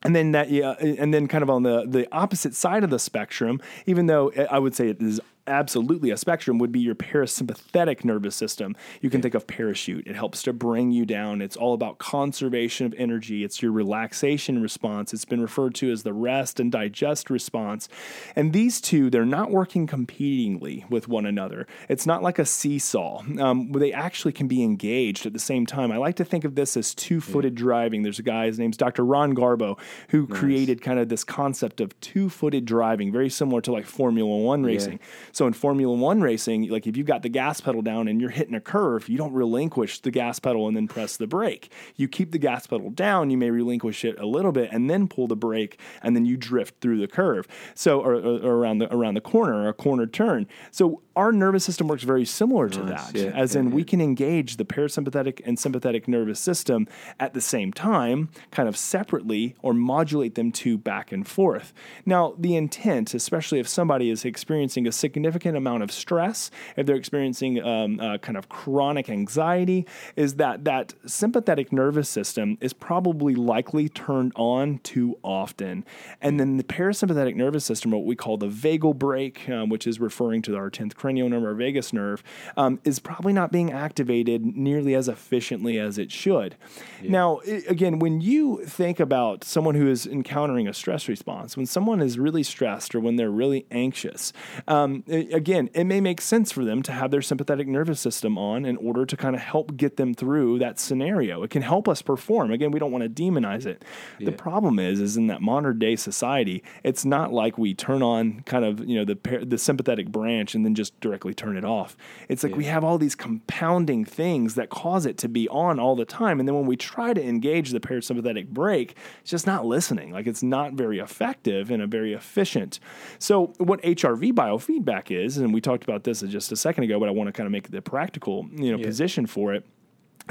and 0.02 0.14
then 0.14 0.32
that 0.32 0.50
yeah 0.50 0.72
and 0.72 1.12
then 1.12 1.28
kind 1.28 1.42
of 1.42 1.50
on 1.50 1.62
the 1.62 1.84
the 1.86 2.06
opposite 2.12 2.54
side 2.54 2.84
of 2.84 2.90
the 2.90 2.98
spectrum 2.98 3.60
even 3.86 4.06
though 4.06 4.28
eh, 4.28 4.46
i 4.50 4.58
would 4.58 4.74
say 4.74 4.88
it 4.88 5.00
is 5.00 5.20
absolutely 5.46 6.10
a 6.10 6.16
spectrum 6.16 6.58
would 6.58 6.72
be 6.72 6.80
your 6.80 6.94
parasympathetic 6.94 8.04
nervous 8.04 8.36
system. 8.36 8.76
You 9.00 9.10
can 9.10 9.22
think 9.22 9.34
of 9.34 9.46
parachute. 9.46 10.06
It 10.06 10.14
helps 10.14 10.42
to 10.44 10.52
bring 10.52 10.90
you 10.90 11.04
down. 11.04 11.42
It's 11.42 11.56
all 11.56 11.74
about 11.74 11.98
conservation 11.98 12.86
of 12.86 12.94
energy. 12.96 13.44
It's 13.44 13.62
your 13.62 13.72
relaxation 13.72 14.62
response. 14.62 15.12
It's 15.12 15.24
been 15.24 15.40
referred 15.40 15.74
to 15.76 15.90
as 15.90 16.02
the 16.02 16.12
rest 16.12 16.60
and 16.60 16.70
digest 16.70 17.30
response. 17.30 17.88
And 18.36 18.52
these 18.52 18.80
two, 18.80 19.10
they're 19.10 19.24
not 19.24 19.50
working 19.50 19.86
competingly 19.86 20.84
with 20.88 21.08
one 21.08 21.26
another. 21.26 21.66
It's 21.88 22.06
not 22.06 22.22
like 22.22 22.38
a 22.38 22.46
seesaw. 22.46 23.22
Um, 23.38 23.72
they 23.72 23.92
actually 23.92 24.32
can 24.32 24.48
be 24.48 24.62
engaged 24.62 25.26
at 25.26 25.32
the 25.32 25.38
same 25.38 25.66
time. 25.66 25.90
I 25.90 25.96
like 25.96 26.16
to 26.16 26.24
think 26.24 26.44
of 26.44 26.54
this 26.54 26.76
as 26.76 26.94
two-footed 26.94 27.54
yeah. 27.54 27.58
driving. 27.58 28.02
There's 28.02 28.18
a 28.18 28.22
guy, 28.22 28.46
his 28.46 28.58
name's 28.58 28.76
Dr. 28.76 29.04
Ron 29.04 29.34
Garbo, 29.34 29.78
who 30.08 30.26
nice. 30.26 30.38
created 30.38 30.82
kind 30.82 30.98
of 30.98 31.08
this 31.08 31.24
concept 31.24 31.80
of 31.80 31.98
two-footed 32.00 32.64
driving, 32.64 33.10
very 33.12 33.28
similar 33.28 33.60
to 33.62 33.72
like 33.72 33.86
Formula 33.86 34.36
One 34.36 34.62
racing. 34.62 34.92
Yeah. 34.92 35.31
So 35.32 35.46
in 35.46 35.52
Formula 35.52 35.94
One 35.94 36.20
racing, 36.20 36.68
like 36.68 36.86
if 36.86 36.96
you've 36.96 37.06
got 37.06 37.22
the 37.22 37.28
gas 37.28 37.60
pedal 37.60 37.82
down 37.82 38.08
and 38.08 38.20
you're 38.20 38.30
hitting 38.30 38.54
a 38.54 38.60
curve, 38.60 39.08
you 39.08 39.18
don't 39.18 39.32
relinquish 39.32 40.00
the 40.00 40.10
gas 40.10 40.38
pedal 40.38 40.68
and 40.68 40.76
then 40.76 40.88
press 40.88 41.16
the 41.16 41.26
brake. 41.26 41.72
You 41.96 42.08
keep 42.08 42.32
the 42.32 42.38
gas 42.38 42.66
pedal 42.66 42.90
down, 42.90 43.30
you 43.30 43.38
may 43.38 43.50
relinquish 43.50 44.04
it 44.04 44.18
a 44.18 44.26
little 44.26 44.52
bit 44.52 44.70
and 44.72 44.90
then 44.90 45.08
pull 45.08 45.26
the 45.26 45.36
brake 45.36 45.78
and 46.02 46.14
then 46.14 46.24
you 46.24 46.36
drift 46.36 46.80
through 46.80 47.00
the 47.00 47.08
curve. 47.08 47.48
So 47.74 48.00
or, 48.00 48.14
or 48.14 48.56
around 48.56 48.78
the 48.78 48.94
around 48.94 49.14
the 49.14 49.20
corner 49.20 49.68
a 49.68 49.72
corner 49.72 50.06
turn. 50.06 50.46
So 50.70 51.02
our 51.16 51.32
nervous 51.32 51.64
system 51.64 51.88
works 51.88 52.02
very 52.04 52.24
similar 52.24 52.68
to 52.70 52.82
nice. 52.84 53.12
that, 53.12 53.18
yeah, 53.18 53.30
as 53.30 53.54
yeah, 53.54 53.60
in 53.60 53.70
we 53.70 53.84
can 53.84 54.00
engage 54.00 54.56
the 54.56 54.64
parasympathetic 54.64 55.40
and 55.44 55.58
sympathetic 55.58 56.08
nervous 56.08 56.40
system 56.40 56.86
at 57.20 57.34
the 57.34 57.40
same 57.40 57.72
time, 57.72 58.30
kind 58.50 58.68
of 58.68 58.76
separately, 58.76 59.54
or 59.60 59.74
modulate 59.74 60.34
them 60.34 60.50
to 60.52 60.78
back 60.78 61.12
and 61.12 61.28
forth. 61.28 61.72
Now, 62.06 62.34
the 62.38 62.56
intent, 62.56 63.14
especially 63.14 63.60
if 63.60 63.68
somebody 63.68 64.10
is 64.10 64.24
experiencing 64.24 64.86
a 64.86 64.92
significant 64.92 65.21
amount 65.26 65.82
of 65.82 65.92
stress, 65.92 66.50
if 66.76 66.86
they're 66.86 66.96
experiencing 66.96 67.62
um, 67.62 68.00
uh, 68.00 68.18
kind 68.18 68.36
of 68.36 68.48
chronic 68.48 69.08
anxiety, 69.08 69.86
is 70.16 70.34
that 70.34 70.64
that 70.64 70.94
sympathetic 71.06 71.72
nervous 71.72 72.08
system 72.08 72.58
is 72.60 72.72
probably 72.72 73.34
likely 73.34 73.88
turned 73.88 74.32
on 74.36 74.78
too 74.78 75.18
often. 75.22 75.84
And 76.20 76.38
then 76.38 76.56
the 76.56 76.64
parasympathetic 76.64 77.34
nervous 77.34 77.64
system, 77.64 77.90
what 77.90 78.04
we 78.04 78.16
call 78.16 78.36
the 78.36 78.48
vagal 78.48 78.96
brake, 78.96 79.48
um, 79.48 79.68
which 79.68 79.86
is 79.86 80.00
referring 80.00 80.42
to 80.42 80.56
our 80.56 80.70
10th 80.70 80.94
cranial 80.94 81.28
nerve 81.28 81.44
or 81.44 81.54
vagus 81.54 81.92
nerve, 81.92 82.22
um, 82.56 82.80
is 82.84 82.98
probably 82.98 83.32
not 83.32 83.52
being 83.52 83.72
activated 83.72 84.44
nearly 84.44 84.94
as 84.94 85.08
efficiently 85.08 85.78
as 85.78 85.98
it 85.98 86.10
should. 86.10 86.56
Yeah. 87.02 87.10
Now, 87.10 87.38
it, 87.38 87.70
again, 87.70 87.98
when 87.98 88.20
you 88.20 88.64
think 88.64 89.00
about 89.00 89.44
someone 89.44 89.74
who 89.74 89.88
is 89.88 90.06
encountering 90.06 90.68
a 90.68 90.74
stress 90.74 91.08
response, 91.08 91.56
when 91.56 91.66
someone 91.66 92.00
is 92.00 92.18
really 92.18 92.42
stressed 92.42 92.94
or 92.94 93.00
when 93.00 93.16
they're 93.16 93.30
really 93.30 93.66
anxious, 93.70 94.32
um, 94.68 95.04
again, 95.12 95.68
it 95.74 95.84
may 95.84 96.00
make 96.00 96.20
sense 96.20 96.50
for 96.50 96.64
them 96.64 96.82
to 96.82 96.92
have 96.92 97.10
their 97.10 97.22
sympathetic 97.22 97.68
nervous 97.68 98.00
system 98.00 98.38
on 98.38 98.64
in 98.64 98.76
order 98.78 99.04
to 99.04 99.16
kind 99.16 99.34
of 99.34 99.42
help 99.42 99.76
get 99.76 99.96
them 99.96 100.14
through 100.14 100.58
that 100.60 100.78
scenario. 100.78 101.42
It 101.42 101.50
can 101.50 101.62
help 101.62 101.88
us 101.88 102.02
perform. 102.02 102.50
Again, 102.50 102.70
we 102.70 102.78
don't 102.78 102.92
want 102.92 103.04
to 103.04 103.10
demonize 103.10 103.66
it. 103.66 103.84
Yeah. 104.18 104.26
The 104.26 104.32
problem 104.32 104.78
is, 104.78 105.00
is 105.00 105.16
in 105.16 105.26
that 105.26 105.42
modern 105.42 105.78
day 105.78 105.96
society, 105.96 106.62
it's 106.82 107.04
not 107.04 107.32
like 107.32 107.58
we 107.58 107.74
turn 107.74 108.02
on 108.02 108.40
kind 108.46 108.64
of 108.64 108.80
you 108.88 108.96
know 108.96 109.04
the 109.04 109.44
the 109.44 109.58
sympathetic 109.58 110.08
branch 110.08 110.54
and 110.54 110.64
then 110.64 110.74
just 110.74 110.98
directly 111.00 111.34
turn 111.34 111.56
it 111.56 111.64
off. 111.64 111.96
It's 112.28 112.42
like 112.42 112.52
yeah. 112.52 112.58
we 112.58 112.64
have 112.64 112.84
all 112.84 112.98
these 112.98 113.14
compounding 113.14 114.04
things 114.04 114.54
that 114.54 114.70
cause 114.70 115.06
it 115.06 115.18
to 115.18 115.28
be 115.28 115.48
on 115.48 115.78
all 115.78 115.96
the 115.96 116.04
time. 116.04 116.40
And 116.40 116.48
then 116.48 116.54
when 116.54 116.66
we 116.66 116.76
try 116.76 117.12
to 117.12 117.22
engage 117.22 117.70
the 117.70 117.80
parasympathetic 117.80 118.48
brake, 118.48 118.96
it's 119.20 119.30
just 119.30 119.46
not 119.46 119.66
listening. 119.66 120.10
Like 120.10 120.26
it's 120.26 120.42
not 120.42 120.72
very 120.72 120.98
effective 120.98 121.70
and 121.70 121.82
a 121.82 121.86
very 121.86 122.12
efficient. 122.12 122.80
So, 123.18 123.52
what 123.58 123.82
HRV 123.82 124.32
biofeedback 124.32 125.01
is, 125.10 125.38
and 125.38 125.52
we 125.52 125.60
talked 125.60 125.84
about 125.84 126.04
this 126.04 126.20
just 126.22 126.52
a 126.52 126.56
second 126.56 126.84
ago, 126.84 126.98
but 127.00 127.08
I 127.08 127.12
want 127.12 127.28
to 127.28 127.32
kind 127.32 127.46
of 127.46 127.52
make 127.52 127.70
the 127.70 127.82
practical 127.82 128.46
you 128.52 128.72
know, 128.72 128.78
yeah. 128.78 128.84
position 128.84 129.26
for 129.26 129.54
it 129.54 129.64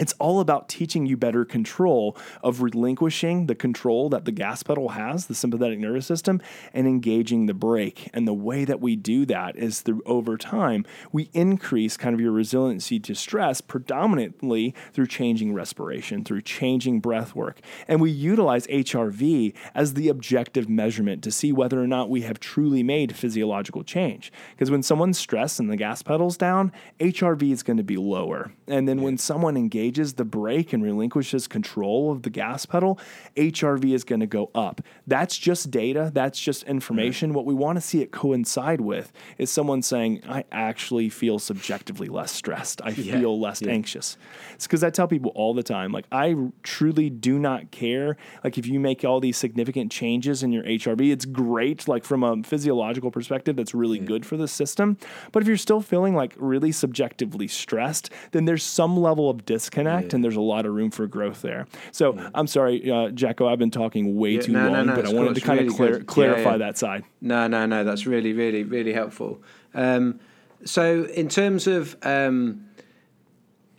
It's 0.02 0.14
all 0.14 0.40
about 0.40 0.68
teaching 0.68 1.06
you 1.06 1.16
better 1.16 1.46
control 1.46 2.18
of 2.42 2.64
relinquishing 2.64 3.46
the 3.46 3.54
control 3.54 4.10
that 4.10 4.26
the 4.26 4.32
gas 4.32 4.64
pedal 4.64 4.90
has, 4.90 5.28
the 5.28 5.36
sympathetic 5.36 5.78
nervous 5.78 6.08
system, 6.08 6.42
and 6.74 6.88
engaging 6.88 7.46
the 7.46 7.54
brake. 7.54 8.10
And 8.12 8.28
the 8.28 8.34
way 8.34 8.66
that 8.66 8.82
we 8.82 8.96
do 8.96 9.28
that 9.28 9.56
is 9.56 9.82
through 9.82 10.02
over 10.08 10.38
time, 10.38 10.88
we 11.12 11.30
increase 11.34 11.98
kind 11.98 12.16
of 12.16 12.20
your 12.20 12.32
resiliency 12.32 13.00
to 13.00 13.14
stress 13.14 13.62
predominantly 13.62 14.74
through 14.92 15.06
changing 15.06 15.54
respiration, 15.54 16.24
through 16.24 16.42
changing 16.42 17.00
breath 17.00 17.36
work. 17.36 17.60
And 17.88 18.02
we 18.02 18.10
utilize 18.10 18.66
HRV 18.66 19.54
as 19.76 19.94
the 19.94 20.10
objective 20.10 20.68
measurement 20.68 21.24
to 21.26 21.32
see 21.32 21.52
whether 21.52 21.80
or 21.80 21.86
not 21.86 22.10
we 22.10 22.22
have 22.22 22.40
truly 22.40 22.82
made 22.82 23.16
physiological 23.16 23.84
change. 23.84 24.34
Because 24.56 24.72
when 24.72 24.82
someone's 24.82 25.20
stressed 25.20 25.60
and 25.60 25.70
the 25.70 25.78
gas 25.78 26.02
pedal's 26.02 26.38
down, 26.38 26.72
HRV 27.00 27.52
is 27.52 27.62
going 27.62 27.78
to 27.78 27.84
be 27.84 27.98
lower. 27.98 28.52
And 28.68 28.88
then 28.88 29.04
when 29.04 29.20
someone 29.20 29.56
engages 29.56 29.91
engages 29.92 30.14
the 30.14 30.24
brake 30.24 30.72
and 30.72 30.84
relinquishes 30.84 31.48
control 31.48 32.12
of 32.12 32.24
the 32.24 32.30
gas 32.30 32.66
pedal, 32.66 32.98
HRV 33.36 33.94
is 33.94 34.06
going 34.06 34.22
to 34.22 34.28
go 34.28 34.50
up. 34.56 34.82
That's 35.06 35.38
just 35.38 35.70
data, 35.70 36.12
that's 36.14 36.40
just 36.40 36.64
information. 36.64 37.34
What 37.34 37.46
we 37.46 37.54
want 37.54 37.76
to 37.78 37.82
see 37.82 38.02
it 38.02 38.12
coincide 38.12 38.80
with 38.80 39.12
is 39.38 39.52
someone 39.52 39.82
saying, 39.82 40.22
I 40.28 40.46
actually 40.52 41.10
feel 41.10 41.40
subjectively 41.40 42.08
less 42.08 42.32
stressed. 42.32 42.82
I 42.84 42.90
yeah. 42.92 43.20
feel 43.20 43.40
less 43.40 43.62
yeah. 43.62 43.72
anxious. 43.72 44.18
It's 44.54 44.66
because 44.66 44.84
I 44.84 44.90
tell 44.92 45.08
people 45.08 45.32
all 45.36 45.54
the 45.54 45.64
time, 45.64 45.92
like, 45.92 46.06
I 46.12 46.36
truly 46.64 47.10
do 47.10 47.38
not 47.38 47.72
care. 47.72 48.16
Like, 48.46 48.58
if 48.58 48.66
you 48.66 48.80
make 48.80 49.04
all 49.04 49.20
these 49.20 49.38
significant 49.38 49.92
changes 49.92 50.42
in 50.42 50.54
your 50.54 50.64
HRV, 50.64 51.12
it's 51.12 51.26
great. 51.26 51.88
Like, 51.88 52.06
from 52.06 52.24
a 52.24 52.44
physiological 52.44 53.12
perspective, 53.12 53.58
that's 53.58 53.74
really 53.74 54.00
yeah. 54.00 54.06
good 54.06 54.26
for 54.26 54.38
the 54.38 54.48
system. 54.48 54.98
But 55.34 55.42
if 55.42 55.48
you're 55.48 55.58
still 55.58 55.82
feeling 55.82 56.16
like 56.16 56.34
really 56.38 56.72
subjectively 56.72 57.48
stressed, 57.48 58.10
then 58.32 58.46
there's 58.46 58.64
some 58.64 58.98
level 58.98 59.30
of 59.30 59.46
disconnect 59.46 59.71
disconnect, 59.72 60.12
yeah. 60.12 60.16
and 60.16 60.24
there's 60.24 60.36
a 60.36 60.42
lot 60.42 60.66
of 60.66 60.74
room 60.74 60.92
for 60.92 61.08
growth 61.08 61.42
there. 61.42 61.68
So 61.92 62.16
yeah. 62.16 62.30
I'm 62.34 62.48
sorry, 62.48 62.90
uh, 62.90 63.10
Jacko, 63.10 63.48
I've 63.48 63.60
been 63.60 63.72
talking 63.72 64.16
way 64.16 64.38
too 64.38 64.52
no, 64.52 64.64
long, 64.64 64.74
no, 64.74 64.84
no, 64.84 64.96
but 64.96 65.06
I 65.06 65.14
wanted 65.14 65.36
to 65.36 65.42
kind 65.42 65.60
really 65.60 65.70
of 65.72 65.76
clar- 65.76 66.00
clarify 66.04 66.58
that 66.58 66.78
side. 66.78 67.04
No, 67.22 67.48
no, 67.48 67.66
no, 67.66 67.84
that's 67.84 68.06
really, 68.06 68.34
really, 68.34 68.64
really 68.64 68.94
helpful. 68.94 69.42
Um, 69.74 70.20
so 70.64 71.06
in 71.06 71.28
terms 71.28 71.68
of 71.68 71.96
um, 72.04 72.66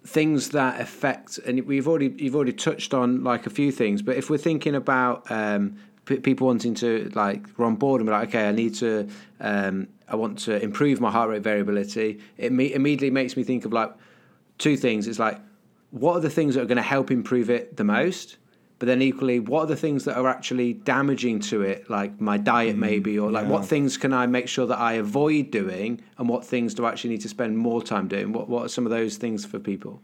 things 0.05 0.51
that 0.51 0.81
affect, 0.81 1.39
and 1.39 1.65
we've 1.67 1.87
already 1.87 2.15
you've 2.19 2.35
already 2.35 2.53
touched 2.53 2.93
on 2.95 3.23
like 3.23 3.47
a 3.47 3.51
few 3.51 3.71
things, 3.71 4.03
but 4.03 4.17
if 4.17 4.31
we're 4.31 4.39
thinking 4.39 4.75
about 4.75 5.31
um, 5.31 5.77
p- 6.07 6.19
people 6.19 6.49
wanting 6.49 6.75
to 6.75 7.11
like 7.15 7.47
we're 7.57 7.67
on 7.67 7.77
board 7.77 8.01
and 8.01 8.09
be 8.09 8.13
like, 8.13 8.29
okay, 8.29 8.49
I 8.49 8.53
need 8.53 8.75
to, 8.77 9.09
um, 9.41 9.89
I 10.09 10.17
want 10.17 10.39
to 10.41 10.61
improve 10.61 11.01
my 11.01 11.11
heart 11.11 11.31
rate 11.31 11.43
variability. 11.43 12.21
It 12.37 12.51
me- 12.51 12.73
immediately 12.73 13.11
makes 13.11 13.37
me 13.37 13.45
think 13.45 13.65
of 13.65 13.73
like 13.73 13.93
two 14.59 14.77
things. 14.77 15.07
It's 15.07 15.21
like 15.21 15.39
what 15.93 16.17
are 16.17 16.21
the 16.21 16.31
things 16.31 16.55
that 16.55 16.63
are 16.63 16.67
going 16.67 16.77
to 16.77 16.83
help 16.83 17.11
improve 17.11 17.51
it 17.51 17.77
the 17.77 17.85
most? 17.85 18.39
But 18.79 18.87
then 18.87 19.01
equally, 19.01 19.39
what 19.39 19.61
are 19.61 19.67
the 19.67 19.77
things 19.77 20.07
that 20.07 20.17
are 20.17 20.27
actually 20.27 20.73
damaging 20.73 21.39
to 21.41 21.63
it, 21.63 21.89
like 21.89 22.21
my 22.21 22.37
diet 22.37 22.75
mm, 22.75 22.81
maybe, 22.81 23.17
or 23.17 23.31
like 23.31 23.45
yeah. 23.45 23.51
what 23.51 23.65
things 23.65 23.97
can 23.97 24.13
I 24.13 24.27
make 24.27 24.49
sure 24.49 24.67
that 24.67 24.79
I 24.79 24.95
avoid 24.95 25.53
doing, 25.53 26.03
and 26.19 26.29
what 26.29 26.45
things 26.45 26.75
do 26.75 26.85
I 26.85 26.91
actually 26.91 27.11
need 27.11 27.21
to 27.21 27.29
spend 27.29 27.57
more 27.57 27.81
time 27.81 28.09
doing? 28.09 28.33
What 28.33 28.49
what 28.49 28.65
are 28.65 28.69
some 28.69 28.85
of 28.85 28.91
those 28.91 29.19
things 29.19 29.45
for 29.45 29.61
people? 29.61 30.03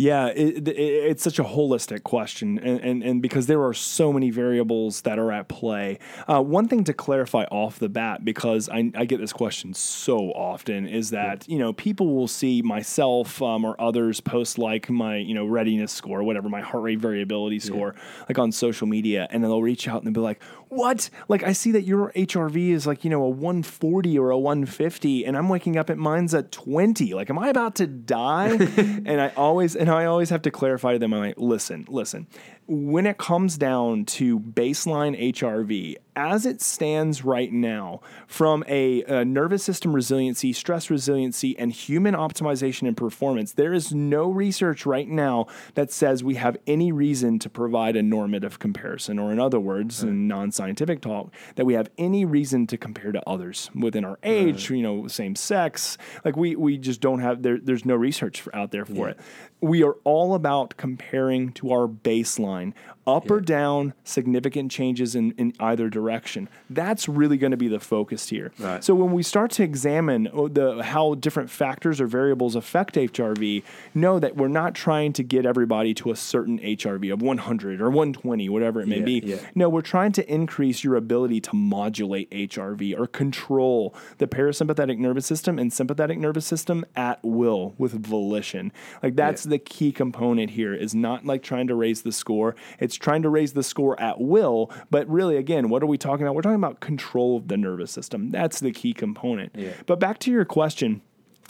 Yeah, 0.00 0.28
it, 0.28 0.66
it, 0.66 0.78
it's 0.78 1.22
such 1.22 1.38
a 1.38 1.44
holistic 1.44 2.04
question, 2.04 2.58
and, 2.58 2.80
and, 2.80 3.02
and, 3.02 3.20
because 3.20 3.48
there 3.48 3.62
are 3.62 3.74
so 3.74 4.14
many 4.14 4.30
variables 4.30 5.02
that 5.02 5.18
are 5.18 5.30
at 5.30 5.48
play. 5.48 5.98
Uh, 6.26 6.40
one 6.40 6.68
thing 6.68 6.84
to 6.84 6.94
clarify 6.94 7.44
off 7.50 7.78
the 7.78 7.90
bat, 7.90 8.24
because 8.24 8.70
I, 8.70 8.90
I, 8.94 9.04
get 9.04 9.20
this 9.20 9.34
question 9.34 9.74
so 9.74 10.30
often, 10.30 10.86
is 10.86 11.10
that 11.10 11.46
you 11.46 11.58
know 11.58 11.74
people 11.74 12.14
will 12.14 12.28
see 12.28 12.62
myself 12.62 13.42
um, 13.42 13.62
or 13.62 13.78
others 13.78 14.22
post 14.22 14.56
like 14.56 14.88
my 14.88 15.16
you 15.16 15.34
know 15.34 15.44
readiness 15.44 15.92
score, 15.92 16.22
whatever 16.22 16.48
my 16.48 16.62
heart 16.62 16.82
rate 16.82 16.98
variability 16.98 17.58
score, 17.58 17.94
yeah. 17.94 18.24
like 18.26 18.38
on 18.38 18.52
social 18.52 18.86
media, 18.86 19.28
and 19.30 19.44
they'll 19.44 19.60
reach 19.60 19.86
out 19.86 19.98
and 19.98 20.06
they'll 20.06 20.22
be 20.22 20.24
like, 20.24 20.40
"What? 20.70 21.10
Like 21.28 21.42
I 21.42 21.52
see 21.52 21.72
that 21.72 21.82
your 21.82 22.12
HRV 22.12 22.70
is 22.70 22.86
like 22.86 23.04
you 23.04 23.10
know 23.10 23.22
a 23.22 23.28
140 23.28 24.18
or 24.18 24.30
a 24.30 24.38
150, 24.38 25.26
and 25.26 25.36
I'm 25.36 25.48
waking 25.48 25.76
up 25.76 25.90
at 25.90 25.98
mine's 25.98 26.32
at 26.32 26.50
20. 26.50 27.12
Like, 27.12 27.28
am 27.28 27.38
I 27.38 27.48
about 27.48 27.74
to 27.76 27.86
die?" 27.86 28.48
and 28.76 29.20
I 29.20 29.28
always 29.36 29.76
and 29.76 29.90
I 29.90 30.06
always 30.06 30.30
have 30.30 30.42
to 30.42 30.50
clarify 30.50 30.94
to 30.94 30.98
them, 30.98 31.12
I'm 31.12 31.20
like, 31.20 31.34
listen, 31.36 31.86
listen, 31.88 32.26
when 32.72 33.04
it 33.04 33.18
comes 33.18 33.58
down 33.58 34.04
to 34.04 34.38
baseline 34.38 35.20
HRV, 35.20 35.96
as 36.14 36.46
it 36.46 36.62
stands 36.62 37.24
right 37.24 37.52
now, 37.52 38.00
from 38.28 38.62
a, 38.68 39.02
a, 39.04 39.24
nervous 39.24 39.64
system 39.64 39.92
resiliency, 39.92 40.52
stress 40.52 40.88
resiliency, 40.88 41.58
and 41.58 41.72
human 41.72 42.14
optimization 42.14 42.86
and 42.86 42.96
performance, 42.96 43.54
there 43.54 43.72
is 43.72 43.92
no 43.92 44.30
research 44.30 44.86
right 44.86 45.08
now 45.08 45.46
that 45.74 45.90
says 45.90 46.22
we 46.22 46.36
have 46.36 46.56
any 46.68 46.92
reason 46.92 47.40
to 47.40 47.50
provide 47.50 47.96
a 47.96 48.02
normative 48.02 48.60
comparison, 48.60 49.18
or 49.18 49.32
in 49.32 49.40
other 49.40 49.58
words, 49.58 50.04
right. 50.04 50.10
in 50.10 50.28
non 50.28 50.52
scientific 50.52 51.00
talk, 51.00 51.32
that 51.56 51.64
we 51.64 51.74
have 51.74 51.90
any 51.98 52.24
reason 52.24 52.68
to 52.68 52.76
compare 52.76 53.10
to 53.10 53.28
others 53.28 53.68
within 53.74 54.04
our 54.04 54.18
age, 54.22 54.70
right. 54.70 54.76
you 54.76 54.82
know, 54.82 55.08
same 55.08 55.34
sex. 55.34 55.98
Like 56.24 56.36
we, 56.36 56.54
we 56.54 56.78
just 56.78 57.00
don't 57.00 57.20
have, 57.20 57.42
there, 57.42 57.58
there's 57.58 57.84
no 57.84 57.96
research 57.96 58.46
out 58.54 58.70
there 58.70 58.84
for 58.84 59.08
yeah. 59.08 59.14
it. 59.14 59.20
We 59.60 59.82
are 59.82 59.96
all 60.04 60.34
about 60.34 60.76
comparing 60.76 61.52
to 61.54 61.72
our 61.72 61.88
baseline 61.88 62.59
line, 62.60 62.74
up 63.06 63.26
yeah. 63.26 63.32
or 63.32 63.40
down, 63.40 63.94
significant 64.04 64.70
changes 64.70 65.14
in, 65.14 65.32
in 65.32 65.52
either 65.58 65.88
direction. 65.88 66.48
That's 66.68 67.08
really 67.08 67.36
going 67.36 67.50
to 67.50 67.56
be 67.56 67.68
the 67.68 67.80
focus 67.80 68.28
here. 68.28 68.52
Right. 68.58 68.82
So 68.84 68.94
when 68.94 69.12
we 69.12 69.22
start 69.22 69.50
to 69.52 69.62
examine 69.62 70.28
oh, 70.32 70.48
the 70.48 70.82
how 70.82 71.14
different 71.14 71.50
factors 71.50 72.00
or 72.00 72.06
variables 72.06 72.54
affect 72.54 72.94
HRV, 72.94 73.62
know 73.94 74.18
that 74.18 74.36
we're 74.36 74.48
not 74.48 74.74
trying 74.74 75.12
to 75.14 75.22
get 75.22 75.46
everybody 75.46 75.94
to 75.94 76.10
a 76.10 76.16
certain 76.16 76.58
HRV 76.60 77.12
of 77.12 77.22
100 77.22 77.80
or 77.80 77.90
120, 77.90 78.48
whatever 78.48 78.80
it 78.80 78.86
may 78.86 78.98
yeah, 78.98 79.04
be. 79.04 79.22
Yeah. 79.24 79.36
No, 79.54 79.68
we're 79.68 79.82
trying 79.82 80.12
to 80.12 80.32
increase 80.32 80.84
your 80.84 80.96
ability 80.96 81.40
to 81.42 81.56
modulate 81.56 82.30
HRV 82.30 82.98
or 82.98 83.06
control 83.06 83.94
the 84.18 84.26
parasympathetic 84.26 84.98
nervous 84.98 85.26
system 85.26 85.58
and 85.58 85.72
sympathetic 85.72 86.18
nervous 86.18 86.46
system 86.46 86.84
at 86.94 87.18
will 87.22 87.74
with 87.78 87.92
volition. 87.92 88.72
Like 89.02 89.16
that's 89.16 89.44
the 89.44 89.58
key 89.58 89.92
component 89.92 90.50
here 90.50 90.74
is 90.74 90.94
not 90.94 91.24
like 91.24 91.42
trying 91.42 91.66
to 91.68 91.74
raise 91.74 92.02
the 92.02 92.12
score 92.12 92.49
score. 92.50 92.76
It's 92.78 92.96
trying 92.96 93.22
to 93.22 93.28
raise 93.28 93.52
the 93.52 93.62
score 93.62 94.00
at 94.00 94.20
will. 94.20 94.70
But 94.90 95.08
really, 95.08 95.36
again, 95.36 95.68
what 95.68 95.82
are 95.82 95.86
we 95.86 95.98
talking 95.98 96.26
about? 96.26 96.34
We're 96.34 96.42
talking 96.42 96.56
about 96.56 96.80
control 96.80 97.36
of 97.36 97.48
the 97.48 97.56
nervous 97.56 97.90
system. 97.90 98.30
That's 98.30 98.60
the 98.60 98.72
key 98.72 98.92
component. 98.92 99.52
Yeah. 99.54 99.72
But 99.86 100.00
back 100.00 100.18
to 100.20 100.30
your 100.30 100.44
question 100.44 101.02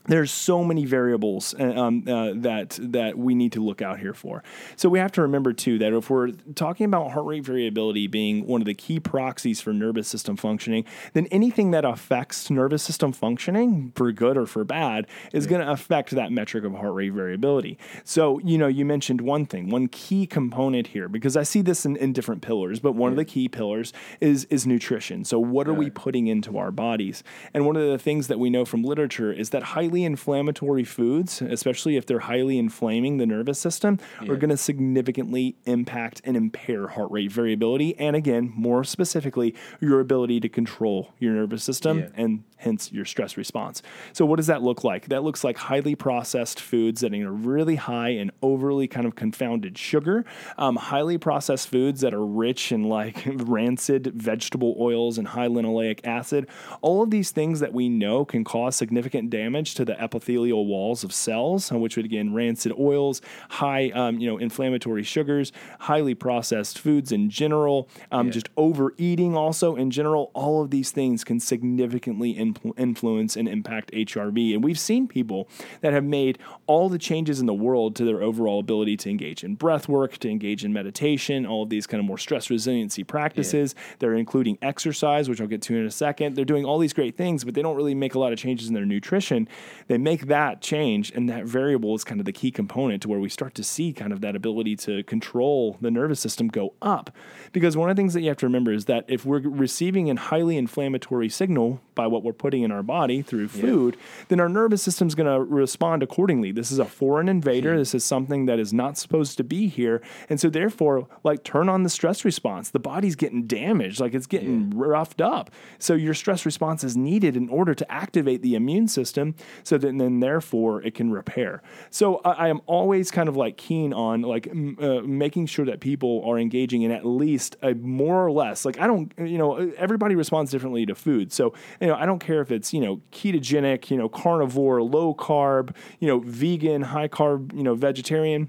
there's 0.07 0.31
so 0.31 0.65
many 0.65 0.87
variables 0.87 1.55
uh, 1.59 1.65
um, 1.65 2.05
uh, 2.09 2.33
that 2.35 2.79
that 2.81 3.19
we 3.19 3.35
need 3.35 3.53
to 3.53 3.63
look 3.63 3.83
out 3.83 3.99
here 4.01 4.15
for. 4.15 4.43
So 4.77 4.89
we 4.89 4.99
have 4.99 5.13
to 5.13 5.23
remember 5.23 5.53
too 5.53 5.79
that 5.79 5.93
if 5.93 6.09
we're 6.09 6.31
talking 6.55 6.87
about 6.87 7.13
heart 7.13 7.27
rate 7.27 7.45
variability 7.45 8.07
being 8.07 8.47
one 8.47 8.63
of 8.63 8.67
the 8.67 8.75
key 8.75 8.99
proxies 8.99 9.61
for 9.61 9.73
nervous 9.73 10.09
system 10.09 10.37
functioning, 10.37 10.85
then 11.13 11.27
anything 11.27 11.71
that 11.73 11.85
affects 11.85 12.51
nervous 12.51 12.83
system 12.83 13.13
functioning 13.13 13.93
for 13.95 14.11
good 14.13 14.37
or 14.37 14.47
for 14.47 14.65
bad 14.65 15.07
is 15.33 15.45
yeah. 15.45 15.51
going 15.51 15.67
to 15.67 15.71
affect 15.71 16.11
that 16.11 16.33
metric 16.33 16.65
of 16.65 16.73
heart 16.73 16.95
rate 16.95 17.13
variability. 17.13 17.79
So 18.05 18.39
you 18.41 18.57
know 18.57 18.69
you 18.69 18.85
mentioned 18.85 19.21
one 19.21 19.45
thing, 19.45 19.69
one 19.69 19.89
key 19.89 20.27
component 20.27 20.89
here 20.89 21.09
because 21.09 21.37
I 21.37 21.43
see 21.43 21.61
this 21.61 21.85
in, 21.85 21.97
in 21.97 22.13
different 22.13 22.41
pillars, 22.41 22.81
but 22.81 22.93
one 22.93 23.11
yeah. 23.11 23.13
of 23.13 23.17
the 23.19 23.25
key 23.27 23.49
pillars 23.49 23.93
is 24.21 24.47
is 24.47 24.67
nutrition. 24.67 25.25
So 25.25 25.39
what 25.39 25.69
are 25.69 25.75
we 25.75 25.91
putting 25.91 26.27
into 26.27 26.57
our 26.57 26.71
bodies? 26.71 27.23
And 27.53 27.67
one 27.67 27.77
of 27.77 27.87
the 27.87 27.99
things 27.99 28.29
that 28.29 28.39
we 28.39 28.49
know 28.49 28.65
from 28.65 28.83
literature 28.83 29.33
is 29.33 29.51
that 29.51 29.63
high 29.63 29.90
highly 29.91 30.05
inflammatory 30.05 30.85
foods, 30.85 31.43
especially 31.43 31.97
if 31.97 32.07
they're 32.07 32.21
highly 32.21 32.59
inflaming 32.59 33.17
the 33.17 33.27
nervous 33.27 33.59
system, 33.59 33.99
yeah. 34.23 34.31
are 34.31 34.37
going 34.37 34.51
to 34.51 34.57
significantly 34.57 35.57
impact 35.65 36.21
and 36.25 36.37
impair 36.37 36.87
heart 36.87 37.11
rate 37.11 37.33
variability. 37.33 37.99
And 37.99 38.15
again, 38.15 38.53
more 38.55 38.85
specifically, 38.85 39.53
your 39.81 39.99
ability 39.99 40.39
to 40.41 40.49
control 40.49 41.13
your 41.19 41.33
nervous 41.33 41.65
system 41.65 41.99
yeah. 41.99 42.09
and 42.15 42.45
hence 42.61 42.93
your 42.93 43.05
stress 43.05 43.37
response. 43.37 43.83
So, 44.13 44.25
what 44.25 44.37
does 44.37 44.47
that 44.47 44.63
look 44.63 44.85
like? 44.85 45.09
That 45.09 45.25
looks 45.25 45.43
like 45.43 45.57
highly 45.57 45.95
processed 45.95 46.61
foods 46.61 47.01
that 47.01 47.13
are 47.15 47.33
really 47.33 47.77
high 47.77 48.11
in 48.11 48.31
overly 48.43 48.87
kind 48.87 49.07
of 49.07 49.15
confounded 49.15 49.77
sugar, 49.77 50.25
um, 50.59 50.77
highly 50.77 51.19
processed 51.19 51.69
foods 51.69 52.01
that 52.03 52.15
are 52.15 52.25
rich 52.25 52.73
in 52.73 52.85
like 52.85 53.23
rancid 53.27 54.13
vegetable 54.15 54.77
oils 54.79 55.19
and 55.19 55.29
high 55.29 55.49
linoleic 55.49 56.01
acid. 56.05 56.49
All 56.83 57.03
of 57.03 57.11
these 57.11 57.31
things 57.31 57.61
that 57.61 57.73
we 57.73 57.89
know 57.89 58.25
can 58.25 58.45
cause 58.45 58.77
significant 58.77 59.31
damage 59.31 59.75
to 59.75 59.85
the 59.85 60.01
epithelial 60.01 60.67
walls 60.67 61.05
of 61.05 61.13
cells, 61.13 61.73
uh, 61.73 61.79
which 61.79 61.97
would 61.97 62.05
again 62.05 62.35
rancid 62.35 62.73
oils, 62.79 63.21
high 63.49 63.91
um, 63.91 64.19
you 64.19 64.29
know 64.29 64.39
inflammatory 64.39 65.03
sugars, 65.03 65.53
highly 65.81 66.15
processed 66.15 66.79
foods 66.79 67.13
in 67.13 67.31
general, 67.31 67.89
um, 68.13 68.27
yeah. 68.27 68.33
just 68.33 68.49
overeating 68.57 69.37
also 69.37 69.77
in 69.77 69.91
general. 69.91 70.31
All 70.35 70.63
of 70.63 70.71
these 70.71 70.91
things 70.91 71.25
can 71.25 71.41
significantly 71.41 72.37
influ- 72.55 72.79
influence 72.79 73.37
and 73.37 73.49
impact 73.49 73.93
HRV. 73.93 74.55
And 74.55 74.65
we've 74.65 74.79
seen 74.79 75.09
people 75.09 75.49
that 75.81 75.93
have 75.93 76.05
made 76.05 76.39
all 76.67 76.89
the 76.89 76.99
changes 76.99 77.41
in 77.41 77.47
the 77.47 77.55
world 77.55 77.97
to 77.97 78.05
their 78.05 78.23
overall 78.23 78.61
ability 78.61 78.97
to 78.99 79.11
engage 79.11 79.45
in 79.45 79.55
breath 79.55 79.89
work, 79.89 80.19
to 80.19 80.29
engage 80.29 80.65
in 80.65 80.73
meditation, 80.73 81.47
all 81.47 81.63
of 81.63 81.71
these 81.71 81.87
kind 81.87 82.01
of 82.01 82.07
more 82.07 82.19
stress 82.19 82.51
resiliency 82.51 83.05
practices. 83.05 83.75
Yeah. 83.77 83.95
They're 84.01 84.15
including 84.15 84.59
exercise, 84.63 85.29
which 85.29 85.41
I'll 85.41 85.47
get 85.47 85.63
to 85.63 85.77
in 85.77 85.87
a 85.87 85.91
second. 85.91 86.37
They're 86.37 86.45
doing 86.45 86.65
all 86.65 86.79
these 86.79 86.93
great 86.93 87.17
things, 87.17 87.45
but 87.45 87.55
they 87.55 87.63
don't 87.63 87.77
really 87.77 87.95
make 87.95 88.15
a 88.15 88.19
lot 88.19 88.33
of 88.33 88.39
changes 88.39 88.69
in 88.69 88.75
their 88.75 88.87
nutrition. 88.87 89.49
They 89.89 89.99
make 89.99 90.27
that 90.27 90.61
change, 90.61 91.13
and 91.13 91.29
that 91.29 91.45
variable 91.45 91.95
is 91.95 92.05
kind 92.05 92.21
of 92.21 92.27
the 92.27 92.33
key 92.33 92.51
component 92.51 93.03
to 93.03 93.09
where 93.09 93.21
we 93.21 93.29
start 93.29 93.55
to 93.57 93.65
see 93.65 93.93
kind 93.93 94.13
of 94.13 94.21
that 94.21 94.37
ability 94.37 94.77
to 94.77 95.03
control 95.05 95.77
the 95.81 95.91
nervous 95.91 96.21
system 96.21 96.49
go 96.49 96.75
up. 96.83 97.11
Because 97.53 97.77
one 97.77 97.91
of 97.91 97.97
the 97.97 98.01
things 98.01 98.15
that 98.15 98.23
you 98.23 98.29
have 98.29 98.37
to 98.39 98.47
remember 98.47 98.73
is 98.73 98.87
that 98.87 99.05
if 99.09 99.25
we're 99.25 99.41
receiving 99.41 100.11
a 100.11 100.19
highly 100.19 100.57
inflammatory 100.57 101.29
signal 101.29 101.81
by 101.95 102.07
what 102.07 102.23
we're 102.23 102.33
putting 102.41 102.63
in 102.63 102.73
our 102.73 102.83
body 102.83 103.21
through 103.21 103.49
food, 103.49 103.97
yeah. 103.97 104.25
then 104.29 104.41
our 104.41 104.49
nervous 104.49 104.83
system 104.83 105.07
is 105.07 105.15
going 105.15 105.31
to 105.31 105.45
respond 105.45 106.03
accordingly. 106.03 106.53
This 106.53 106.73
is 106.73 106.79
a 106.79 106.87
foreign 106.87 107.29
invader. 107.29 107.77
This 107.77 107.95
is 107.95 108.03
something 108.03 108.47
that 108.47 108.59
is 108.59 108.73
not 108.73 108.97
supposed 108.97 109.37
to 109.37 109.45
be 109.45 109.69
here. 109.69 110.01
And 110.31 110.41
so, 110.41 110.49
therefore, 110.49 111.07
like 111.23 111.45
turn 111.45 111.69
on 111.69 111.83
the 111.83 111.91
stress 111.91 112.25
response. 112.25 112.71
The 112.71 112.79
body's 112.79 113.15
getting 113.15 113.47
damaged, 113.47 114.01
like 114.01 114.15
it's 114.15 114.27
getting 114.27 114.73
yeah. 114.73 114.79
roughed 114.87 115.21
up. 115.21 115.51
So, 115.79 115.93
your 115.93 116.15
stress 116.15 116.47
response 116.47 116.83
is 116.83 116.97
needed 116.97 117.37
in 117.37 117.51
order 117.51 117.75
to 117.75 117.93
activate 117.93 118.41
the 118.41 118.55
immune 118.55 118.89
system 118.89 119.35
so 119.63 119.77
that 119.77 119.99
then, 119.99 120.21
therefore, 120.21 120.83
it 120.83 120.95
can 120.95 121.11
repair. 121.11 121.63
So, 121.91 122.23
I, 122.25 122.31
I 122.31 122.49
am 122.49 122.63
always 122.67 123.11
kind 123.11 123.29
of 123.29 123.37
like 123.37 123.59
keen 123.59 123.93
on 123.93 124.23
like 124.23 124.49
m- 124.49 124.79
uh, 124.81 125.01
making 125.03 125.45
sure 125.47 125.67
that 125.67 125.81
people 125.81 126.25
are 126.25 126.39
engaging 126.39 126.83
in 126.83 126.91
at 126.91 127.05
least 127.05 127.57
a 127.63 127.75
more 127.75 128.25
or 128.25 128.33
less, 128.33 128.65
like 128.65 128.81
I 128.81 128.87
don't, 128.87 129.13
you 129.19 129.37
know, 129.37 129.57
everybody 129.77 130.15
responds 130.15 130.51
differently 130.51 130.87
to 130.87 130.95
food. 130.95 131.33
So, 131.33 131.53
you 131.81 131.89
know, 131.89 131.95
I 131.95 132.07
don't 132.07 132.19
care 132.19 132.30
if 132.39 132.53
it's, 132.53 132.73
you 132.73 132.81
know, 132.81 133.01
ketogenic, 133.11 133.91
you 133.91 133.97
know, 133.97 134.09
carnivore, 134.09 134.83
low 134.83 135.15
carb, 135.15 135.75
you 135.99 136.07
know, 136.07 136.21
vegan, 136.21 136.83
high 136.83 137.09
carb, 137.09 137.53
you 137.57 137.65
know, 137.65 137.75
vegetarian 137.75 138.49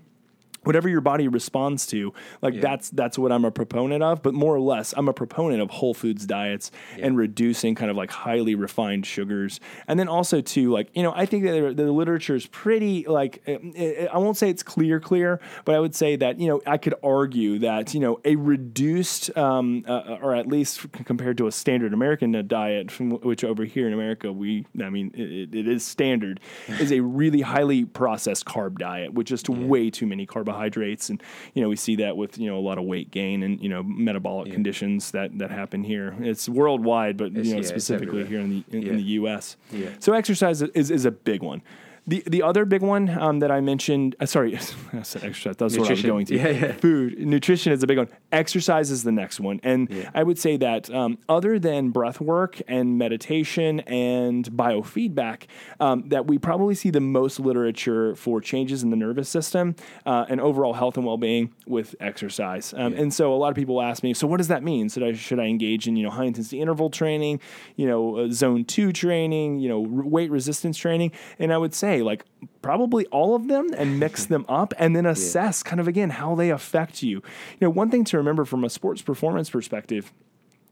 whatever 0.64 0.88
your 0.88 1.02
body 1.02 1.28
responds 1.28 1.88
to 1.88 2.14
like 2.42 2.54
yeah. 2.54 2.62
that's 2.62 2.90
that's 2.92 3.18
what 3.18 3.32
i'm 3.32 3.46
a 3.46 3.52
proponent 3.52 4.04
of 4.04 4.22
but 4.22 4.34
more 4.34 4.56
or 4.56 4.60
less 4.60 4.94
i'm 4.96 5.08
a 5.08 5.14
proponent 5.14 5.62
of 5.62 5.70
whole 5.72 5.94
foods 5.94 6.26
diets 6.26 6.72
yeah. 6.96 7.08
and 7.08 7.18
reducing 7.18 7.74
kind 7.74 7.90
of 7.90 7.98
like 7.98 8.12
highly 8.12 8.54
refined 8.54 9.06
sugars 9.06 9.60
and 9.88 10.00
then 10.00 10.08
also 10.08 10.40
too 10.40 10.72
like 10.72 10.90
you 10.94 11.02
know 11.02 11.14
i 11.16 11.26
think 11.26 11.44
that 11.44 11.76
the 11.76 11.92
literature 11.92 12.36
is 12.36 12.46
pretty 12.48 13.06
like 13.08 13.42
eh, 13.48 13.58
eh, 13.76 14.08
i 14.14 14.18
won't 14.18 14.38
say 14.38 14.50
it's 14.50 14.64
clear 14.64 15.00
clear 15.00 15.40
but 15.66 15.74
i 15.74 15.80
would 15.80 15.96
say 15.96 16.16
that 16.16 16.40
you 16.40 16.48
know 16.48 16.62
i 16.68 16.78
could 16.78 16.94
argue 17.04 17.58
that 17.60 17.94
you 17.94 18.00
know 18.00 18.20
a 18.26 18.36
reduced 18.36 19.36
um, 19.38 19.84
uh, 19.88 20.18
or 20.22 20.36
at 20.36 20.48
least 20.48 20.92
compared 21.06 21.38
to 21.38 21.48
a 21.48 21.52
standard 21.52 21.94
american 21.94 22.48
diet 22.48 22.92
from 22.92 23.12
which 23.22 23.44
over 23.44 23.66
here 23.66 23.88
in 23.88 23.94
america 23.94 24.32
we 24.32 24.66
i 24.84 24.90
mean 24.90 25.12
it, 25.16 25.56
it 25.56 25.68
is 25.68 25.84
standard 25.84 26.40
is 26.68 26.92
a 26.92 27.00
really 27.00 27.42
highly 27.42 27.84
processed 27.84 28.46
carb 28.46 28.78
diet 28.78 29.14
with 29.14 29.26
just 29.26 29.50
yeah. 29.50 29.56
way 29.56 29.90
too 29.90 30.06
many 30.06 30.26
carbohydrates 30.28 30.51
carbohydrates, 30.52 31.10
and 31.10 31.22
you 31.54 31.62
know 31.62 31.70
we 31.70 31.76
see 31.76 31.96
that 31.98 32.16
with 32.18 32.38
you 32.38 32.50
know 32.50 32.58
a 32.58 32.62
lot 32.62 32.78
of 32.78 32.86
weight 32.86 33.12
gain 33.12 33.44
and 33.44 33.62
you 33.62 33.70
know 33.70 33.84
metabolic 33.84 34.48
yeah. 34.48 34.54
conditions 34.54 35.12
that 35.12 35.38
that 35.38 35.52
happen 35.52 35.84
here. 35.84 36.16
It's 36.20 36.48
worldwide, 36.48 37.18
but 37.18 37.32
it's, 37.36 37.48
you 37.48 37.56
know 37.56 37.62
yeah, 37.62 37.68
specifically 37.68 38.26
here 38.26 38.40
in 38.40 38.50
the 38.50 38.78
in, 38.78 38.88
in, 38.88 38.98
the 38.98 39.04
U.S. 39.04 39.58
So 40.00 40.14
exercise 40.14 40.62
is 40.62 40.92
is 40.92 41.06
a 41.06 41.12
big 41.12 41.42
one. 41.42 41.62
The 42.08 42.24
the 42.26 42.42
other 42.42 42.66
big 42.66 42.82
one 42.82 43.10
um, 43.10 43.40
that 43.40 43.52
I 43.52 43.62
mentioned, 43.62 44.16
uh, 44.20 44.26
sorry, 44.26 44.58
I 44.94 45.04
said 45.04 45.24
exercise. 45.24 45.56
That's 45.58 45.78
what 45.78 45.88
I 45.88 45.92
was 45.92 46.02
going 46.02 46.26
to. 46.28 46.36
Yeah, 46.36 46.50
yeah. 46.50 46.72
Food, 46.74 47.20
nutrition 47.20 47.72
is 47.72 47.84
a 47.84 47.88
big 47.88 48.00
one. 48.00 48.08
Exercise 48.32 48.90
is 48.90 49.04
the 49.04 49.12
next 49.12 49.40
one, 49.40 49.60
and 49.62 49.88
yeah. 49.88 50.10
I 50.16 50.24
would 50.24 50.40
say 50.40 50.58
that 50.58 50.90
um, 50.90 51.20
other 51.30 51.60
than 51.60 51.92
breath 51.92 52.20
work 52.20 52.60
and 52.68 52.98
meditation 52.98 53.82
and 53.82 54.46
biofeedback, 54.52 55.44
um, 55.80 56.10
that 56.10 56.26
we 56.26 56.40
probably 56.40 56.74
see 56.74 56.90
the 56.90 57.00
most 57.00 57.40
literature 57.40 58.16
for 58.16 58.42
changes 58.42 58.82
in 58.82 58.90
the 58.90 58.98
nervous 58.98 59.30
system 59.30 59.76
uh, 60.08 60.26
and 60.28 60.42
overall 60.42 60.74
health 60.74 60.98
and 60.98 61.06
well 61.06 61.18
being 61.18 61.54
with 61.68 61.94
exercise. 62.00 62.74
Um, 62.76 62.94
yeah. 62.94 63.02
And 63.02 63.14
so 63.14 63.32
a 63.32 63.38
lot 63.38 63.50
of 63.50 63.56
people 63.56 63.80
ask 63.80 64.02
me, 64.02 64.16
so 64.16 64.26
what 64.26 64.38
does 64.38 64.48
that 64.48 64.64
mean? 64.64 64.90
Should 64.90 65.04
I 65.04 65.14
should 65.14 65.40
I 65.40 65.46
engage 65.46 65.88
in 65.88 65.96
you 65.96 66.04
know 66.04 66.10
high 66.10 66.26
intensity 66.26 66.62
interval 66.62 66.90
training, 66.90 67.40
you 67.76 67.86
know 67.86 68.18
uh, 68.18 68.32
zone 68.32 68.66
two 68.66 68.92
training, 68.92 69.60
you 69.60 69.70
know 69.70 69.82
r- 69.84 70.08
weight 70.08 70.32
resistance 70.32 70.80
training? 70.80 71.12
And 71.38 71.54
I 71.54 71.60
would 71.60 71.76
say 71.76 71.91
say, 71.92 72.02
like 72.02 72.26
probably 72.62 73.06
all 73.08 73.36
of 73.36 73.48
them 73.48 73.70
and 73.78 74.00
mix 74.00 74.26
them 74.34 74.46
up 74.48 74.74
and 74.78 74.96
then 74.96 75.06
assess 75.06 75.64
yeah. 75.66 75.70
kind 75.70 75.80
of 75.80 75.88
again 75.88 76.10
how 76.10 76.36
they 76.36 76.50
affect 76.50 77.04
you. 77.04 77.18
You 77.18 77.24
know, 77.62 77.70
one 77.70 77.90
thing 77.90 78.04
to 78.06 78.18
remember 78.18 78.46
from 78.46 78.64
a 78.64 78.70
sports 78.70 79.02
performance 79.02 79.50
perspective 79.50 80.12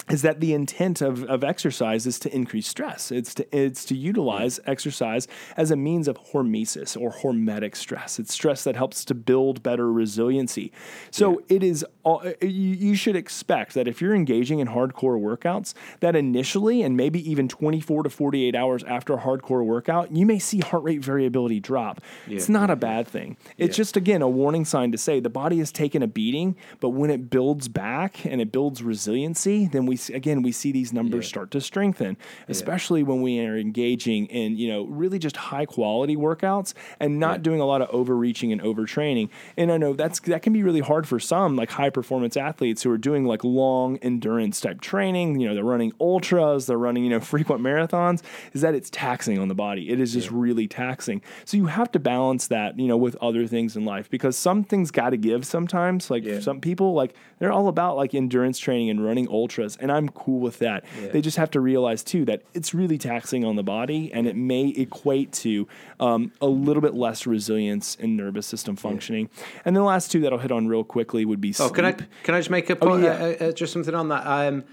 is 0.10 0.24
that 0.24 0.40
the 0.40 0.54
intent 0.54 1.02
of, 1.02 1.24
of 1.26 1.44
exercise 1.44 2.08
is 2.08 2.18
to 2.20 2.36
increase 2.36 2.68
stress. 2.68 3.12
It's 3.12 3.34
to 3.36 3.56
it's 3.56 3.86
to 3.86 3.96
utilize 3.96 4.60
exercise 4.66 5.28
as 5.56 5.72
a 5.72 5.76
means 5.76 6.08
of 6.08 6.18
hormesis 6.32 7.00
or 7.00 7.12
hormetic 7.12 7.76
stress. 7.76 8.20
It's 8.20 8.34
stress 8.34 8.64
that 8.64 8.76
helps 8.76 9.06
to 9.06 9.14
build 9.14 9.62
better 9.62 9.92
resiliency. 9.92 10.72
So 11.12 11.40
yeah. 11.48 11.58
it 11.58 11.64
is 11.64 11.86
uh, 12.06 12.32
you, 12.42 12.50
you 12.50 12.96
should 12.96 13.16
expect 13.16 13.76
that 13.76 13.88
if 13.88 14.02
you're 14.02 14.16
engaging 14.16 14.60
in 14.60 14.70
hardcore 14.70 15.20
workouts, 15.20 15.74
that 16.00 16.16
initially 16.16 16.82
and 16.82 16.98
maybe 16.98 17.30
even 17.30 17.48
24 17.48 18.04
to 18.04 18.10
48 18.10 18.56
hours 18.56 18.84
after 18.86 19.14
a 19.14 19.18
hardcore 19.18 19.64
workout, 19.64 20.12
you 20.12 20.26
may 20.26 20.40
see 20.40 20.60
heart 20.60 20.84
rate 20.84 21.04
variability 21.04 21.60
drop. 21.60 22.02
Yeah. 22.28 22.38
It's 22.38 22.50
not 22.50 22.70
a 22.72 22.76
bad 22.76 23.08
thing. 23.08 23.38
It's 23.58 23.78
yeah. 23.78 23.84
just 23.84 23.96
again 23.96 24.22
a 24.22 24.30
warning 24.30 24.66
sign 24.66 24.92
to 24.92 24.98
say 24.98 25.20
the 25.20 25.30
body 25.30 25.60
has 25.60 25.72
taken 25.72 26.02
a 26.02 26.08
beating, 26.08 26.56
but 26.80 26.90
when 26.90 27.12
it 27.12 27.30
builds 27.30 27.68
back 27.68 28.26
and 28.26 28.42
it 28.42 28.52
builds 28.52 28.82
resiliency, 28.82 29.68
then 29.68 29.86
we 29.86 29.99
again 30.08 30.42
we 30.42 30.54
see 30.54 30.72
these 30.72 30.94
numbers 30.94 31.26
yeah. 31.26 31.30
start 31.30 31.52
to 31.52 31.60
strengthen, 31.60 32.16
especially 32.48 33.02
yeah. 33.02 33.08
when 33.08 33.22
we 33.22 33.40
are 33.42 33.58
engaging 33.58 34.28
in 34.28 34.56
you 34.56 34.70
know 34.70 34.86
really 34.86 35.20
just 35.20 35.36
high 35.36 35.66
quality 35.66 36.16
workouts 36.16 36.74
and 37.00 37.20
not 37.20 37.40
yeah. 37.40 37.44
doing 37.44 37.60
a 37.60 37.66
lot 37.66 37.82
of 37.82 37.90
overreaching 37.90 38.52
and 38.52 38.62
overtraining. 38.62 39.30
And 39.58 39.72
I 39.72 39.78
know 39.78 39.94
that's 39.94 40.20
that 40.22 40.42
can 40.42 40.54
be 40.54 40.64
really 40.64 40.80
hard 40.80 41.08
for 41.08 41.20
some 41.20 41.56
like 41.56 41.72
high 41.72 41.90
performance 41.90 42.38
athletes 42.38 42.84
who 42.84 42.92
are 42.92 42.98
doing 42.98 43.26
like 43.26 43.44
long 43.44 43.98
endurance 43.98 44.62
type 44.62 44.80
training. 44.80 45.40
You 45.40 45.50
know 45.50 45.56
they're 45.56 45.64
running 45.64 45.92
ultras, 46.00 46.68
they're 46.68 46.78
running 46.78 47.04
you 47.04 47.10
know 47.10 47.20
frequent 47.30 47.62
marathons. 47.62 48.22
Is 48.54 48.62
that 48.62 48.76
it's 48.76 48.90
taxing 48.90 49.40
on 49.40 49.48
the 49.48 49.56
body? 49.56 49.90
It 49.90 50.00
is 50.00 50.14
just 50.14 50.32
really 50.32 50.68
taxing. 50.68 51.22
So 51.46 51.58
you 51.58 51.66
have 51.66 51.92
to 51.94 52.00
balance 52.00 52.48
that 52.48 52.80
you 52.80 52.88
know 52.88 52.98
with 52.98 53.16
other 53.22 53.48
things 53.48 53.76
in 53.76 53.86
life 53.86 54.10
because 54.10 54.38
some 54.38 54.64
things 54.64 54.92
got 54.92 55.10
to 55.10 55.18
give 55.18 55.46
sometimes. 55.46 56.10
Like 56.10 56.42
some 56.42 56.62
people 56.62 56.94
like 56.94 57.16
they're 57.40 57.52
all 57.52 57.68
about 57.68 57.96
like 57.96 58.14
endurance 58.14 58.60
training 58.60 58.90
and 58.90 59.04
running 59.04 59.28
ultras, 59.30 59.78
and 59.78 59.89
I'm 59.90 60.10
cool 60.10 60.40
with 60.40 60.60
that. 60.60 60.86
Yeah. 61.02 61.10
They 61.10 61.22
just 61.22 61.38
have 61.38 61.52
to 61.52 61.60
realize 61.60 62.04
too 62.04 62.26
that 62.26 62.44
it's 62.54 62.74
really 62.74 62.98
taxing 62.98 63.46
on 63.46 63.56
the 63.56 63.64
body, 63.64 64.12
and 64.14 64.28
it 64.28 64.36
may 64.36 64.70
equate 64.70 65.32
to 65.34 65.68
um, 66.00 66.32
a 66.42 66.48
little 66.48 66.82
bit 66.82 66.94
less 66.94 67.26
resilience 67.26 67.96
in 67.96 68.16
nervous 68.16 68.48
system 68.48 68.76
functioning. 68.76 69.30
Yeah. 69.38 69.44
And 69.66 69.76
then 69.76 69.82
the 69.82 69.88
last 69.88 70.12
two 70.12 70.22
that 70.22 70.34
I'll 70.34 70.40
hit 70.40 70.52
on 70.52 70.68
real 70.68 70.84
quickly 70.84 71.26
would 71.26 71.42
be. 71.42 71.50
Oh, 71.50 71.52
sleep. 71.52 71.76
can 71.76 71.86
I 71.86 71.92
can 71.94 72.36
I 72.36 72.40
just 72.40 72.50
make 72.50 72.70
a 72.70 72.74
oh, 72.74 72.88
point, 72.88 73.04
oh, 73.04 73.08
yeah. 73.08 73.46
uh, 73.46 73.50
uh, 73.50 73.52
just 73.52 73.74
something 73.74 73.96
on 73.96 74.10
that? 74.10 74.26
Um, 74.26 74.64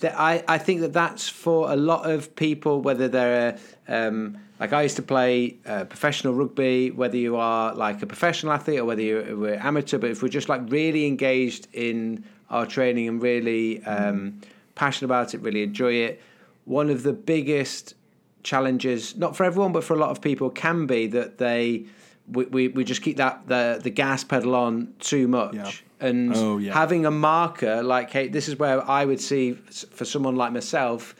that 0.00 0.14
I, 0.18 0.44
I 0.46 0.58
think 0.58 0.80
that 0.82 0.92
that's 0.92 1.28
for 1.28 1.72
a 1.72 1.76
lot 1.76 2.08
of 2.08 2.36
people, 2.36 2.80
whether 2.80 3.08
they're 3.08 3.58
um, 3.88 4.38
like 4.60 4.72
I 4.72 4.82
used 4.82 4.96
to 4.96 5.02
play 5.02 5.56
uh, 5.66 5.84
professional 5.84 6.34
rugby, 6.34 6.90
whether 6.90 7.16
you 7.16 7.36
are 7.36 7.74
like 7.74 8.02
a 8.02 8.06
professional 8.06 8.52
athlete 8.52 8.80
or 8.80 8.84
whether 8.84 9.02
you're 9.02 9.54
amateur, 9.54 9.98
but 9.98 10.10
if 10.10 10.22
we're 10.22 10.28
just 10.28 10.48
like 10.48 10.62
really 10.68 11.06
engaged 11.06 11.68
in 11.72 12.24
our 12.50 12.66
training 12.66 13.08
and 13.08 13.22
really 13.22 13.82
um, 13.84 14.40
passionate 14.78 15.06
about 15.06 15.34
it, 15.34 15.42
really 15.42 15.62
enjoy 15.62 15.92
it, 15.92 16.22
one 16.64 16.88
of 16.88 17.02
the 17.02 17.12
biggest 17.12 17.94
challenges, 18.42 19.16
not 19.16 19.36
for 19.36 19.44
everyone, 19.44 19.72
but 19.72 19.84
for 19.84 19.94
a 19.94 19.98
lot 19.98 20.10
of 20.10 20.20
people, 20.20 20.48
can 20.48 20.86
be 20.86 21.08
that 21.08 21.38
they 21.38 21.84
we, 22.30 22.44
we, 22.46 22.68
we 22.68 22.84
just 22.84 23.02
keep 23.02 23.16
that 23.16 23.48
the 23.48 23.80
the 23.82 23.90
gas 23.90 24.24
pedal 24.24 24.54
on 24.54 24.94
too 25.00 25.28
much. 25.28 25.84
And 26.00 26.32
oh, 26.36 26.58
yeah. 26.58 26.72
having 26.72 27.06
a 27.06 27.10
marker 27.10 27.82
like 27.82 28.10
hey 28.10 28.28
this 28.28 28.46
is 28.46 28.56
where 28.56 28.88
i 28.88 29.04
would 29.04 29.20
see 29.20 29.54
for 29.54 30.04
someone 30.04 30.36
like 30.36 30.52
myself 30.52 31.16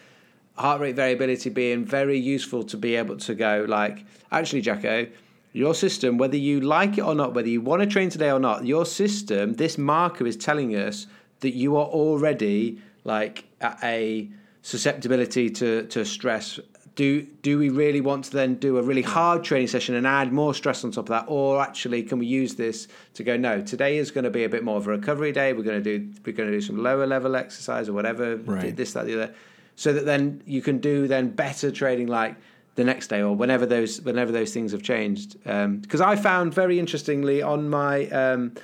heart 0.55 0.81
rate 0.81 0.95
variability 0.95 1.51
being 1.51 1.85
very 1.85 2.17
useful 2.17 2.63
to 2.63 2.77
be 2.77 2.95
able 2.95 3.17
to 3.17 3.35
go 3.35 3.67
like 3.69 4.05
actually 4.31 4.61
jacko 4.61 5.09
your 5.53 5.75
system 5.75 6.17
whether 6.17 6.37
you 6.37 6.61
like 6.61 6.97
it 6.97 7.01
or 7.01 7.17
not 7.17 7.35
whether 7.35 7.49
you 7.49 7.61
want 7.61 7.83
to 7.83 7.89
train 7.89 8.09
today 8.09 8.31
or 8.31 8.39
not 8.39 8.67
your 8.67 8.87
system 8.87 9.55
this 9.55 9.77
marker 9.77 10.25
is 10.25 10.37
telling 10.37 10.77
us 10.77 11.09
that 11.41 11.55
you 11.55 11.77
are 11.77 11.87
already 11.87 12.81
like 13.09 13.45
a 13.63 14.31
susceptibility 14.63 15.51
to, 15.51 15.87
to 15.87 16.05
stress. 16.05 16.61
Do 16.95 17.23
do 17.23 17.59
we 17.59 17.71
really 17.71 18.01
want 18.01 18.25
to 18.25 18.33
then 18.33 18.57
do 18.57 18.77
a 18.77 18.83
really 18.83 19.03
hard 19.03 19.45
training 19.45 19.69
session 19.69 19.95
and 19.95 20.07
add 20.07 20.33
more 20.33 20.53
stress 20.53 20.85
on 20.85 20.91
top 20.91 21.05
of 21.05 21.09
that? 21.11 21.25
Or 21.29 21.61
actually 21.61 22.03
can 22.03 22.19
we 22.19 22.27
use 22.27 22.57
this 22.57 22.89
to 23.15 23.23
go 23.23 23.37
no 23.37 23.63
today 23.63 23.99
is 23.99 24.11
going 24.11 24.25
to 24.25 24.31
be 24.31 24.45
a 24.45 24.49
bit 24.49 24.65
more 24.65 24.77
of 24.77 24.87
a 24.89 24.91
recovery 24.91 25.33
day. 25.33 25.53
We're 25.53 25.63
going 25.63 25.83
to 25.83 25.99
do 25.99 26.13
we're 26.27 26.37
going 26.37 26.51
to 26.51 26.57
do 26.57 26.61
some 26.61 26.83
lower 26.83 27.07
level 27.07 27.37
exercise 27.37 27.89
or 27.89 27.93
whatever 27.93 28.37
right. 28.37 28.77
this 28.77 28.93
that 28.95 29.07
the 29.07 29.15
other 29.15 29.35
so 29.77 29.93
that 29.93 30.07
then 30.07 30.43
you 30.45 30.61
can 30.61 30.79
do 30.79 31.07
then 31.07 31.31
better 31.31 31.71
training 31.71 32.09
like 32.09 32.35
the 32.75 32.85
next 32.85 33.07
day 33.09 33.23
or 33.23 33.35
whenever 33.35 33.65
those 33.65 34.01
whenever 34.03 34.33
those 34.33 34.53
things 34.53 34.73
have 34.73 34.83
changed. 34.83 35.37
Because 35.45 36.01
um, 36.01 36.09
I 36.09 36.17
found 36.17 36.53
very 36.53 36.81
interestingly 36.81 37.43
on 37.43 37.69
my 37.69 38.07
um, 38.09 38.55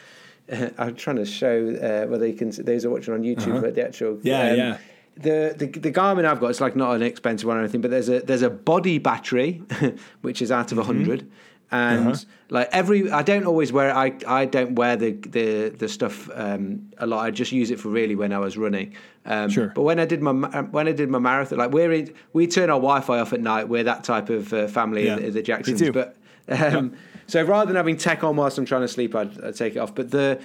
I'm 0.79 0.95
trying 0.95 1.17
to 1.17 1.25
show 1.25 1.75
uh, 1.75 2.09
whether 2.11 2.27
you 2.27 2.35
can 2.35 2.51
those 2.51 2.85
are 2.85 2.91
watching 2.91 3.15
on 3.15 3.23
YouTube 3.23 3.57
uh-huh. 3.59 3.71
the 3.71 3.85
actual 3.85 4.19
yeah 4.23 4.51
um, 4.51 4.57
yeah 4.57 4.79
the, 5.17 5.55
the 5.57 5.67
the 5.67 5.93
Garmin 5.93 6.25
I've 6.25 6.41
got 6.41 6.49
it's 6.51 6.61
like 6.61 6.75
not 6.77 6.97
an 6.97 7.03
expensive 7.03 7.47
one 7.47 7.57
or 7.57 7.61
anything, 7.61 7.81
but 7.81 7.91
there's 7.91 8.09
a 8.09 8.21
there's 8.21 8.43
a 8.43 8.51
body 8.51 8.99
battery 8.99 9.63
which 10.23 10.43
is 10.43 10.51
out 10.51 10.73
of 10.73 10.79
a 10.79 10.83
100 10.83 11.31
and 11.71 12.09
Uh-huh. 12.09 12.25
like 12.51 12.69
every 12.73 13.11
I 13.11 13.23
don't 13.23 13.47
always 13.47 13.73
wear 13.73 13.91
it. 13.91 13.93
I 13.95 14.41
I 14.41 14.45
don't 14.45 14.75
wear 14.75 14.97
the 14.97 15.13
the 15.13 15.69
the 15.71 15.89
stuff 15.89 16.29
um, 16.35 16.91
a 16.99 17.07
lot. 17.07 17.25
I 17.25 17.31
just 17.31 17.53
use 17.53 17.71
it 17.71 17.81
for 17.81 17.89
really 17.89 18.17
when 18.17 18.33
I 18.33 18.39
was 18.39 18.59
running. 18.59 18.95
Um, 19.25 19.51
Sure. 19.51 19.73
But 19.75 19.83
when 19.83 19.99
I 19.99 20.05
did 20.05 20.21
my 20.21 20.33
when 20.33 20.89
I 20.89 20.93
did 20.93 21.09
my 21.09 21.21
marathon, 21.21 21.59
like 21.59 21.71
we're 21.71 21.93
in, 21.93 22.13
we 22.33 22.47
turn 22.47 22.69
our 22.69 22.81
Wi-Fi 22.81 23.19
off 23.21 23.33
at 23.33 23.41
night. 23.41 23.69
We're 23.69 23.85
that 23.85 24.05
type 24.05 24.31
of 24.31 24.53
uh, 24.53 24.67
family, 24.69 25.07
Yeah. 25.07 25.17
the, 25.17 25.43
Jacksons. 25.43 25.83
But 25.91 26.17
um, 26.49 26.95
so 27.27 27.43
rather 27.43 27.67
than 27.67 27.77
having 27.77 27.97
tech 27.97 28.23
on 28.25 28.37
whilst 28.37 28.59
I'm 28.59 28.65
trying 28.67 28.83
to 28.83 28.89
sleep, 28.89 29.15
I'd, 29.15 29.43
I'd 29.45 29.57
take 29.57 29.77
it 29.77 29.79
off. 29.79 29.95
But 29.95 30.11
the 30.11 30.41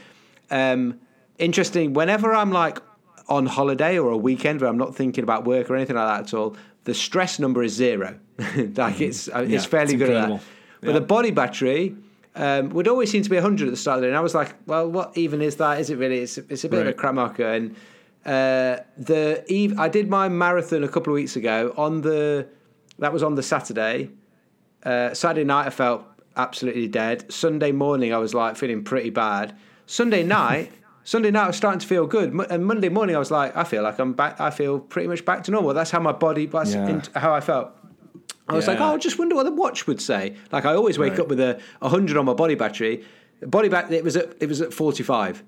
um, 0.52 1.00
interesting, 1.38 1.94
whenever 1.94 2.34
I'm 2.34 2.52
like 2.52 2.80
on 3.28 3.46
holiday 3.46 3.98
or 4.00 4.12
a 4.12 4.18
weekend 4.18 4.62
where 4.62 4.70
I'm 4.70 4.78
not 4.78 4.96
thinking 4.96 5.24
about 5.24 5.46
work 5.46 5.70
or 5.70 5.76
anything 5.76 5.96
like 5.96 6.08
that 6.08 6.28
at 6.28 6.34
all, 6.34 6.56
the 6.86 6.94
stress 6.94 7.40
number 7.40 7.62
is 7.64 7.74
zero. 7.74 8.18
like 8.76 9.02
it's 9.02 9.28
uh, 9.30 9.40
Yeah, 9.48 9.56
it's 9.58 9.66
fairly 9.66 9.94
it's 9.94 10.00
good 10.04 10.10
at 10.16 10.30
that. 10.30 10.42
But 10.82 10.88
Yeah. 10.88 10.94
the 10.94 11.02
body 11.02 11.32
battery 11.32 11.96
um, 12.36 12.70
would 12.70 12.88
always 12.88 13.12
seem 13.12 13.22
to 13.24 13.30
be 13.30 13.36
100 13.36 13.68
at 13.68 13.72
the 13.72 13.78
start 13.78 13.98
of 13.98 14.02
the 14.02 14.08
day. 14.08 14.12
And 14.12 14.18
I 14.18 14.22
was 14.22 14.34
like, 14.34 14.56
well, 14.66 14.90
what 14.90 15.18
even 15.18 15.42
is 15.42 15.58
that? 15.58 15.80
Is 15.80 15.90
it 15.90 15.98
really? 15.98 16.20
It's, 16.20 16.38
it's 16.38 16.64
a 16.64 16.70
bit 16.70 16.80
of 16.80 16.86
a 16.86 16.90
Right. 16.90 16.98
crap 16.98 17.14
marker. 17.16 17.46
And 17.46 17.76
uh, 18.26 18.78
the 18.98 19.44
eve, 19.48 19.78
I 19.78 19.90
did 19.90 20.10
my 20.10 20.30
marathon 20.30 20.84
a 20.84 20.88
couple 20.88 21.12
of 21.12 21.16
weeks 21.16 21.36
ago 21.36 21.74
on 21.78 22.02
the, 22.02 22.48
that 23.00 23.12
was 23.12 23.24
on 23.24 23.36
the 23.36 23.44
Saturday. 23.44 24.10
Uh, 24.84 25.14
Saturday 25.14 25.44
night, 25.44 25.68
I 25.68 25.70
felt 25.70 26.06
absolutely 26.40 26.88
dead. 26.88 27.32
Sunday 27.32 27.72
morning, 27.72 28.14
I 28.14 28.18
was 28.18 28.34
like 28.34 28.56
feeling 28.56 28.84
pretty 28.84 29.10
bad. 29.10 29.56
Sunday 29.86 30.24
night, 30.24 30.72
Sunday 31.04 31.32
night, 31.32 31.44
I 31.46 31.48
was 31.48 31.56
starting 31.58 31.80
to 31.80 31.88
feel 31.88 32.06
good. 32.08 32.34
And 32.50 32.66
Monday 32.66 32.90
morning, 32.90 33.16
I 33.16 33.20
was 33.20 33.32
like, 33.32 33.56
I 33.58 33.64
feel 33.64 33.84
like 33.84 34.00
I'm 34.00 34.14
back. 34.14 34.40
I 34.40 34.50
feel 34.52 34.80
pretty 34.80 35.08
much 35.08 35.26
back 35.26 35.44
to 35.46 35.52
normal. 35.52 35.74
That's 35.74 35.92
how 35.92 36.00
my 36.00 36.12
body, 36.12 36.46
that's 36.46 36.74
Yeah. 36.74 37.02
how 37.16 37.34
I 37.34 37.42
felt. 37.42 37.72
I 38.48 38.54
was 38.54 38.68
like, 38.68 38.80
oh, 38.80 38.94
I 38.96 38.98
just 38.98 39.20
wonder 39.20 39.36
what 39.36 39.44
the 39.44 39.52
watch 39.52 39.86
would 39.88 40.02
say. 40.02 40.36
Like 40.52 40.66
I 40.66 40.74
always 40.74 40.98
wake 40.98 41.12
Right. 41.14 41.20
up 41.22 41.28
with 41.28 41.40
a, 41.40 41.60
hundred 41.82 42.18
on 42.18 42.26
my 42.26 42.34
body 42.34 42.56
battery. 42.56 43.04
Body 43.42 43.70
back, 43.70 43.92
it 43.92 44.04
was 44.04 44.16
at 44.18 44.34
it 44.40 44.48
was 44.50 44.60
at 44.62 44.74
forty 44.74 45.04
five. 45.04 45.44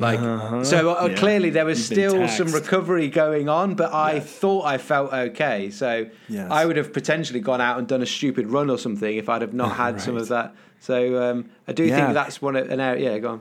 Like 0.00 0.20
so, 0.64 0.94
uh, 0.96 1.06
Yeah. 1.10 1.16
clearly 1.16 1.50
there 1.50 1.64
was 1.64 1.78
You've 1.90 1.98
still 2.12 2.28
some 2.28 2.52
recovery 2.52 3.08
going 3.08 3.48
on, 3.48 3.74
but 3.74 3.92
I 3.92 4.14
Yes. 4.14 4.26
thought 4.26 4.64
I 4.64 4.78
felt 4.78 5.12
okay. 5.12 5.70
So 5.70 6.06
Yes. 6.28 6.48
I 6.50 6.64
would 6.66 6.76
have 6.76 6.92
potentially 6.92 7.40
gone 7.40 7.60
out 7.60 7.78
and 7.78 7.86
done 7.88 8.02
a 8.02 8.06
stupid 8.06 8.46
run 8.46 8.70
or 8.70 8.78
something 8.78 9.16
if 9.16 9.28
I'd 9.28 9.42
have 9.42 9.54
not 9.54 9.72
had 9.76 10.00
some 10.00 10.16
of 10.16 10.28
that. 10.28 10.54
So 10.80 11.20
um, 11.30 11.46
I 11.66 11.72
do 11.72 11.84
Yeah. 11.84 11.96
think 11.96 12.14
that's 12.14 12.40
one 12.40 12.54
of- 12.54 12.70
an 12.70 12.78
area. 12.80 13.12
Yeah, 13.12 13.18
go 13.18 13.28
on. 13.30 13.40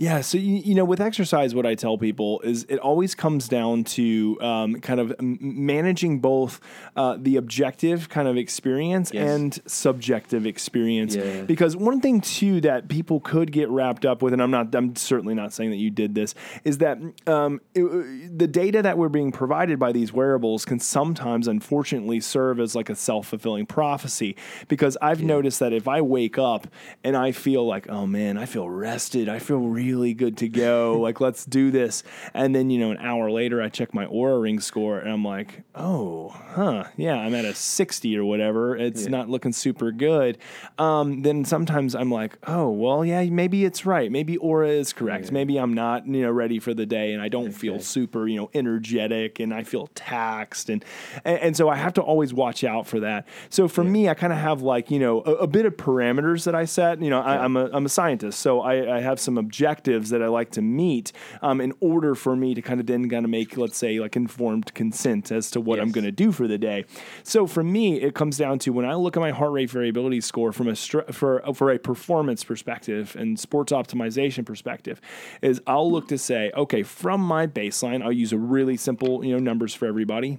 Yeah, 0.00 0.22
so 0.22 0.38
you, 0.38 0.54
you 0.56 0.74
know, 0.74 0.86
with 0.86 0.98
exercise, 0.98 1.54
what 1.54 1.66
I 1.66 1.74
tell 1.74 1.98
people 1.98 2.40
is 2.40 2.64
it 2.70 2.78
always 2.78 3.14
comes 3.14 3.48
down 3.48 3.84
to 3.84 4.38
um, 4.40 4.80
kind 4.80 4.98
of 4.98 5.12
m- 5.18 5.36
managing 5.40 6.20
both 6.20 6.58
uh, 6.96 7.18
the 7.20 7.36
objective 7.36 8.08
kind 8.08 8.26
of 8.26 8.38
experience 8.38 9.10
Yes. 9.12 9.28
and 9.30 9.60
subjective 9.66 10.46
experience. 10.46 11.14
Yeah. 11.16 11.42
Because 11.42 11.76
one 11.76 12.00
thing 12.00 12.22
too 12.22 12.62
that 12.62 12.88
people 12.88 13.20
could 13.20 13.52
get 13.52 13.68
wrapped 13.68 14.06
up 14.06 14.22
with, 14.22 14.32
and 14.32 14.42
I'm 14.42 14.50
not, 14.50 14.74
I'm 14.74 14.96
certainly 14.96 15.34
not 15.34 15.52
saying 15.52 15.68
that 15.68 15.76
you 15.76 15.90
did 15.90 16.14
this, 16.14 16.34
is 16.64 16.78
that 16.78 16.96
um, 17.26 17.60
it- 17.74 18.38
the 18.38 18.48
data 18.48 18.80
that 18.80 18.96
we're 18.96 19.10
being 19.10 19.32
provided 19.32 19.78
by 19.78 19.92
these 19.92 20.14
wearables 20.14 20.64
can 20.64 20.80
sometimes, 20.80 21.46
unfortunately, 21.46 22.20
serve 22.20 22.58
as 22.58 22.74
like 22.74 22.88
a 22.88 22.94
self 22.94 23.26
fulfilling 23.26 23.66
prophecy. 23.66 24.34
Because 24.66 24.96
I've 25.02 25.22
noticed 25.22 25.60
that 25.60 25.74
if 25.74 25.86
I 25.86 26.00
wake 26.00 26.38
up 26.38 26.68
and 27.04 27.18
I 27.18 27.32
feel 27.32 27.66
like, 27.66 27.86
oh 27.90 28.06
man, 28.06 28.38
I 28.38 28.46
feel 28.46 28.70
rested, 28.70 29.28
I 29.28 29.38
feel 29.40 29.60
really 29.90 30.14
good 30.14 30.36
to 30.38 30.48
go, 30.48 30.98
like 31.00 31.20
let's 31.20 31.44
do 31.44 31.70
this, 31.70 32.02
and 32.34 32.54
then 32.54 32.70
you 32.70 32.78
know 32.78 32.90
an 32.90 32.98
hour 32.98 33.30
later 33.30 33.60
I 33.62 33.68
check 33.68 33.92
my 33.94 34.06
Oura 34.06 34.40
Ring 34.40 34.60
score 34.60 34.98
and 34.98 35.10
I'm 35.10 35.24
like, 35.24 35.62
oh, 35.74 36.28
huh, 36.28 36.84
yeah, 36.96 37.14
I'm 37.14 37.34
at 37.34 37.44
a 37.44 37.54
60 37.54 38.16
or 38.16 38.24
whatever. 38.24 38.76
It's 38.76 39.06
not 39.06 39.28
looking 39.28 39.52
super 39.52 39.92
good. 39.92 40.38
Um, 40.78 41.22
then 41.22 41.44
sometimes 41.44 41.94
I'm 41.94 42.10
like, 42.10 42.36
oh, 42.46 42.70
well, 42.70 43.04
yeah, 43.04 43.24
maybe 43.24 43.64
it's 43.64 43.86
right. 43.86 44.10
Maybe 44.10 44.36
Oura 44.36 44.68
is 44.68 44.92
correct. 44.92 45.32
Maybe 45.32 45.58
I'm 45.58 45.74
not, 45.74 46.06
you 46.06 46.22
know, 46.22 46.30
ready 46.30 46.58
for 46.58 46.74
the 46.74 46.86
day 46.86 47.12
and 47.12 47.22
I 47.22 47.28
don't 47.28 47.52
feel 47.52 47.80
super, 47.80 48.28
you 48.28 48.36
know, 48.36 48.50
energetic 48.54 49.40
and 49.40 49.54
I 49.54 49.62
feel 49.62 49.88
taxed 49.94 50.68
and 50.68 50.84
and, 51.24 51.38
and 51.38 51.56
so 51.56 51.68
I 51.68 51.76
have 51.76 51.94
to 51.94 52.02
always 52.02 52.32
watch 52.32 52.64
out 52.64 52.86
for 52.86 53.00
that. 53.00 53.26
So 53.48 53.68
for 53.68 53.84
me, 53.84 54.08
I 54.08 54.14
kind 54.14 54.32
of 54.32 54.38
have 54.38 54.62
like, 54.62 54.90
you 54.90 54.98
know, 54.98 55.22
a, 55.22 55.32
a 55.32 55.46
bit 55.46 55.66
of 55.66 55.76
parameters 55.76 56.44
that 56.44 56.54
I 56.54 56.64
set. 56.64 57.00
You 57.00 57.10
know, 57.10 57.20
I, 57.20 57.44
I'm 57.44 57.56
a 57.56 57.70
I'm 57.72 57.86
a 57.86 57.88
scientist, 57.88 58.40
so 58.40 58.60
I, 58.60 58.96
I 58.96 59.00
have 59.00 59.20
some 59.20 59.38
objectives 59.80 60.10
that 60.10 60.22
I 60.22 60.28
like 60.28 60.50
to 60.52 60.62
meet 60.62 61.12
um, 61.42 61.60
in 61.60 61.72
order 61.80 62.14
for 62.14 62.36
me 62.36 62.54
to 62.54 62.62
kind 62.62 62.80
of 62.80 62.86
then 62.86 63.08
kind 63.08 63.24
of 63.24 63.30
make, 63.30 63.56
let's 63.56 63.78
say, 63.78 63.98
like 63.98 64.16
informed 64.16 64.74
consent 64.74 65.32
as 65.32 65.50
to 65.52 65.60
what 65.60 65.80
I'm 65.80 65.90
going 65.90 66.04
to 66.04 66.12
do 66.12 66.32
for 66.32 66.46
the 66.46 66.58
day. 66.58 66.84
So 67.22 67.46
for 67.46 67.62
me, 67.62 68.00
it 68.00 68.14
comes 68.14 68.36
down 68.36 68.58
to 68.60 68.72
when 68.72 68.84
I 68.84 68.94
look 68.94 69.16
at 69.16 69.20
my 69.20 69.30
heart 69.30 69.52
rate 69.52 69.70
variability 69.70 70.20
score 70.20 70.52
from 70.52 70.68
a 70.68 70.76
str- 70.76 71.10
for 71.12 71.42
for 71.54 71.70
a 71.70 71.78
performance 71.78 72.44
perspective 72.44 73.16
and 73.18 73.38
sports 73.38 73.72
optimization 73.72 74.44
perspective, 74.44 75.00
is 75.42 75.60
I'll 75.66 75.90
look 75.90 76.08
to 76.08 76.18
say, 76.18 76.50
okay, 76.54 76.82
from 76.82 77.20
my 77.20 77.46
baseline, 77.46 78.02
I'll 78.02 78.12
use 78.12 78.32
a 78.32 78.38
really 78.38 78.76
simple, 78.76 79.24
you 79.24 79.32
know, 79.32 79.38
numbers 79.38 79.74
for 79.74 79.86
everybody. 79.86 80.38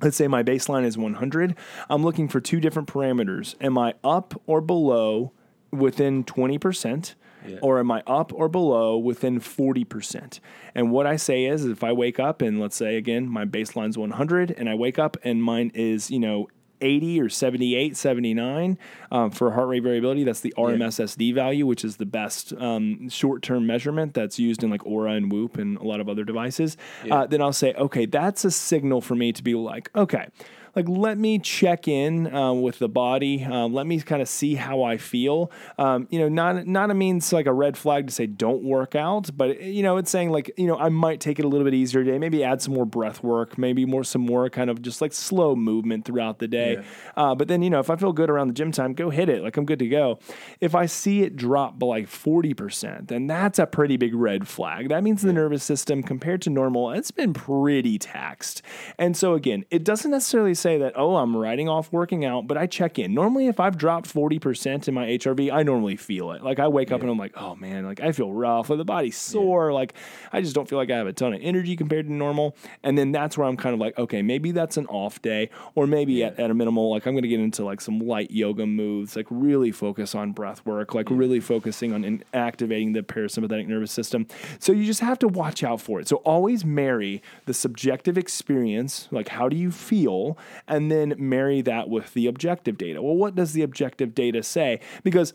Let's 0.00 0.16
say 0.16 0.26
my 0.26 0.42
baseline 0.42 0.84
is 0.84 0.98
100 0.98 1.54
i'm 1.88 2.02
looking 2.02 2.26
for 2.26 2.40
two 2.40 2.58
different 2.58 2.88
parameters. 2.88 3.54
Am 3.60 3.78
i 3.78 3.94
up 4.02 4.40
or 4.46 4.60
below 4.60 5.32
within 5.70 6.24
20% 6.24 7.14
or 7.60 7.78
am 7.78 7.90
i 7.90 8.02
up 8.06 8.32
or 8.32 8.48
below 8.48 8.96
within 8.96 9.40
40% 9.40 10.40
and 10.74 10.90
what 10.90 11.06
i 11.06 11.16
say 11.16 11.44
is 11.44 11.64
if 11.64 11.84
i 11.84 11.92
wake 11.92 12.18
up 12.18 12.42
and 12.42 12.60
let's 12.60 12.76
say 12.76 12.96
again 12.96 13.28
my 13.28 13.44
baseline's 13.44 13.98
100 13.98 14.50
and 14.50 14.68
i 14.68 14.74
wake 14.74 14.98
up 14.98 15.16
and 15.24 15.42
mine 15.42 15.70
is 15.74 16.10
you 16.10 16.18
know 16.18 16.48
80 16.82 17.20
or 17.20 17.28
78, 17.28 17.96
79 17.96 18.78
um, 19.10 19.30
for 19.30 19.52
heart 19.52 19.68
rate 19.68 19.82
variability. 19.82 20.24
That's 20.24 20.40
the 20.40 20.52
RMSSD 20.58 21.34
value, 21.34 21.64
which 21.64 21.84
is 21.84 21.96
the 21.96 22.06
best 22.06 22.52
um, 22.54 23.08
short 23.08 23.42
term 23.42 23.66
measurement 23.66 24.14
that's 24.14 24.38
used 24.38 24.62
in 24.62 24.70
like 24.70 24.82
Oura 24.82 25.16
and 25.16 25.32
Whoop 25.32 25.56
and 25.56 25.78
a 25.78 25.84
lot 25.84 26.00
of 26.00 26.08
other 26.08 26.24
devices. 26.24 26.76
Uh, 27.10 27.26
then 27.26 27.40
I'll 27.40 27.52
say, 27.52 27.72
okay, 27.74 28.04
that's 28.06 28.44
a 28.44 28.50
signal 28.50 29.00
for 29.00 29.14
me 29.14 29.32
to 29.32 29.42
be 29.42 29.54
like, 29.54 29.90
okay, 29.94 30.26
like 30.74 30.88
let 30.88 31.18
me 31.18 31.38
check 31.38 31.88
in 31.88 32.32
uh, 32.32 32.52
with 32.52 32.78
the 32.78 32.88
body. 32.88 33.44
Um, 33.44 33.72
let 33.72 33.86
me 33.86 34.00
kind 34.00 34.22
of 34.22 34.28
see 34.28 34.54
how 34.54 34.82
I 34.82 34.96
feel. 34.96 35.50
Um, 35.78 36.06
you 36.10 36.18
know, 36.18 36.28
not 36.28 36.66
not 36.66 36.90
a 36.90 36.94
means 36.94 37.32
like 37.32 37.46
a 37.46 37.52
red 37.52 37.76
flag 37.76 38.06
to 38.06 38.12
say 38.12 38.26
don't 38.26 38.62
work 38.62 38.94
out, 38.94 39.30
but 39.36 39.62
you 39.62 39.82
know, 39.82 39.96
it's 39.96 40.10
saying 40.10 40.30
like 40.30 40.52
you 40.56 40.66
know 40.66 40.78
I 40.78 40.88
might 40.88 41.20
take 41.20 41.38
it 41.38 41.44
a 41.44 41.48
little 41.48 41.64
bit 41.64 41.74
easier 41.74 42.04
today. 42.04 42.18
Maybe 42.18 42.44
add 42.44 42.62
some 42.62 42.74
more 42.74 42.86
breath 42.86 43.22
work. 43.22 43.58
Maybe 43.58 43.84
more 43.84 44.04
some 44.04 44.22
more 44.22 44.48
kind 44.50 44.70
of 44.70 44.82
just 44.82 45.00
like 45.00 45.12
slow 45.12 45.56
movement 45.56 46.04
throughout 46.04 46.38
the 46.38 46.48
day. 46.48 46.82
Uh, 47.16 47.34
but 47.34 47.48
then 47.48 47.62
you 47.62 47.70
know, 47.70 47.80
if 47.80 47.90
I 47.90 47.96
feel 47.96 48.12
good 48.12 48.30
around 48.30 48.48
the 48.48 48.54
gym 48.54 48.72
time, 48.72 48.94
go 48.94 49.10
hit 49.10 49.28
it. 49.28 49.42
Like 49.42 49.56
I'm 49.56 49.66
good 49.66 49.78
to 49.80 49.88
go. 49.88 50.18
If 50.60 50.74
I 50.74 50.86
see 50.86 51.22
it 51.22 51.36
drop 51.36 51.78
by 51.78 51.86
like 51.86 52.08
forty 52.08 52.54
percent, 52.54 53.08
then 53.08 53.26
that's 53.26 53.58
a 53.58 53.66
pretty 53.66 53.96
big 53.96 54.14
red 54.14 54.48
flag. 54.48 54.88
That 54.88 55.02
means 55.02 55.22
the 55.22 55.32
nervous 55.32 55.64
system 55.64 56.02
compared 56.02 56.42
to 56.42 56.50
normal, 56.50 56.90
it's 56.92 57.10
been 57.10 57.32
pretty 57.32 57.98
taxed. 57.98 58.62
And 58.98 59.16
so 59.16 59.34
again, 59.34 59.64
it 59.70 59.84
doesn't 59.84 60.10
necessarily 60.10 60.54
say 60.62 60.78
that 60.78 60.94
oh 60.96 61.16
I'm 61.16 61.36
writing 61.36 61.68
off 61.68 61.92
working 61.92 62.24
out, 62.24 62.46
but 62.46 62.56
I 62.56 62.66
check 62.66 62.98
in. 62.98 63.12
Normally, 63.12 63.48
if 63.48 63.60
I've 63.60 63.76
dropped 63.76 64.06
forty 64.06 64.38
percent 64.38 64.88
in 64.88 64.94
my 64.94 65.06
HRV, 65.06 65.52
I 65.52 65.62
normally 65.62 65.96
feel 65.96 66.32
it. 66.32 66.42
Like 66.42 66.58
I 66.58 66.68
wake 66.68 66.92
up 66.92 67.02
and 67.02 67.10
I'm 67.10 67.18
like, 67.18 67.32
oh 67.36 67.56
man, 67.56 67.84
like 67.84 68.00
I 68.00 68.12
feel 68.12 68.32
rough, 68.32 68.70
like 68.70 68.78
the 68.78 68.84
body's 68.84 69.16
sore, 69.16 69.72
like 69.72 69.94
I 70.32 70.40
just 70.40 70.54
don't 70.54 70.68
feel 70.68 70.78
like 70.78 70.90
I 70.90 70.96
have 70.96 71.06
a 71.06 71.12
ton 71.12 71.34
of 71.34 71.40
energy 71.42 71.76
compared 71.76 72.06
to 72.06 72.12
normal. 72.12 72.56
And 72.82 72.96
then 72.96 73.12
that's 73.12 73.36
where 73.36 73.46
I'm 73.46 73.56
kind 73.56 73.74
of 73.74 73.80
like, 73.80 73.98
okay, 73.98 74.22
maybe 74.22 74.52
that's 74.52 74.76
an 74.76 74.86
off 74.86 75.20
day, 75.20 75.50
or 75.74 75.86
maybe 75.86 76.24
at, 76.24 76.38
at 76.38 76.50
a 76.50 76.54
minimal, 76.54 76.90
like 76.90 77.06
I'm 77.06 77.14
gonna 77.14 77.28
get 77.28 77.40
into 77.40 77.64
like 77.64 77.80
some 77.80 77.98
light 77.98 78.30
yoga 78.30 78.66
moves, 78.66 79.16
like 79.16 79.26
really 79.30 79.72
focus 79.72 80.14
on 80.14 80.32
breath 80.32 80.64
work, 80.64 80.94
like 80.94 81.10
really 81.10 81.40
focusing 81.40 81.92
on 81.92 82.04
in 82.04 82.22
activating 82.32 82.92
the 82.92 83.02
parasympathetic 83.02 83.66
nervous 83.66 83.92
system. 83.92 84.26
So 84.58 84.72
you 84.72 84.84
just 84.84 85.00
have 85.00 85.18
to 85.20 85.28
watch 85.28 85.64
out 85.64 85.80
for 85.80 86.00
it. 86.00 86.08
So 86.08 86.16
always 86.16 86.64
marry 86.64 87.22
the 87.46 87.54
subjective 87.54 88.16
experience, 88.16 89.08
like 89.10 89.28
how 89.28 89.48
do 89.48 89.56
you 89.56 89.70
feel, 89.70 90.38
and 90.66 90.90
then 90.90 91.14
marry 91.18 91.60
that 91.62 91.88
with 91.88 92.14
the 92.14 92.26
objective 92.26 92.78
data. 92.78 93.02
Well, 93.02 93.16
what 93.16 93.34
does 93.34 93.52
the 93.52 93.62
objective 93.62 94.14
data 94.14 94.42
say? 94.42 94.80
Because 95.02 95.34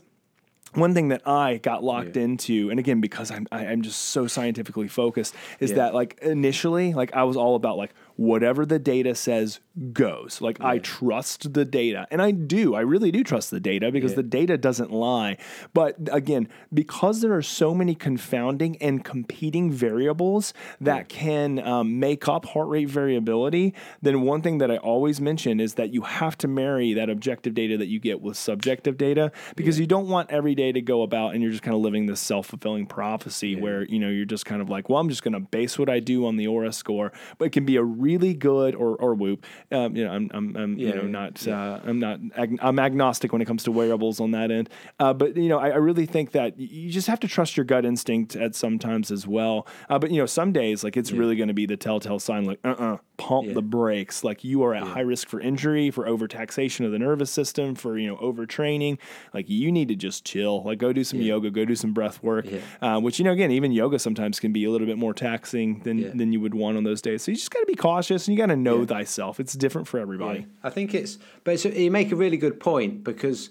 one 0.74 0.94
thing 0.94 1.08
that 1.10 1.28
I 1.28 1.58
got 1.58 1.84
locked 1.84 2.18
into, 2.18 2.70
and 2.70 2.80
again 2.80 3.02
because 3.02 3.32
I'm 3.32 3.48
I, 3.52 3.68
I'm 3.68 3.82
just 3.82 4.00
so 4.00 4.28
scientifically 4.28 4.88
focused, 4.88 5.34
is 5.60 5.74
that 5.74 5.94
like 5.94 6.20
initially, 6.22 6.94
like 6.94 7.14
I 7.14 7.24
was 7.24 7.38
all 7.38 7.56
about 7.56 7.78
like 7.78 7.94
whatever 8.18 8.66
the 8.66 8.80
data 8.80 9.16
says 9.16 9.60
goes. 9.94 10.42
Like 10.42 10.60
I 10.60 10.80
trust 10.80 11.54
the 11.54 11.66
data, 11.66 12.08
and 12.12 12.22
I 12.22 12.32
do, 12.32 12.76
I 12.76 12.82
really 12.82 13.12
do 13.12 13.24
trust 13.24 13.52
the 13.52 13.60
data 13.60 13.92
because 13.92 14.16
the 14.16 14.24
data 14.24 14.58
doesn't 14.58 14.92
lie. 14.92 15.38
But 15.74 15.96
again, 16.12 16.50
because 16.74 17.22
there 17.22 17.34
are 17.34 17.42
so 17.42 17.74
many 17.74 17.96
confounding 17.96 18.78
and 18.78 19.04
competing 19.04 19.72
variables 19.72 20.54
that 20.82 21.10
can 21.10 21.60
um, 21.60 22.00
make 22.00 22.28
up 22.28 22.46
heart 22.46 22.68
rate 22.68 22.90
variability, 22.90 23.74
then 24.02 24.22
one 24.22 24.42
thing 24.42 24.58
that 24.58 24.72
I 24.72 24.78
always 24.78 25.22
mention 25.22 25.60
is 25.60 25.76
that 25.76 25.94
you 25.94 26.02
have 26.02 26.38
to 26.40 26.48
marry 26.48 26.94
that 26.94 27.10
objective 27.10 27.54
data 27.54 27.78
that 27.78 27.88
you 27.88 28.00
get 28.00 28.22
with 28.22 28.38
subjective 28.38 28.98
data 28.98 29.32
because 29.56 29.80
you 29.80 29.86
don't 29.86 30.08
want 30.08 30.32
every 30.32 30.56
day 30.56 30.72
to 30.72 30.82
go 30.82 31.04
about 31.04 31.34
and 31.34 31.42
you're 31.42 31.52
just 31.52 31.64
kind 31.64 31.76
of 31.76 31.82
living 31.82 32.08
this 32.08 32.20
self-fulfilling 32.20 32.88
prophecy 32.88 33.56
where 33.56 33.84
you 33.84 34.00
know 34.00 34.10
you're 34.10 34.26
just 34.26 34.46
kind 34.46 34.62
of 34.62 34.70
like 34.70 34.90
well 34.90 35.00
i'm 35.00 35.10
just 35.10 35.24
going 35.24 35.34
to 35.34 35.40
base 35.40 35.78
what 35.78 35.90
i 35.90 36.00
do 36.00 36.26
on 36.26 36.38
the 36.38 36.46
Oura 36.46 36.74
score 36.74 37.12
but 37.38 37.46
it 37.46 37.52
can 37.52 37.66
be 37.66 37.76
a 37.76 37.84
really 38.08 38.34
good 38.34 38.74
or 38.76 38.96
or 38.96 39.12
Whoop. 39.16 39.46
Um, 39.72 39.96
you 39.96 40.04
know, 40.06 40.12
I'm 40.12 40.30
I'm, 40.34 40.56
I'm 40.56 40.78
you 40.78 40.94
know 40.96 41.04
yeah, 41.04 41.08
not 41.20 41.48
uh, 41.48 41.80
I'm 41.84 42.00
not 42.00 42.20
ag- 42.36 42.60
I'm 42.62 42.80
agnostic 42.80 43.32
when 43.34 43.42
it 43.42 43.46
comes 43.46 43.64
to 43.64 43.72
wearables 43.72 44.20
on 44.20 44.32
that 44.32 44.50
end. 44.52 44.70
Uh, 45.00 45.14
but 45.14 45.36
you 45.36 45.50
know, 45.50 45.60
I, 45.60 45.70
I 45.70 45.76
really 45.88 46.06
think 46.06 46.32
that 46.32 46.58
you 46.60 46.90
just 46.92 47.08
have 47.08 47.20
to 47.22 47.28
trust 47.28 47.58
your 47.58 47.66
gut 47.66 47.86
instinct 47.86 48.36
at 48.36 48.56
sometimes 48.56 49.12
as 49.12 49.28
well. 49.28 49.68
Uh, 49.90 50.00
but 50.00 50.12
you 50.12 50.18
know, 50.18 50.26
some 50.26 50.52
days 50.52 50.84
like 50.84 50.96
it's 50.98 51.12
really 51.12 51.36
going 51.36 51.48
to 51.50 51.54
be 51.54 51.66
the 51.66 51.78
telltale 51.78 52.20
sign, 52.20 52.46
like 52.46 52.60
uh 52.64 52.70
uh 52.88 52.98
pump 53.18 53.48
Yeah. 53.48 53.54
the 53.56 53.62
brakes. 53.64 54.24
Like 54.24 54.44
you 54.44 54.64
are 54.64 54.74
at 54.74 54.84
high 54.84 55.02
risk 55.02 55.28
for 55.28 55.40
injury, 55.42 55.90
for 55.92 56.06
overtaxation 56.06 56.86
of 56.86 56.92
the 56.92 57.00
nervous 57.00 57.32
system, 57.32 57.76
for 57.76 57.98
you 57.98 58.08
know 58.08 58.18
overtraining. 58.18 58.98
Like 59.34 59.50
you 59.50 59.72
need 59.72 59.88
to 59.90 59.96
just 59.96 60.24
chill. 60.26 60.64
Like 60.64 60.78
go 60.80 60.94
do 60.94 61.04
some 61.04 61.20
yoga, 61.22 61.50
go 61.50 61.66
do 61.66 61.76
some 61.76 61.94
breath 61.94 62.22
work. 62.24 62.46
Yeah. 62.48 62.60
Uh, 62.82 63.00
which 63.00 63.20
you 63.20 63.26
know, 63.26 63.32
again, 63.32 63.52
even 63.52 63.72
yoga 63.72 64.00
sometimes 64.00 64.40
can 64.40 64.52
be 64.54 64.64
a 64.66 64.72
little 64.72 64.88
bit 64.88 64.98
more 64.98 65.14
taxing 65.14 65.80
than 65.80 65.98
Yeah. 65.98 66.10
than 66.14 66.32
you 66.32 66.40
would 66.42 66.54
want 66.54 66.78
on 66.78 66.84
those 66.84 67.02
days. 67.02 67.24
So 67.24 67.32
you 67.32 67.38
just 67.38 67.52
got 67.52 67.60
to 67.62 67.66
be 67.66 67.76
cautious 67.76 67.97
and 68.28 68.28
you 68.28 68.38
got 68.38 68.48
to 68.48 68.56
know 68.56 68.86
thyself. 68.86 69.40
It's 69.40 69.54
different 69.54 69.88
for 69.88 70.00
everybody. 70.00 70.48
I 70.64 70.70
think 70.70 70.94
it's, 70.94 71.18
but 71.44 71.54
it's, 71.54 71.66
you 71.66 71.92
make 71.92 72.12
a 72.12 72.16
really 72.16 72.38
good 72.38 72.60
point 72.60 73.04
because 73.04 73.50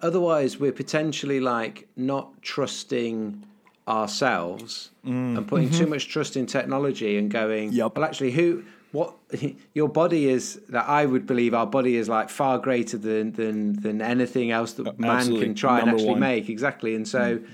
otherwise 0.00 0.58
we're 0.58 0.72
potentially 0.72 1.40
like 1.40 1.88
not 1.96 2.42
trusting 2.42 3.44
ourselves 3.88 4.90
mm. 5.04 5.36
and 5.36 5.46
putting 5.46 5.70
too 5.70 5.82
mm-hmm. 5.82 5.90
much 5.90 6.08
trust 6.08 6.36
in 6.36 6.46
technology 6.46 7.18
and 7.18 7.30
going, 7.30 7.72
Yup. 7.72 7.96
well, 7.96 8.04
actually, 8.04 8.32
who, 8.32 8.64
what, 8.92 9.14
your 9.74 9.88
body 9.88 10.28
is 10.28 10.60
that 10.68 10.88
I 10.88 11.06
would 11.06 11.26
believe 11.26 11.54
our 11.54 11.66
body 11.66 11.96
is 11.96 12.08
like 12.08 12.30
far 12.30 12.58
greater 12.58 12.98
than 12.98 13.32
than 13.32 13.80
than 13.80 14.00
anything 14.00 14.50
else 14.50 14.74
that 14.74 14.98
man 14.98 15.16
absolutely. 15.16 15.46
can 15.46 15.54
try 15.54 15.80
and 15.80 15.90
actually 15.90 16.08
one. 16.10 16.20
make 16.20 16.48
exactly, 16.48 16.94
and 16.94 17.06
so 17.06 17.38
mm. 17.38 17.46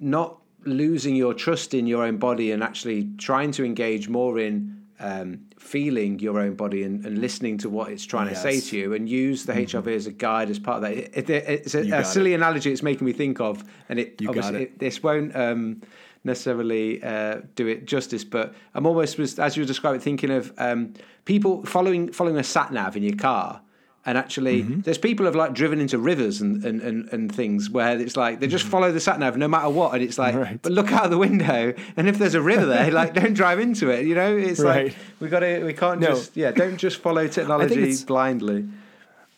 not 0.00 0.38
losing 0.64 1.14
your 1.14 1.34
trust 1.34 1.74
in 1.74 1.86
your 1.86 2.04
own 2.04 2.16
body 2.16 2.50
and 2.52 2.62
actually 2.62 3.08
trying 3.18 3.52
to 3.52 3.64
engage 3.64 4.08
more 4.08 4.38
in 4.38 4.83
um, 5.00 5.40
feeling 5.58 6.18
your 6.18 6.38
own 6.38 6.54
body 6.54 6.84
and, 6.84 7.04
and 7.04 7.18
listening 7.18 7.58
to 7.58 7.68
what 7.68 7.90
it's 7.90 8.04
trying 8.04 8.28
to 8.28 8.36
say 8.36 8.60
to 8.60 8.76
you 8.76 8.94
and 8.94 9.08
use 9.08 9.44
the 9.44 9.52
HRV 9.52 9.88
as 9.88 10.06
a 10.06 10.12
guide 10.12 10.50
as 10.50 10.58
part 10.58 10.76
of 10.76 10.82
that. 10.82 10.92
It, 10.92 11.30
it, 11.30 11.44
it's 11.48 11.74
a, 11.74 11.90
a 11.90 12.04
silly 12.04 12.34
analogy 12.34 12.72
it's 12.72 12.82
making 12.82 13.06
me 13.06 13.12
think 13.12 13.40
of, 13.40 13.64
and 13.88 13.98
it 13.98 14.20
You 14.20 14.28
obviously 14.28 14.64
it. 14.64 14.78
this 14.78 15.02
won't 15.02 15.34
um, 15.34 15.82
necessarily 16.22 17.02
uh, 17.02 17.40
do 17.54 17.66
it 17.66 17.86
justice, 17.86 18.24
but 18.24 18.54
I'm 18.74 18.86
almost 18.86 19.18
was 19.18 19.38
as 19.38 19.56
you 19.56 19.62
were 19.62 19.66
describing 19.66 20.00
thinking 20.00 20.30
of 20.30 20.52
um, 20.58 20.94
people 21.24 21.64
following 21.64 22.12
following 22.12 22.36
a 22.36 22.44
sat 22.44 22.72
nav 22.72 22.96
in 22.96 23.02
your 23.02 23.16
car. 23.16 23.60
And 24.06 24.18
actually, 24.18 24.62
Mm-hmm. 24.62 24.80
there's 24.82 24.98
people 24.98 25.24
have 25.24 25.34
like 25.34 25.54
driven 25.54 25.80
into 25.80 25.98
rivers 25.98 26.42
and, 26.42 26.62
and, 26.64 26.82
and, 26.82 27.08
and 27.10 27.34
things 27.34 27.70
where 27.70 27.98
it's 27.98 28.16
like 28.18 28.38
they 28.40 28.46
just 28.46 28.66
follow 28.66 28.92
the 28.92 29.00
sat 29.00 29.18
nav 29.18 29.36
no 29.38 29.48
matter 29.48 29.70
what, 29.70 29.94
and 29.94 30.02
it's 30.02 30.18
like, 30.18 30.34
Mm-hmm. 30.34 30.42
Right. 30.42 30.62
but 30.62 30.72
look 30.72 30.92
out 30.92 31.08
the 31.10 31.16
window, 31.18 31.72
and 31.96 32.08
if 32.08 32.18
there's 32.18 32.34
a 32.34 32.42
river 32.42 32.66
there, 32.66 32.90
like 32.90 33.14
don't 33.20 33.32
drive 33.34 33.58
into 33.60 33.88
it. 33.90 34.04
You 34.06 34.14
know, 34.14 34.36
it's 34.36 34.60
Right. 34.60 34.86
like 34.88 34.96
we 35.20 35.28
got 35.28 35.40
to 35.40 35.64
we 35.64 35.72
can't 35.72 36.00
No. 36.00 36.08
just 36.08 36.36
yeah, 36.36 36.50
don't 36.50 36.76
just 36.76 36.98
follow 36.98 37.26
technology 37.38 37.94
blindly. 38.04 38.66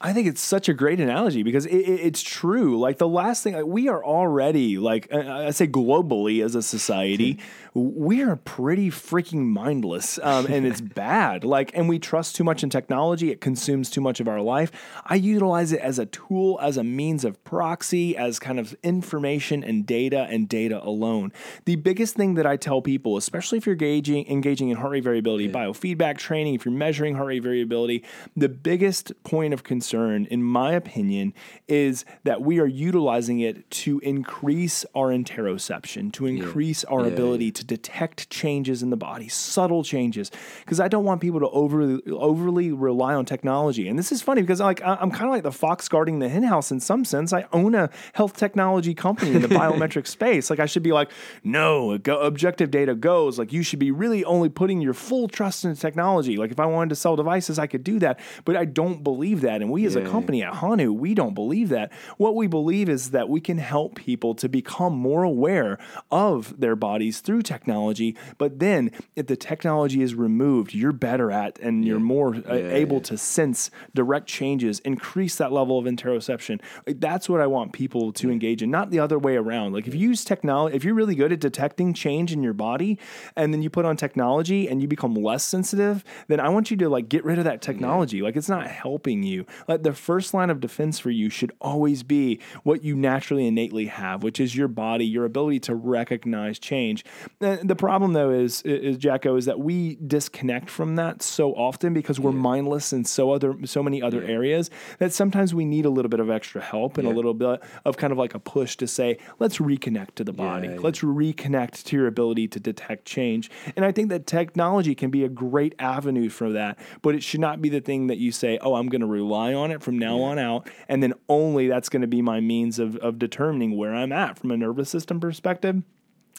I 0.01 0.12
think 0.12 0.26
it's 0.26 0.42
such 0.42 0.68
a 0.68 0.74
great 0.74 1.01
analogy 1.01 1.42
because 1.42 1.64
it, 1.64 1.74
it, 1.74 2.01
it's 2.01 2.22
true. 2.22 2.78
Like 2.78 2.99
the 2.99 3.09
last 3.09 3.42
thing, 3.42 3.55
like 3.55 3.64
we 3.64 3.88
are 3.88 4.05
already 4.05 4.76
like 4.78 5.12
I 5.12 5.47
I 5.47 5.51
say 5.51 5.66
globally 5.66 6.44
as 6.44 6.55
a 6.55 6.62
society, 6.62 7.38
we 7.72 8.22
are 8.22 8.36
pretty 8.36 8.90
freaking 8.90 9.47
mindless, 9.47 10.18
um, 10.22 10.47
and 10.47 10.66
it's 10.66 10.80
bad. 10.97 11.44
Like, 11.44 11.70
and 11.74 11.88
we 11.88 11.99
trust 11.99 12.36
too 12.36 12.44
much 12.44 12.62
in 12.62 12.68
technology; 12.68 13.30
it 13.30 13.40
consumes 13.40 13.90
too 13.90 14.03
much 14.03 14.20
of 14.20 14.28
our 14.28 14.40
life. 14.42 14.70
I 15.07 15.14
utilize 15.14 15.72
it 15.72 15.80
as 15.80 15.99
a 15.99 16.07
tool, 16.07 16.59
as 16.61 16.76
a 16.76 16.84
means 16.84 17.24
of 17.24 17.42
proxy, 17.44 18.16
as 18.16 18.38
kind 18.38 18.59
of 18.59 18.76
information 18.82 19.64
and 19.64 19.86
data 19.86 20.26
and 20.30 20.47
data 20.47 20.82
alone. 20.84 21.32
The 21.64 21.76
biggest 21.76 22.16
thing 22.16 22.34
that 22.34 22.47
I 22.47 22.57
tell 22.57 22.82
people, 22.82 23.16
especially 23.16 23.59
if 23.59 23.66
you're 23.66 23.74
engaging 23.74 24.26
engaging 24.28 24.68
in 24.68 24.76
heart 24.76 24.92
rate 24.92 25.05
variability, 25.05 25.51
biofeedback 25.51 26.18
training, 26.18 26.55
if 26.55 26.66
you're 26.66 26.74
measuring 26.74 27.14
heart 27.14 27.28
rate 27.28 27.42
variability, 27.42 28.05
the 28.36 28.51
biggest 28.51 29.12
point 29.24 29.55
of 29.55 29.64
concern, 29.64 29.86
in 29.95 30.43
my 30.43 30.72
opinion, 30.72 31.34
is 31.68 32.05
that 32.24 32.43
we 32.43 32.59
are 32.61 32.66
utilizing 32.66 33.41
it 33.41 33.70
to 33.70 33.99
increase 34.01 34.84
our 34.95 35.09
interoception, 35.09 36.12
to 36.12 36.26
increase 36.26 36.84
our 36.84 37.07
Yeah, 37.07 37.12
ability 37.12 37.51
to 37.53 37.64
detect 37.64 38.30
changes 38.30 38.82
in 38.82 38.91
the 38.91 38.97
body, 38.97 39.28
subtle 39.28 39.84
changes. 39.84 40.30
Because 40.61 40.80
I 40.80 40.89
don't 40.89 41.05
want 41.05 41.20
people 41.20 41.41
to 41.41 41.49
overly 41.49 42.01
overly 42.11 42.72
rely 42.72 43.14
on 43.14 43.24
technology. 43.24 43.89
And 43.89 43.99
this 43.99 44.12
is 44.12 44.22
funny 44.22 44.43
because 44.43 44.61
like 44.61 44.82
I'm 44.84 45.11
kind 45.11 45.24
of 45.24 45.30
like 45.30 45.43
the 45.43 45.53
fox 45.53 45.89
guarding 45.89 46.18
the 46.18 46.28
henhouse 46.28 46.70
in 46.70 46.80
some 46.80 47.05
sense. 47.05 47.32
I 47.32 47.47
own 47.53 47.74
a 47.74 47.91
health 48.12 48.37
technology 48.37 48.95
company 48.95 49.34
in 49.34 49.43
the 49.43 49.49
biometric 49.62 50.07
space. 50.07 50.51
Like 50.51 50.61
I 50.61 50.66
should 50.66 50.82
be 50.82 50.93
like, 50.93 51.11
no, 51.45 51.99
go, 51.99 52.20
objective 52.20 52.70
data 52.70 52.95
goes. 52.95 53.39
Like 53.39 53.53
you 53.53 53.62
should 53.62 53.78
be 53.78 53.91
really 53.91 54.24
only 54.24 54.49
putting 54.49 54.80
your 54.80 54.95
full 54.95 55.28
trust 55.28 55.64
in 55.64 55.74
technology. 55.76 56.37
Like 56.37 56.51
if 56.51 56.61
I 56.61 56.66
wanted 56.66 56.91
to 56.91 56.97
sell 56.97 57.16
devices, 57.16 57.59
I 57.59 57.66
could 57.66 57.84
do 57.84 57.99
that. 58.01 58.18
But 58.45 58.57
I 58.57 58.64
don't 58.64 59.03
believe 59.03 59.43
that. 59.43 59.62
And 59.62 59.70
we 59.70 59.75
as 59.84 59.96
a 59.96 60.00
Yeah. 60.00 60.08
company 60.08 60.42
at 60.42 60.54
Hanu, 60.54 60.92
we 60.92 61.14
don't 61.14 61.34
believe 61.34 61.68
that. 61.68 61.92
What 62.16 62.34
we 62.34 62.46
believe 62.46 62.88
is 62.88 63.10
that 63.10 63.28
we 63.28 63.40
can 63.40 63.58
help 63.58 63.94
people 63.96 64.34
to 64.36 64.48
become 64.48 64.94
more 64.94 65.22
aware 65.22 65.78
of 66.10 66.58
their 66.58 66.76
bodies 66.76 67.20
through 67.20 67.42
technology. 67.42 68.16
But 68.38 68.58
then 68.58 68.90
if 69.14 69.26
the 69.26 69.36
technology 69.36 70.02
is 70.02 70.14
removed, 70.14 70.74
you're 70.74 70.92
better 70.92 71.30
at 71.30 71.58
and 71.60 71.84
you're 71.84 72.00
more 72.00 72.34
uh, 72.36 72.52
able 72.54 73.00
to 73.02 73.16
sense 73.18 73.70
direct 73.94 74.26
changes, 74.26 74.78
increase 74.80 75.36
that 75.36 75.52
level 75.52 75.78
of 75.78 75.84
interoception. 75.84 76.60
Like, 76.86 77.00
that's 77.00 77.28
what 77.28 77.40
I 77.40 77.46
want 77.46 77.72
people 77.72 78.12
to 78.12 78.30
engage 78.30 78.62
in, 78.62 78.70
not 78.70 78.90
the 78.90 78.98
other 79.00 79.18
way 79.18 79.36
around. 79.36 79.72
Like 79.72 79.86
if 79.86 79.94
you 79.94 80.00
use 80.08 80.24
technology, 80.24 80.76
if 80.76 80.84
you're 80.84 80.94
really 80.94 81.14
good 81.14 81.32
at 81.32 81.40
detecting 81.40 81.92
change 81.94 82.32
in 82.32 82.42
your 82.42 82.52
body 82.52 82.98
and 83.34 83.52
then 83.52 83.62
you 83.62 83.70
put 83.70 83.84
on 83.84 83.96
technology 83.96 84.68
and 84.68 84.80
you 84.80 84.88
become 84.88 85.14
less 85.14 85.42
sensitive, 85.44 86.04
then 86.28 86.40
I 86.40 86.48
want 86.48 86.70
you 86.70 86.76
to 86.78 86.88
like 86.88 87.08
get 87.08 87.24
rid 87.24 87.38
of 87.38 87.44
that 87.44 87.60
technology. 87.62 88.22
Like 88.22 88.36
it's 88.36 88.48
not 88.48 88.66
helping 88.68 89.22
you. 89.22 89.46
Like 89.68 89.82
the 89.82 89.92
first 89.92 90.34
line 90.34 90.50
of 90.50 90.60
defense 90.60 90.98
for 90.98 91.10
you 91.10 91.30
should 91.30 91.52
always 91.60 92.02
be 92.02 92.40
what 92.62 92.84
you 92.84 92.96
naturally 92.96 93.46
innately 93.46 93.86
have, 93.86 94.22
which 94.22 94.40
is 94.40 94.56
your 94.56 94.68
body, 94.68 95.04
your 95.06 95.24
ability 95.24 95.60
to 95.60 95.74
recognize 95.74 96.58
change. 96.58 97.04
Uh, 97.40 97.56
The 97.62 97.76
problem 97.76 98.12
though 98.12 98.30
is, 98.30 98.62
is 98.62 98.96
Jacko, 98.98 99.36
is 99.36 99.44
that 99.46 99.58
we 99.58 99.96
disconnect 100.06 100.70
from 100.70 100.96
that 100.96 101.22
so 101.22 101.52
often 101.54 101.92
because 101.94 102.18
we're 102.20 102.32
mindless 102.32 102.92
in 102.92 103.04
so 103.04 103.32
other 103.32 103.54
so 103.64 103.82
many 103.82 104.00
other 104.02 104.22
areas 104.22 104.70
that 104.98 105.12
sometimes 105.12 105.54
we 105.54 105.64
need 105.64 105.84
a 105.84 105.90
little 105.90 106.08
bit 106.08 106.20
of 106.20 106.30
extra 106.30 106.60
help 106.60 106.98
and 106.98 107.06
a 107.06 107.10
little 107.10 107.34
bit 107.34 107.62
of 107.84 107.96
kind 107.96 108.12
of 108.12 108.18
like 108.18 108.34
a 108.34 108.38
push 108.38 108.76
to 108.76 108.86
say, 108.86 109.18
let's 109.38 109.58
reconnect 109.58 110.14
to 110.16 110.24
the 110.24 110.32
body. 110.32 110.68
yeah. 110.68 110.76
Let's 110.80 111.00
reconnect 111.00 111.84
to 111.84 111.96
your 111.96 112.06
ability 112.06 112.48
to 112.48 112.60
detect 112.60 113.04
change. 113.04 113.50
And 113.74 113.84
I 113.84 113.92
think 113.92 114.08
that 114.10 114.26
technology 114.26 114.94
can 114.94 115.10
be 115.10 115.24
a 115.24 115.28
great 115.28 115.74
avenue 115.78 116.28
for 116.28 116.50
that, 116.52 116.78
but 117.02 117.14
it 117.14 117.22
should 117.22 117.40
not 117.40 117.60
be 117.60 117.68
the 117.68 117.80
thing 117.80 118.06
that 118.08 118.18
you 118.18 118.32
say, 118.32 118.58
oh, 118.60 118.74
I'm 118.74 118.88
going 118.88 119.00
to 119.00 119.06
rely 119.06 119.54
on 119.57 119.70
it 119.70 119.82
from 119.82 119.98
now 119.98 120.20
on 120.20 120.38
out. 120.38 120.68
And 120.88 121.02
then 121.02 121.14
only 121.28 121.66
that's 121.68 121.88
going 121.88 122.02
to 122.02 122.07
be 122.09 122.22
my 122.22 122.40
means 122.40 122.78
of, 122.78 122.96
of 122.98 123.18
determining 123.18 123.76
where 123.76 123.94
I'm 123.94 124.12
at 124.12 124.38
from 124.38 124.50
a 124.52 124.57
nervous 124.57 124.90
system 124.90 125.18
perspective. 125.20 125.82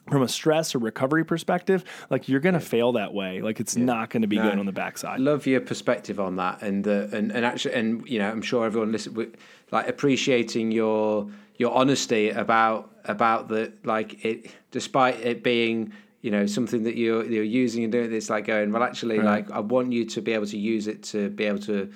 From 0.10 0.22
a 0.22 0.28
stress 0.30 0.74
or 0.74 0.80
recovery 0.80 1.26
perspective, 1.26 1.84
like 2.10 2.30
you're 2.30 2.40
gonna 2.40 2.62
fail 2.62 2.94
that 2.94 3.14
way. 3.14 3.42
Like 3.42 3.60
it's 3.60 3.76
not 3.76 4.10
gonna 4.10 4.28
be 4.28 4.38
No. 4.38 4.44
good 4.52 4.58
on 4.60 4.66
the 4.66 4.72
backside. 4.72 5.20
love 5.20 5.46
your 5.46 5.60
perspective 5.60 6.18
on 6.18 6.38
that 6.38 6.62
and 6.62 6.88
uh, 6.88 7.08
and 7.12 7.30
and 7.34 7.44
actually 7.44 7.74
and 7.74 8.08
you 8.08 8.18
know 8.18 8.30
i'm 8.30 8.42
sure 8.42 8.66
everyone 8.66 8.94
listen 8.94 9.34
like 9.70 9.90
appreciating 9.90 10.72
your 10.72 11.28
your 11.58 11.74
honesty 11.74 12.30
about 12.30 12.90
about 13.04 13.50
the 13.50 13.74
like 13.84 14.24
it 14.24 14.50
despite 14.72 15.20
it 15.20 15.44
being 15.44 15.92
you 16.22 16.32
know 16.32 16.46
something 16.46 16.84
that 16.84 16.96
you're 16.96 17.26
you're 17.26 17.44
using 17.44 17.84
and 17.84 17.92
doing 17.92 18.14
it's 18.14 18.30
like 18.30 18.46
going 18.46 18.72
well 18.72 18.84
actually 18.84 19.20
like 19.20 19.52
i 19.52 19.60
want 19.60 19.92
you 19.92 20.06
to 20.06 20.22
be 20.22 20.32
able 20.32 20.46
to 20.48 20.58
use 20.58 20.88
it 20.88 21.04
to 21.04 21.30
be 21.32 21.44
able 21.44 21.60
to 21.60 21.92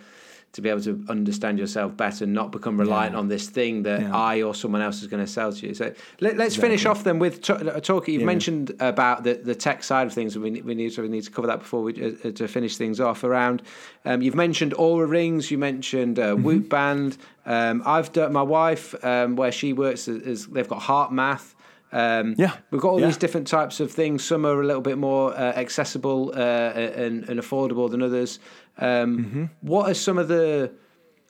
to 0.54 0.62
be 0.62 0.68
able 0.68 0.82
to 0.82 1.02
understand 1.08 1.58
yourself 1.58 1.96
better 1.96 2.26
and 2.26 2.34
not 2.34 2.52
become 2.52 2.78
reliant 2.78 3.16
on 3.16 3.30
this 3.30 3.48
thing 3.50 3.84
that 3.84 4.02
Yeah. 4.02 4.14
I 4.16 4.42
or 4.42 4.54
someone 4.54 4.82
else 4.82 5.02
is 5.02 5.08
going 5.08 5.24
to 5.26 5.32
sell 5.32 5.54
to 5.54 5.68
you. 5.68 5.74
So 5.74 5.94
let, 6.20 6.38
us 6.40 6.58
finish 6.58 6.86
off 6.86 7.06
then 7.06 7.20
with 7.20 7.42
t- 7.42 7.54
a 7.54 7.80
talk. 7.80 8.10
You've 8.10 8.24
mentioned 8.24 8.76
about 8.82 9.24
the, 9.24 9.36
the 9.36 9.56
tech 9.56 9.82
side 9.84 10.08
of 10.08 10.14
things, 10.14 10.36
and 10.36 10.44
we, 10.44 10.62
we 10.62 10.76
need 10.76 10.92
to 10.94 11.02
we 11.04 11.08
need 11.08 11.24
to 11.24 11.32
cover 11.32 11.48
that 11.48 11.60
before 11.60 11.82
we 11.84 11.94
uh, 11.94 12.32
to 12.32 12.48
finish 12.50 12.76
things 12.76 13.00
off. 13.00 13.24
Around, 13.24 13.62
um, 14.04 14.22
you've 14.22 14.36
mentioned 14.36 14.74
Oura 14.74 15.10
rings, 15.10 15.52
you 15.52 15.58
mentioned 15.58 16.20
uh, 16.20 16.34
Mm-hmm. 16.34 16.44
Whoop 16.44 16.70
Band. 16.70 17.18
Um, 17.46 17.82
I've 17.86 18.12
done 18.12 18.34
my 18.34 18.44
wife 18.44 18.94
um, 19.06 19.36
where 19.38 19.52
she 19.54 19.72
works 19.74 20.08
is, 20.08 20.22
is 20.28 20.48
they've 20.48 20.68
got 20.68 20.82
HeartMath. 20.82 21.54
Um, 21.94 22.36
Yeah. 22.38 22.54
we've 22.72 22.80
got 22.82 22.90
all 22.90 23.00
Yeah. 23.02 23.08
these 23.08 23.18
different 23.18 23.48
types 23.48 23.80
of 23.82 23.92
things. 23.92 24.24
Some 24.24 24.46
are 24.46 24.62
a 24.62 24.66
little 24.66 24.82
bit 24.82 24.98
more 24.98 25.34
uh, 25.34 25.40
accessible 25.56 26.32
uh, 26.34 26.40
and, 26.40 27.28
and 27.28 27.38
affordable 27.40 27.90
than 27.92 28.02
others. 28.02 28.40
Um, 28.82 29.18
Mm-hmm. 29.18 29.46
What 29.62 29.90
are 29.90 29.94
some 29.94 30.18
of 30.18 30.28
the 30.28 30.72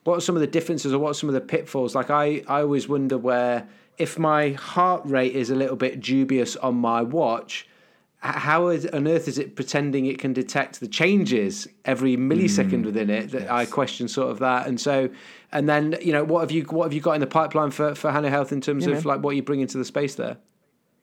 what 0.03 0.17
are 0.17 0.21
some 0.21 0.35
of 0.35 0.41
the 0.41 0.47
differences 0.47 0.93
or 0.93 0.99
what 0.99 1.09
are 1.11 1.13
some 1.13 1.29
of 1.29 1.35
the 1.35 1.41
pitfalls? 1.41 1.93
Like 1.93 2.09
I, 2.09 2.43
I 2.47 2.61
always 2.61 2.89
wonder 2.89 3.17
where 3.19 3.67
if 3.99 4.17
my 4.17 4.51
heart 4.53 5.03
rate 5.05 5.35
is 5.35 5.51
a 5.51 5.55
little 5.55 5.75
bit 5.75 5.99
dubious 5.99 6.55
on 6.55 6.73
my 6.75 7.03
watch, 7.03 7.67
how 8.21 8.69
is, 8.69 8.87
on 8.87 9.07
earth 9.07 9.27
is 9.27 9.37
it 9.37 9.55
pretending 9.55 10.05
it 10.07 10.17
can 10.17 10.33
detect 10.33 10.79
the 10.79 10.87
changes 10.87 11.67
every 11.85 12.17
millisecond 12.17 12.83
within 12.85 13.09
it? 13.11 13.31
That 13.31 13.51
I 13.51 13.65
question 13.65 14.07
sort 14.07 14.31
of 14.31 14.39
that, 14.39 14.65
and 14.67 14.79
so, 14.79 15.09
and 15.51 15.67
then 15.69 15.97
you 16.01 16.13
know 16.13 16.23
what 16.23 16.41
have 16.41 16.51
you 16.51 16.63
what 16.63 16.85
have 16.85 16.93
you 16.93 17.01
got 17.01 17.13
in 17.13 17.21
the 17.21 17.27
pipeline 17.27 17.69
for 17.71 17.93
for 17.93 18.11
Hanu 18.11 18.29
Health 18.29 18.51
in 18.51 18.61
terms 18.61 18.85
Yeah, 18.87 18.93
of 18.95 19.05
man. 19.05 19.15
like 19.15 19.23
what 19.23 19.35
you 19.35 19.43
bring 19.43 19.59
into 19.61 19.77
the 19.77 19.85
space 19.85 20.15
there? 20.15 20.37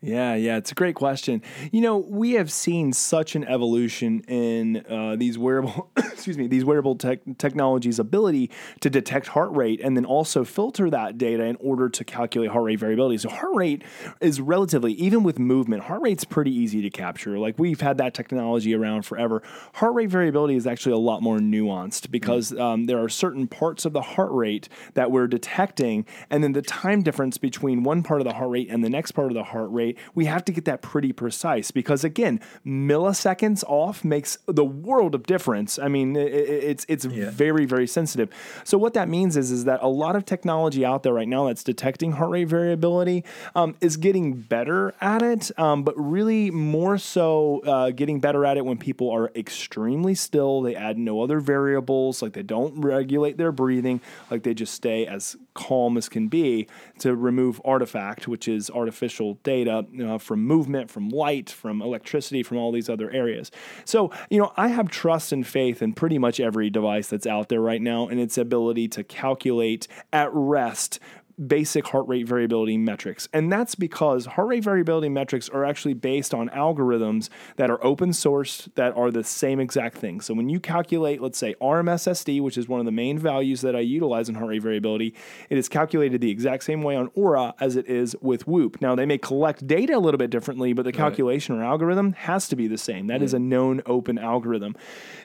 Yeah, 0.01 0.37
yeah, 0.37 0.59
it's 0.59 0.71
a 0.71 0.77
great 0.77 0.95
question. 0.95 1.43
You 1.73 1.81
know, 1.81 1.97
we 1.97 2.35
have 2.35 2.53
seen 2.53 2.93
such 2.93 3.35
an 3.35 3.43
evolution 3.43 4.21
in 4.29 4.85
uh, 4.89 5.17
these 5.17 5.37
wearable, 5.37 5.91
excuse 5.97 6.39
me, 6.39 6.47
these 6.47 6.65
wearable 6.65 6.95
tech 6.95 7.19
technologies' 7.37 7.99
ability 7.99 8.53
to 8.79 8.91
detect 8.91 9.27
heart 9.27 9.51
rate 9.57 9.81
and 9.83 9.97
then 9.97 10.05
also 10.05 10.45
filter 10.45 10.89
that 10.89 11.19
data 11.19 11.43
in 11.43 11.57
order 11.57 11.89
to 11.89 12.05
calculate 12.05 12.53
heart 12.53 12.63
rate 12.63 12.79
variability. 12.79 13.19
So 13.19 13.29
heart 13.29 13.57
rate 13.57 13.83
is 14.21 14.41
relatively, 14.41 14.93
even 14.93 15.25
with 15.25 15.41
movement, 15.41 15.83
heart 15.83 16.03
rate's 16.03 16.23
pretty 16.23 16.55
easy 16.55 16.81
to 16.83 16.91
capture. 16.91 17.37
Like 17.37 17.59
we've 17.59 17.81
had 17.81 17.99
that 17.99 18.15
technology 18.15 18.77
around 18.77 19.05
forever. 19.05 19.43
Heart 19.75 19.95
rate 19.95 20.11
variability 20.11 20.55
is 20.55 20.69
actually 20.69 20.93
a 20.93 20.99
lot 20.99 21.25
more 21.25 21.39
nuanced 21.39 22.13
because 22.13 22.57
um, 22.57 22.87
there 22.87 23.03
are 23.03 23.09
certain 23.09 23.49
parts 23.49 23.85
of 23.85 23.93
the 23.95 24.03
heart 24.03 24.31
rate 24.31 24.69
that 24.95 25.11
we're 25.11 25.27
detecting, 25.27 26.07
and 26.31 26.45
then 26.45 26.53
the 26.53 26.63
time 26.63 27.03
difference 27.03 27.37
between 27.37 27.83
one 27.83 28.05
part 28.05 28.21
of 28.21 28.25
the 28.25 28.35
heart 28.35 28.51
rate 28.51 28.69
and 28.71 28.85
the 28.85 28.91
next 28.91 29.11
part 29.11 29.27
of 29.27 29.35
the 29.35 29.43
heart 29.43 29.73
rate 29.73 29.88
rate, 29.89 29.99
we 30.15 30.27
have 30.27 30.45
to 30.45 30.53
get 30.53 30.65
that 30.67 30.83
pretty 30.83 31.13
precise 31.13 31.71
because 31.71 32.05
again, 32.05 32.41
milliseconds 32.67 33.65
off 33.65 34.05
makes 34.05 34.39
the 34.47 34.65
world 34.65 35.15
of 35.15 35.27
difference. 35.27 35.79
I 35.79 35.89
mean, 35.89 36.17
it's 36.17 36.85
it's 36.89 37.05
yeah. 37.05 37.31
very 37.31 37.65
very 37.65 37.87
sensitive. 37.87 38.31
So 38.65 38.79
what 38.79 38.95
that 38.95 39.09
means 39.09 39.37
is 39.37 39.51
is 39.51 39.65
that 39.65 39.81
a 39.83 39.89
lot 39.89 40.17
of 40.17 40.25
technology 40.25 40.85
out 40.85 41.03
there 41.03 41.13
right 41.13 41.29
now 41.29 41.47
that's 41.47 41.65
detecting 41.65 42.13
heart 42.13 42.31
rate 42.31 42.49
variability 42.49 43.25
um, 43.55 43.77
is 43.81 43.97
getting 43.97 44.35
better 44.35 44.95
at 45.01 45.23
it, 45.23 45.51
um, 45.59 45.83
but 45.83 45.95
really 45.97 46.51
more 46.51 46.99
so 46.99 47.61
uh, 47.61 47.91
getting 47.91 48.21
better 48.21 48.45
at 48.45 48.57
it 48.57 48.65
when 48.65 48.79
people 48.79 49.11
are 49.11 49.31
extremely 49.35 50.15
still. 50.15 50.63
They 50.63 50.75
add 50.75 50.99
no 50.99 51.23
other 51.23 51.41
variables, 51.41 52.23
like 52.23 52.33
they 52.33 52.43
don't 52.43 52.81
regulate 52.81 53.37
their 53.39 53.53
breathing, 53.53 54.01
like 54.31 54.43
they 54.43 54.55
just 54.55 54.75
stay 54.75 55.07
as 55.07 55.37
calm 55.55 55.97
as 55.97 56.09
can 56.09 56.29
be 56.29 56.67
to 57.01 57.15
remove 57.15 57.61
artifact, 57.65 58.29
which 58.29 58.49
is 58.49 58.71
artificial 58.71 59.35
data 59.43 59.78
uh, 60.03 60.19
from 60.19 60.45
movement, 60.45 60.91
from 60.91 61.09
light, 61.09 61.51
from 61.51 61.83
electricity, 61.83 62.43
from 62.43 62.59
all 62.59 62.73
these 62.73 62.89
other 62.89 63.11
areas. 63.11 63.51
So, 63.85 64.11
you 64.31 64.39
know, 64.39 64.53
I 64.57 64.69
have 64.69 64.89
trust 64.89 65.33
and 65.33 65.47
faith 65.47 65.83
in 65.83 65.93
pretty 65.93 66.19
much 66.19 66.41
every 66.41 66.71
device 66.71 67.09
that's 67.09 67.27
out 67.27 67.49
there 67.49 67.61
right 67.61 67.83
now 67.83 68.09
and 68.09 68.21
its 68.21 68.39
ability 68.39 68.89
to 68.89 69.05
calculate 69.05 69.89
at 70.13 70.31
rest 70.33 71.01
basic 71.47 71.87
heart 71.87 72.07
rate 72.09 72.27
variability 72.27 72.77
metrics. 72.77 73.29
And 73.33 73.53
that's 73.53 73.75
because 73.75 74.27
heart 74.27 74.49
rate 74.49 74.65
variability 74.65 75.09
metrics 75.09 75.49
are 75.49 75.65
actually 75.65 75.95
based 75.95 76.35
on 76.35 76.49
algorithms 76.51 77.29
that 77.57 77.71
are 77.71 77.83
open 77.85 78.13
source 78.13 78.69
that 78.75 78.97
are 78.97 79.11
the 79.11 79.25
same 79.25 79.61
exact 79.61 79.99
thing. 79.99 80.21
So 80.21 80.35
when 80.35 80.49
you 80.49 80.61
calculate, 80.61 81.23
let's 81.23 81.39
say 81.39 81.55
RMSSD, 81.61 82.41
which 82.41 82.59
is 82.59 82.69
one 82.69 82.81
of 82.81 82.87
the 82.87 82.93
main 82.93 83.19
values 83.19 83.61
that 83.61 83.77
I 83.77 83.81
utilize 83.81 84.29
in 84.29 84.35
heart 84.35 84.49
rate 84.49 84.63
variability, 84.63 85.15
it 85.49 85.59
is 85.59 85.69
calculated 85.69 86.21
the 86.21 86.31
exact 86.31 86.65
same 86.65 86.83
way 86.83 86.97
on 86.97 87.09
Oura 87.11 87.55
as 87.61 87.77
it 87.77 87.87
is 87.87 88.17
with 88.21 88.47
Whoop. 88.47 88.81
Now 88.81 88.95
they 88.95 89.07
may 89.07 89.19
collect 89.19 89.67
data 89.67 89.97
a 89.97 90.01
little 90.01 90.19
bit 90.19 90.31
differently, 90.31 90.73
but 90.73 90.85
the 90.85 90.93
calculation 90.93 91.57
right. 91.57 91.65
or 91.65 91.69
algorithm 91.69 92.13
has 92.15 92.49
to 92.49 92.57
be 92.57 92.67
the 92.67 92.79
same. 92.79 93.07
That 93.07 93.21
yeah. 93.21 93.25
is 93.25 93.35
a 93.35 93.39
known 93.39 93.83
open 93.87 94.19
algorithm. 94.19 94.75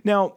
Now, 0.03 0.35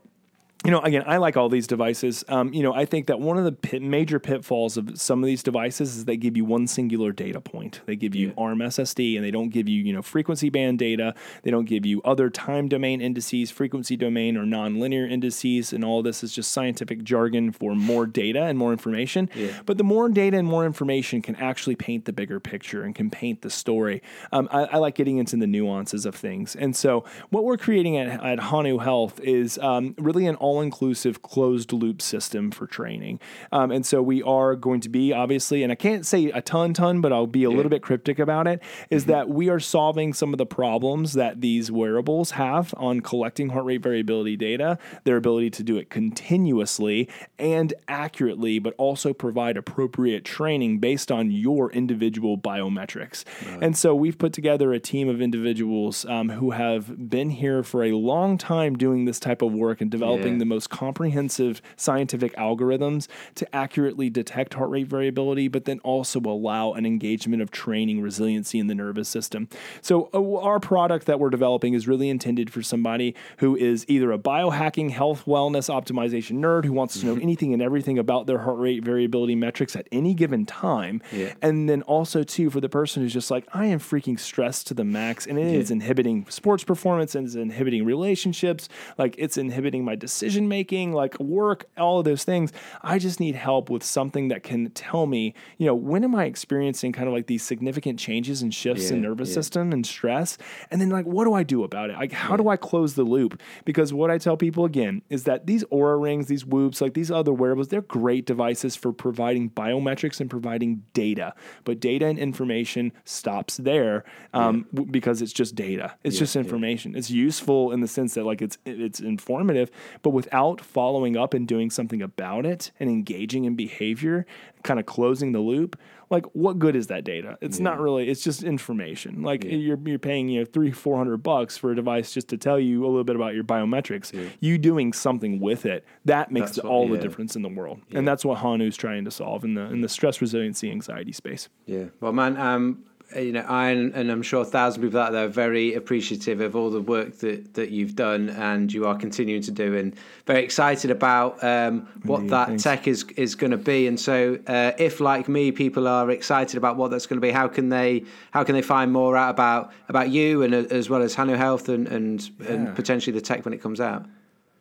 you 0.67 0.73
know, 0.73 0.81
again, 0.81 1.05
I 1.07 1.19
like 1.19 1.37
all 1.37 1.49
these 1.49 1.69
devices. 1.69 2.25
Um, 2.27 2.53
you 2.53 2.61
know, 2.61 2.75
I 2.75 2.87
think 2.87 3.07
that 3.07 3.21
one 3.21 3.39
of 3.39 3.45
the 3.45 3.53
pit, 3.53 3.83
major 3.83 4.19
pitfalls 4.19 4.77
of 4.77 5.01
some 5.01 5.23
of 5.23 5.27
these 5.29 5.41
devices 5.41 5.97
is 5.97 6.07
they 6.07 6.17
give 6.17 6.37
you 6.37 6.45
one 6.45 6.67
singular 6.67 7.13
data 7.13 7.41
point. 7.41 7.83
They 7.87 7.95
give 7.95 8.17
you 8.17 8.29
yeah. 8.29 8.35
RMSSD, 8.35 9.15
and 9.15 9.25
they 9.25 9.31
don't 9.31 9.51
give 9.51 9.69
you, 9.69 9.85
you 9.85 9.93
know, 9.93 10.03
frequency 10.03 10.51
band 10.51 10.81
data. 10.81 11.15
They 11.45 11.53
don't 11.53 11.67
give 11.67 11.87
you 11.87 12.03
other 12.03 12.31
time 12.31 12.67
domain 12.67 13.01
indices, 13.01 13.53
frequency 13.53 13.97
domain 13.97 14.37
or 14.37 14.43
nonlinear 14.43 15.09
indices, 15.09 15.73
and 15.73 15.85
all 15.85 16.03
this 16.03 16.25
is 16.25 16.35
just 16.35 16.51
scientific 16.51 17.05
jargon 17.05 17.53
for 17.53 17.77
more 17.77 18.05
data 18.05 18.43
and 18.43 18.59
more 18.59 18.73
information. 18.73 19.31
Yeah. 19.37 19.53
But 19.67 19.79
the 19.79 19.85
more 19.85 20.09
data 20.09 20.37
and 20.37 20.49
more 20.49 20.67
information 20.67 21.23
can 21.23 21.37
actually 21.37 21.77
paint 21.77 22.07
the 22.07 22.13
bigger 22.13 22.41
picture 22.41 22.83
and 22.83 22.93
can 22.93 23.09
paint 23.09 23.43
the 23.43 23.51
story. 23.51 24.03
Um, 24.33 24.49
I, 24.51 24.65
I, 24.65 24.77
like 24.79 24.97
getting 24.97 25.19
into 25.19 25.37
the 25.37 25.47
nuances 25.47 26.07
of 26.07 26.17
things, 26.17 26.57
and 26.57 26.75
so 26.75 27.05
what 27.31 27.45
we're 27.45 27.57
creating 27.57 27.99
at, 27.99 28.25
at 28.25 28.41
Hanu 28.41 28.79
Health 28.79 29.21
is 29.21 29.59
um, 29.59 29.95
really 29.99 30.27
an 30.27 30.35
all 30.35 30.56
all 30.57 30.63
inclusive 30.63 31.23
closed 31.23 31.73
loop 31.73 32.01
system 32.01 32.51
for 32.51 32.67
training. 32.67 33.21
Um, 33.53 33.71
and 33.71 33.85
so 33.85 34.03
we 34.03 34.23
are 34.23 34.57
going 34.57 34.81
to 34.81 34.89
be 34.89 35.13
obviously, 35.13 35.63
and 35.63 35.71
I 35.71 35.75
can't 35.75 36.07
say 36.07 36.27
a 36.27 36.41
ton, 36.41 36.73
ton, 36.75 37.01
but 37.01 37.13
I'll 37.13 37.27
be 37.27 37.45
a 37.45 37.51
yeah. 37.51 37.57
little 37.57 37.71
bit 37.71 37.83
cryptic 37.83 38.19
about 38.19 38.47
it, 38.47 38.63
is 38.91 39.03
mm-hmm. 39.03 39.13
that 39.13 39.29
we 39.29 39.49
are 39.49 39.61
solving 39.61 40.13
some 40.13 40.33
of 40.33 40.39
the 40.39 40.47
problems 40.47 41.13
that 41.13 41.41
these 41.41 41.71
wearables 41.71 42.33
have 42.33 42.75
on 42.77 43.01
collecting 43.01 43.51
heart 43.51 43.65
rate 43.65 43.83
variability 43.83 44.37
data, 44.37 44.79
their 45.05 45.17
ability 45.17 45.51
to 45.51 45.63
do 45.63 45.77
it 45.77 45.91
continuously 45.91 47.09
and 47.39 47.75
accurately, 47.89 48.59
but 48.59 48.75
also 48.79 49.13
provide 49.13 49.57
appropriate 49.57 50.25
training 50.25 50.79
based 50.79 51.13
on 51.13 51.31
your 51.31 51.71
individual 51.73 52.39
biometrics. 52.39 53.25
Right. 53.47 53.63
And 53.63 53.77
so 53.77 53.95
we've 53.95 54.19
put 54.19 54.33
together 54.33 54.73
a 54.73 54.81
team 54.81 55.09
of 55.09 55.21
individuals 55.21 56.05
um, 56.07 56.31
who 56.31 56.53
have 56.53 57.11
been 57.11 57.31
here 57.31 57.63
for 57.63 57.85
a 57.85 57.93
long 57.93 58.39
time 58.39 58.77
doing 58.77 59.05
this 59.05 59.21
type 59.21 59.43
of 59.43 59.53
work 59.53 59.81
and 59.81 59.91
developing 59.91 60.35
yeah. 60.35 60.39
the 60.39 60.46
most 60.47 60.71
comprehensive 60.71 61.61
scientific 61.77 62.35
algorithms 62.37 63.09
to 63.35 63.55
accurately 63.55 64.11
detect 64.11 64.55
heart 64.55 64.71
rate 64.71 64.87
variability, 64.87 65.49
but 65.49 65.65
then 65.65 65.79
also 65.81 66.21
allow 66.21 66.73
an 66.73 66.87
engagement 66.87 67.43
of 67.43 67.51
training 67.51 68.01
resiliency 68.01 68.59
in 68.59 68.67
the 68.67 68.75
nervous 68.75 69.09
system. 69.09 69.49
So, 69.81 70.11
uh, 70.15 70.37
our 70.41 70.61
product 70.61 71.07
that 71.07 71.21
we're 71.21 71.31
developing 71.31 71.75
is 71.75 71.89
really 71.89 72.09
intended 72.09 72.51
for 72.51 72.63
somebody 72.63 73.15
who 73.39 73.57
is 73.57 73.85
either 73.89 74.13
a 74.13 74.19
biohacking, 74.19 74.91
health, 74.91 75.25
wellness, 75.27 75.69
optimization 75.69 76.39
nerd 76.39 76.65
who 76.65 76.73
wants 76.73 77.01
to 77.01 77.07
know 77.07 77.15
mm-hmm. 77.15 77.23
anything 77.23 77.53
and 77.53 77.63
everything 77.63 77.99
about 77.99 78.27
their 78.27 78.39
heart 78.39 78.59
rate 78.59 78.85
variability 78.85 79.35
metrics 79.35 79.77
at 79.77 79.87
any 79.93 80.15
given 80.15 80.47
time. 80.47 81.03
Yeah. 81.13 81.35
And 81.43 81.69
then 81.69 81.83
also, 81.83 82.23
too, 82.23 82.51
for 82.51 82.61
the 82.61 82.69
person 82.69 83.03
who's 83.03 83.13
just 83.13 83.31
like, 83.31 83.47
I 83.53 83.67
am 83.67 83.79
freaking 83.79 84.19
stressed 84.19 84.67
to 84.69 84.75
the 84.75 84.85
max 84.85 85.27
and 85.27 85.39
it 85.39 85.53
yeah. 85.53 85.59
is 85.59 85.71
inhibiting 85.71 86.27
sports 86.29 86.65
performance 86.65 87.15
and 87.15 87.27
it's 87.27 87.35
inhibiting 87.35 87.85
relationships, 87.85 88.69
like 88.99 89.15
it's 89.19 89.37
inhibiting 89.37 89.85
my 89.85 89.95
decision 89.95 90.26
decision 90.27 90.49
making, 90.49 90.93
like 90.93 91.19
work, 91.21 91.67
all 91.77 91.99
of 91.99 92.05
those 92.05 92.25
things. 92.25 92.53
I 92.83 92.99
just 92.99 93.21
need 93.21 93.35
help 93.35 93.71
with 93.71 93.83
something 93.83 94.29
that 94.29 94.43
can 94.43 94.71
tell 94.71 95.07
me, 95.07 95.35
you 95.59 95.67
know, 95.67 95.75
when 95.75 96.05
am 96.05 96.15
I 96.15 96.25
experiencing 96.25 96.93
kind 96.93 97.09
of 97.09 97.15
like 97.15 97.27
these 97.27 97.43
significant 97.43 97.99
changes 97.99 98.43
and 98.43 98.53
shifts 98.53 98.91
yeah, 98.91 98.97
in 98.97 99.03
nervous 99.03 99.31
yeah. 99.31 99.35
system 99.35 99.73
and 99.73 99.87
stress? 99.87 100.39
And 100.71 100.81
then 100.81 100.91
like, 100.91 101.07
what 101.07 101.25
do 101.25 101.35
I 101.35 101.43
do 101.43 101.65
about 101.65 101.91
it? 101.91 101.97
Like, 101.97 102.13
how 102.13 102.33
yeah. 102.33 102.37
do 102.39 102.49
I 102.49 102.57
close 102.57 102.95
the 102.95 103.05
loop? 103.05 103.41
Because 103.65 103.93
what 103.93 104.11
I 104.11 104.19
tell 104.19 104.37
people 104.37 104.65
again 104.65 105.03
is 105.09 105.25
that 105.25 105.47
these 105.47 105.65
Oura 105.65 106.01
rings, 106.01 106.27
these 106.27 106.45
whoops, 106.45 106.81
like 106.81 106.95
these 106.95 107.11
other 107.11 107.33
wearables, 107.33 107.69
they're 107.69 107.83
great 107.83 108.27
devices 108.27 108.77
for 108.77 108.93
providing 108.93 109.51
biometrics 109.51 110.21
and 110.21 110.29
providing 110.31 110.83
data. 110.93 111.35
But 111.65 111.81
data 111.81 112.07
and 112.07 112.19
information 112.19 112.93
stops 113.05 113.57
there 113.59 114.05
um, 114.35 114.67
w- 114.75 114.91
because 114.91 115.23
it's 115.23 115.33
just 115.33 115.55
data. 115.55 115.95
It's 116.05 116.19
just 116.19 116.37
information. 116.37 116.97
It's 116.97 117.11
useful 117.11 117.73
in 117.73 117.81
the 117.81 117.89
sense 117.89 118.15
that 118.15 118.25
like 118.25 118.43
it's 118.43 118.59
it's 118.65 119.01
informative, 119.01 119.71
but 120.03 120.11
without 120.17 120.63
following 120.63 121.15
up 121.15 121.35
and 121.35 121.47
doing 121.47 121.69
something 121.69 122.01
about 122.01 122.47
it 122.47 122.73
and 122.81 122.89
engaging 122.89 123.45
in 123.45 123.55
behavior, 123.55 124.25
kind 124.63 124.81
of 124.81 124.87
closing 124.87 125.33
the 125.33 125.41
loop, 125.41 125.79
like 126.09 126.25
what 126.33 126.59
good 126.59 126.75
is 126.75 126.87
that 126.87 127.05
data? 127.05 127.37
It's 127.43 127.59
yeah. 127.59 127.65
not 127.65 127.81
really. 127.81 128.09
It's 128.09 128.25
just 128.25 128.43
information. 128.43 129.21
Like 129.21 129.45
yeah. 129.45 129.51
you're 129.51 129.79
you're 129.85 129.99
paying 129.99 130.31
you 130.31 130.41
know 130.41 130.47
three 130.47 130.71
four 130.71 130.97
hundred 130.97 131.19
bucks 131.19 131.59
for 131.59 131.71
a 131.71 131.77
device 131.77 132.15
just 132.15 132.29
to 132.29 132.39
tell 132.39 132.59
you 132.59 132.83
a 132.83 132.89
little 132.89 133.05
bit 133.05 133.15
about 133.15 133.35
your 133.35 133.45
biometrics. 133.45 134.11
Yeah. 134.11 134.31
You 134.41 134.57
doing 134.57 134.95
something 134.95 135.39
with 135.39 135.67
it 135.67 135.85
that 136.07 136.33
makes 136.33 136.57
what, 136.57 136.65
all 136.65 136.89
the 136.89 136.97
difference 136.97 137.37
in 137.37 137.43
the 137.43 137.51
world, 137.51 137.83
and 137.93 138.09
that's 138.09 138.25
what 138.25 138.39
Hanu's 138.39 138.79
trying 138.79 139.05
to 139.05 139.11
solve 139.11 139.45
in 139.45 139.53
the 139.53 139.67
in 139.67 139.83
the 139.83 139.89
stress 139.91 140.23
resiliency 140.23 140.71
anxiety 140.71 141.13
space. 141.13 141.51
Yeah. 141.67 141.85
Well, 142.01 142.13
man. 142.13 142.39
Um, 142.39 142.85
you 143.15 143.33
know, 143.33 143.45
I 143.47 143.71
and 143.71 144.11
I'm 144.11 144.23
sure 144.23 144.45
thousands 144.45 144.79
of 144.79 144.89
people 144.89 145.01
out 145.01 145.13
there 145.13 145.27
are 145.27 145.29
very 145.29 145.75
appreciative 145.75 146.41
of 146.41 146.57
all 146.57 146.71
the 146.71 146.81
work 146.81 147.19
that, 147.19 147.55
that 147.55 147.71
you've 147.71 147.95
done 147.95 148.31
and 148.31 148.73
you 148.73 148.87
are 148.87 148.97
continuing 148.97 149.43
to 149.43 149.53
do, 149.53 149.77
and 149.77 149.95
very 150.27 150.43
excited 150.43 150.91
about 150.91 151.43
um, 151.45 151.87
what 152.03 152.25
yeah, 152.25 152.31
that 152.31 152.49
thanks. 152.49 152.63
tech 152.65 152.89
is 152.89 153.05
is 153.17 153.37
going 153.37 153.53
to 153.53 153.57
be. 153.57 153.87
And 153.87 153.99
so, 153.99 154.39
uh, 154.49 154.73
if 154.79 154.99
like 154.99 155.29
me, 155.29 155.53
people 155.53 155.87
are 155.87 156.11
excited 156.11 156.57
about 156.57 156.77
what 156.77 156.91
that's 156.91 157.07
going 157.07 157.21
to 157.21 157.27
be, 157.27 157.31
how 157.31 157.47
can 157.47 157.69
they 157.69 158.05
how 158.33 158.43
can 158.43 158.55
they 158.57 158.63
find 158.63 158.93
more 158.93 159.17
out 159.17 159.31
about 159.31 159.73
about 159.89 160.11
you 160.11 160.43
and 160.43 160.53
uh, 160.53 160.65
as 160.71 160.91
well 160.91 161.03
as 161.03 161.15
Hanu 161.15 161.37
Health 161.37 161.69
and 161.69 161.87
and, 161.87 162.29
yeah. 162.41 162.47
and 162.49 162.75
potentially 162.75 163.15
the 163.15 163.25
tech 163.25 163.45
when 163.45 163.55
it 163.55 163.63
comes 163.63 163.81
out? 163.81 164.05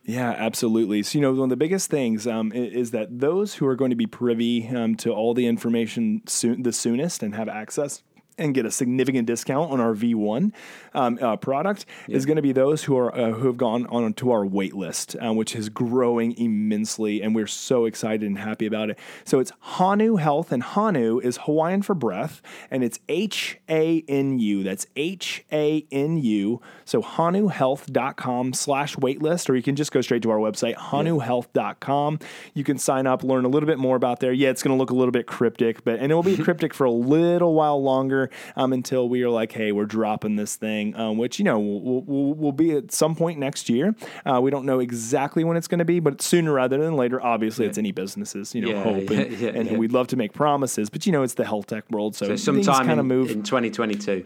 Yeah, 0.03 0.29
absolutely. 0.37 1.01
So, 1.01 1.17
you 1.17 1.23
know, 1.23 1.33
one 1.33 1.45
of 1.45 1.49
the 1.49 1.57
biggest 1.57 1.89
things 1.89 2.27
um, 2.27 2.51
is 2.51 2.91
that 2.91 3.19
those 3.19 3.55
who 3.55 3.65
are 3.65 3.75
going 3.75 3.89
to 3.89 3.95
be 3.95 4.05
privy 4.05 4.67
um, 4.67 4.93
to 4.97 5.11
all 5.11 5.33
the 5.33 5.47
information 5.47 6.21
soon, 6.27 6.61
the 6.61 6.71
soonest 6.71 7.23
and 7.23 7.33
have 7.33 7.49
access 7.49 8.03
and 8.37 8.53
get 8.53 8.65
a 8.65 8.71
significant 8.71 9.27
discount 9.27 9.71
on 9.71 9.79
our 9.79 9.93
V1 9.93 10.51
um, 10.93 11.19
uh, 11.21 11.35
product 11.37 11.85
yeah. 12.07 12.17
is 12.17 12.25
going 12.25 12.35
to 12.35 12.41
be 12.41 12.51
those 12.51 12.83
who 12.83 12.97
are 12.97 13.15
uh, 13.15 13.31
who 13.31 13.47
have 13.47 13.57
gone 13.57 13.85
on 13.87 14.13
to 14.13 14.31
our 14.31 14.45
wait 14.45 14.75
list, 14.75 15.15
uh, 15.23 15.33
which 15.33 15.55
is 15.55 15.69
growing 15.69 16.37
immensely, 16.37 17.21
and 17.21 17.35
we're 17.35 17.47
so 17.47 17.85
excited 17.85 18.23
and 18.23 18.37
happy 18.37 18.65
about 18.65 18.89
it. 18.89 18.99
So 19.23 19.39
it's 19.39 19.51
Hanu 19.59 20.17
Health, 20.17 20.51
and 20.51 20.63
Hanu 20.63 21.19
is 21.19 21.37
Hawaiian 21.43 21.81
for 21.81 21.95
breath, 21.95 22.41
and 22.69 22.83
it's 22.83 22.99
H 23.07 23.59
A 23.69 24.03
N 24.07 24.39
U. 24.39 24.63
That's 24.63 24.87
H 24.95 25.45
A 25.51 25.85
N 25.91 26.17
U. 26.17 26.61
So 26.83 27.01
hanuhealth.com 27.01 28.53
slash 28.53 28.95
waitlist, 28.97 29.49
or 29.49 29.55
you 29.55 29.63
can 29.63 29.75
just 29.75 29.91
go 29.91 30.01
straight 30.01 30.21
to 30.23 30.31
our 30.31 30.37
website, 30.37 30.75
hanuhealth.com. 30.75 32.19
You 32.53 32.63
can 32.63 32.77
sign 32.77 33.07
up, 33.07 33.23
learn 33.23 33.45
a 33.45 33.49
little 33.49 33.67
bit 33.67 33.79
more 33.79 33.95
about 33.95 34.19
there. 34.19 34.31
Yeah, 34.31 34.49
it's 34.49 34.63
going 34.63 34.75
to 34.75 34.79
look 34.79 34.91
a 34.91 34.95
little 34.95 35.11
bit 35.11 35.25
cryptic, 35.25 35.83
but 35.83 35.99
and 35.99 36.11
it 36.11 36.15
will 36.15 36.23
be 36.23 36.37
cryptic 36.43 36.73
for 36.73 36.85
a 36.85 36.91
little 36.91 37.53
while 37.53 37.81
longer 37.81 38.24
um, 38.55 38.73
until 38.73 39.07
we 39.09 39.23
are 39.23 39.29
like, 39.29 39.51
hey, 39.51 39.71
we're 39.71 39.85
dropping 39.85 40.35
this 40.35 40.55
thing, 40.55 40.95
um, 40.95 41.17
which, 41.17 41.39
you 41.39 41.45
know, 41.45 41.59
will 41.59 42.01
will 42.03 42.33
will 42.33 42.51
be 42.51 42.71
at 42.71 42.91
some 42.91 43.15
point 43.15 43.39
next 43.39 43.69
year. 43.69 43.95
Uh, 44.25 44.39
we 44.41 44.51
don't 44.51 44.65
know 44.65 44.79
exactly 44.79 45.43
when 45.43 45.57
it's 45.57 45.67
going 45.67 45.79
to 45.79 45.85
be, 45.85 45.99
but 45.99 46.21
sooner 46.21 46.53
rather 46.53 46.77
than 46.77 46.95
later. 46.95 47.21
Obviously, 47.21 47.65
it's 47.65 47.77
any 47.77 47.91
business's, 47.91 48.53
you 48.55 48.61
know, 48.61 48.69
Yeah, 48.69 48.83
hope. 48.83 49.09
yeah, 49.09 49.19
and 49.19 49.39
yeah, 49.39 49.49
and 49.49 49.71
yeah. 49.71 49.77
we'd 49.77 49.91
love 49.91 50.07
to 50.07 50.15
make 50.15 50.33
promises, 50.33 50.89
but, 50.89 51.05
you 51.05 51.11
know, 51.11 51.23
it's 51.23 51.35
the 51.35 51.45
health 51.45 51.67
tech 51.67 51.89
world. 51.91 52.15
So, 52.15 52.25
So 52.25 52.53
things 52.53 52.65
sometime 52.65 52.87
kind 52.87 52.91
in, 52.93 52.99
of 52.99 53.05
move. 53.05 53.31
in 53.31 53.43
2022. 53.43 54.25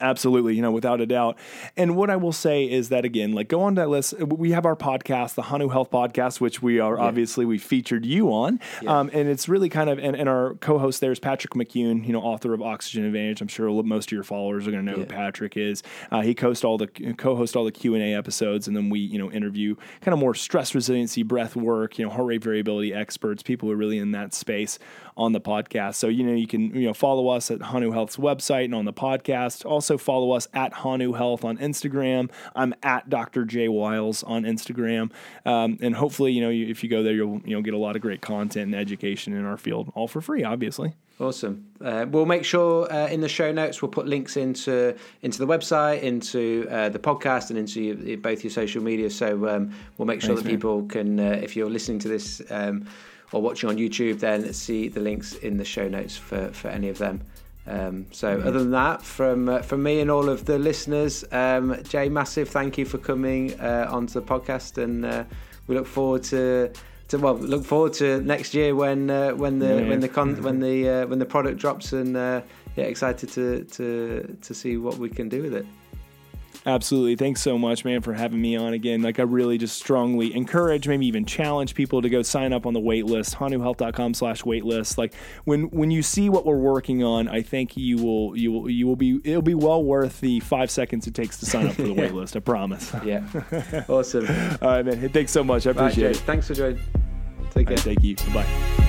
Absolutely, 0.00 0.54
you 0.54 0.62
know, 0.62 0.70
without 0.70 1.00
a 1.00 1.06
doubt. 1.06 1.38
And 1.76 1.96
what 1.96 2.10
I 2.10 2.16
will 2.16 2.32
say 2.32 2.64
is 2.64 2.88
that 2.88 3.04
again, 3.04 3.32
like 3.32 3.48
go 3.48 3.62
on 3.62 3.74
that 3.74 3.88
list. 3.88 4.18
We 4.20 4.52
have 4.52 4.66
our 4.66 4.76
podcast, 4.76 5.34
the 5.34 5.42
Hanu 5.42 5.68
Health 5.68 5.90
Podcast, 5.90 6.40
which 6.40 6.62
we 6.62 6.78
are 6.78 6.98
obviously 6.98 7.44
we 7.44 7.58
featured 7.58 8.06
you 8.06 8.32
on, 8.32 8.60
um, 8.86 9.10
and 9.12 9.28
it's 9.28 9.48
really 9.48 9.68
kind 9.68 9.90
of 9.90 9.98
and, 9.98 10.16
and 10.16 10.28
our 10.28 10.54
co-host 10.54 11.00
there 11.00 11.12
is 11.12 11.18
Patrick 11.18 11.54
McKeown, 11.54 12.06
you 12.06 12.12
know, 12.12 12.20
author 12.20 12.54
of 12.54 12.62
Oxygen 12.62 13.04
Advantage. 13.04 13.40
I'm 13.40 13.48
sure 13.48 13.70
most 13.82 14.08
of 14.08 14.12
your 14.12 14.22
followers 14.22 14.66
are 14.66 14.70
going 14.70 14.84
to 14.84 14.90
know 14.90 14.98
who 14.98 15.06
Patrick 15.06 15.56
is. 15.56 15.82
Uh, 16.10 16.22
he 16.22 16.34
co-hosts 16.34 16.64
all 16.64 16.78
the 16.78 16.86
co-host 16.86 17.56
all 17.56 17.64
the 17.64 17.72
Q 17.72 17.94
and 17.94 18.02
A 18.02 18.14
episodes, 18.14 18.68
and 18.68 18.76
then 18.76 18.90
we 18.90 19.00
you 19.00 19.18
know 19.18 19.30
interview 19.30 19.76
kind 20.00 20.12
of 20.12 20.18
more 20.18 20.34
stress 20.34 20.74
resiliency, 20.74 21.22
breath 21.22 21.56
work, 21.56 21.98
you 21.98 22.04
know, 22.04 22.10
heart 22.10 22.26
rate 22.26 22.42
variability 22.42 22.94
experts, 22.94 23.42
people 23.42 23.68
who 23.68 23.74
are 23.74 23.76
really 23.76 23.98
in 23.98 24.12
that 24.12 24.34
space 24.34 24.78
on 25.20 25.32
the 25.32 25.40
podcast. 25.40 25.96
So 25.96 26.08
you 26.08 26.24
know 26.24 26.32
you 26.32 26.46
can 26.46 26.74
you 26.74 26.86
know 26.86 26.94
follow 26.94 27.28
us 27.28 27.50
at 27.50 27.60
Hanu 27.60 27.92
Health's 27.92 28.16
website 28.16 28.64
and 28.64 28.74
on 28.74 28.86
the 28.86 28.92
podcast. 28.92 29.66
Also 29.66 29.98
follow 29.98 30.32
us 30.32 30.48
at 30.54 30.72
Hanu 30.72 31.12
Health 31.12 31.44
on 31.44 31.58
Instagram. 31.58 32.30
I'm 32.56 32.74
at 32.82 33.10
Dr. 33.10 33.44
Jay 33.44 33.68
Wiles 33.68 34.22
on 34.22 34.44
Instagram, 34.44 35.12
um, 35.44 35.76
and 35.82 35.94
hopefully 35.94 36.32
you 36.32 36.40
know 36.40 36.48
you, 36.48 36.68
if 36.68 36.82
you 36.82 36.88
go 36.88 37.02
there 37.02 37.12
you'll 37.12 37.42
you 37.44 37.54
know 37.54 37.60
get 37.60 37.74
a 37.74 37.78
lot 37.78 37.96
of 37.96 38.02
great 38.02 38.22
content 38.22 38.72
and 38.72 38.74
education 38.74 39.34
in 39.34 39.44
our 39.44 39.58
field, 39.58 39.92
all 39.94 40.08
for 40.08 40.22
free, 40.22 40.42
obviously. 40.42 40.94
Awesome. 41.20 41.66
Uh, 41.84 42.06
we'll 42.08 42.24
make 42.24 42.46
sure 42.46 42.90
uh, 42.90 43.08
in 43.08 43.20
the 43.20 43.28
show 43.28 43.52
notes 43.52 43.82
we'll 43.82 43.90
put 43.90 44.06
links 44.06 44.38
into 44.38 44.96
into 45.20 45.38
the 45.38 45.46
website, 45.46 46.00
into 46.00 46.66
uh, 46.70 46.88
the 46.88 46.98
podcast, 46.98 47.50
and 47.50 47.58
into 47.58 47.82
your, 47.82 48.16
both 48.16 48.42
your 48.42 48.50
social 48.50 48.82
media. 48.82 49.10
So 49.10 49.46
um, 49.46 49.70
we'll 49.98 50.06
make 50.06 50.22
sure 50.22 50.28
Thanks, 50.28 50.42
that 50.44 50.48
man. 50.48 50.56
people 50.56 50.86
can, 50.86 51.20
uh, 51.20 51.40
if 51.42 51.56
you're 51.56 51.68
listening 51.68 51.98
to 51.98 52.08
this 52.08 52.40
um, 52.48 52.86
or 53.32 53.40
watching 53.42 53.68
on 53.70 53.76
YouTube, 53.76 54.20
then 54.20 54.52
see 54.52 54.88
the 54.88 55.00
links 55.00 55.34
in 55.34 55.56
the 55.56 55.64
show 55.64 55.88
notes 55.88 56.16
for, 56.16 56.48
for 56.52 56.68
any 56.68 56.88
of 56.88 56.98
them. 56.98 57.22
Um, 57.66 58.06
so 58.10 58.40
other 58.40 58.58
than 58.58 58.70
that, 58.72 59.02
from 59.02 59.48
uh, 59.48 59.62
from 59.62 59.82
me 59.82 60.00
and 60.00 60.10
all 60.10 60.28
of 60.28 60.46
the 60.46 60.58
listeners, 60.58 61.24
um, 61.30 61.76
Jay, 61.84 62.08
massive 62.08 62.48
thank 62.48 62.78
you 62.78 62.84
for 62.84 62.98
coming 62.98 63.58
uh, 63.60 63.86
onto 63.90 64.14
the 64.14 64.22
podcast, 64.26 64.82
and 64.82 65.04
uh, 65.04 65.24
we 65.66 65.74
look 65.74 65.86
forward 65.86 66.22
to. 66.24 66.70
To, 67.08 67.18
well, 67.18 67.34
look 67.36 67.64
forward 67.64 67.92
to 67.94 68.20
next 68.20 68.54
year 68.54 68.74
when 68.76 69.10
uh, 69.10 69.30
when 69.32 69.58
the 69.58 69.66
Yeah. 69.82 69.88
when 69.88 70.00
the 70.00 70.08
con- 70.08 70.40
when 70.42 70.60
the 70.60 70.88
uh, 70.88 71.06
when 71.08 71.18
the 71.18 71.26
product 71.26 71.58
drops, 71.58 71.92
and 71.92 72.16
uh, 72.16 72.40
yeah, 72.76 72.84
excited 72.84 73.28
to 73.30 73.64
to 73.64 74.36
to 74.42 74.54
see 74.54 74.76
what 74.76 74.96
we 74.96 75.08
can 75.08 75.28
do 75.28 75.42
with 75.42 75.54
it. 75.54 75.66
Absolutely. 76.66 77.16
Thanks 77.16 77.40
so 77.40 77.58
much, 77.58 77.84
man, 77.84 78.02
for 78.02 78.12
having 78.12 78.40
me 78.40 78.56
on 78.56 78.74
again. 78.74 79.02
Like 79.02 79.18
I 79.18 79.22
really 79.22 79.56
just 79.56 79.76
strongly 79.76 80.34
encourage, 80.34 80.86
maybe 80.86 81.06
even 81.06 81.24
challenge 81.24 81.74
people 81.74 82.02
to 82.02 82.10
go 82.10 82.22
sign 82.22 82.52
up 82.52 82.66
on 82.66 82.74
the 82.74 82.80
wait 82.80 83.06
list, 83.06 83.36
hanuhealth.com 83.36 84.14
slash 84.14 84.44
wait 84.44 84.64
list. 84.64 84.98
Like 84.98 85.14
when 85.44 85.64
when 85.70 85.90
you 85.90 86.02
see 86.02 86.28
what 86.28 86.44
we're 86.44 86.58
working 86.58 87.02
on, 87.02 87.28
I 87.28 87.42
think 87.42 87.76
you 87.76 87.96
will 87.96 88.36
you 88.36 88.52
will 88.52 88.68
you 88.70 88.86
will 88.86 88.96
be 88.96 89.20
it'll 89.24 89.40
be 89.42 89.54
well 89.54 89.82
worth 89.82 90.20
the 90.20 90.40
five 90.40 90.70
seconds 90.70 91.06
it 91.06 91.14
takes 91.14 91.38
to 91.38 91.46
sign 91.46 91.66
up 91.66 91.74
for 91.74 91.82
the 91.82 91.94
wait 91.94 92.12
list. 92.12 92.36
I 92.36 92.40
promise. 92.40 92.92
Yeah, 93.04 93.24
awesome. 93.88 94.26
All 94.62 94.68
right, 94.68 94.84
man. 94.84 95.08
Thanks 95.08 95.32
so 95.32 95.42
much. 95.42 95.66
I 95.66 95.70
appreciate 95.70 96.10
it. 96.12 96.16
thanks 96.18 96.46
for 96.46 96.54
joining. 96.54 96.80
Take 97.50 97.66
care. 97.66 97.76
right, 97.76 97.80
thank 97.80 98.02
you. 98.02 98.16
Bye. 98.32 98.86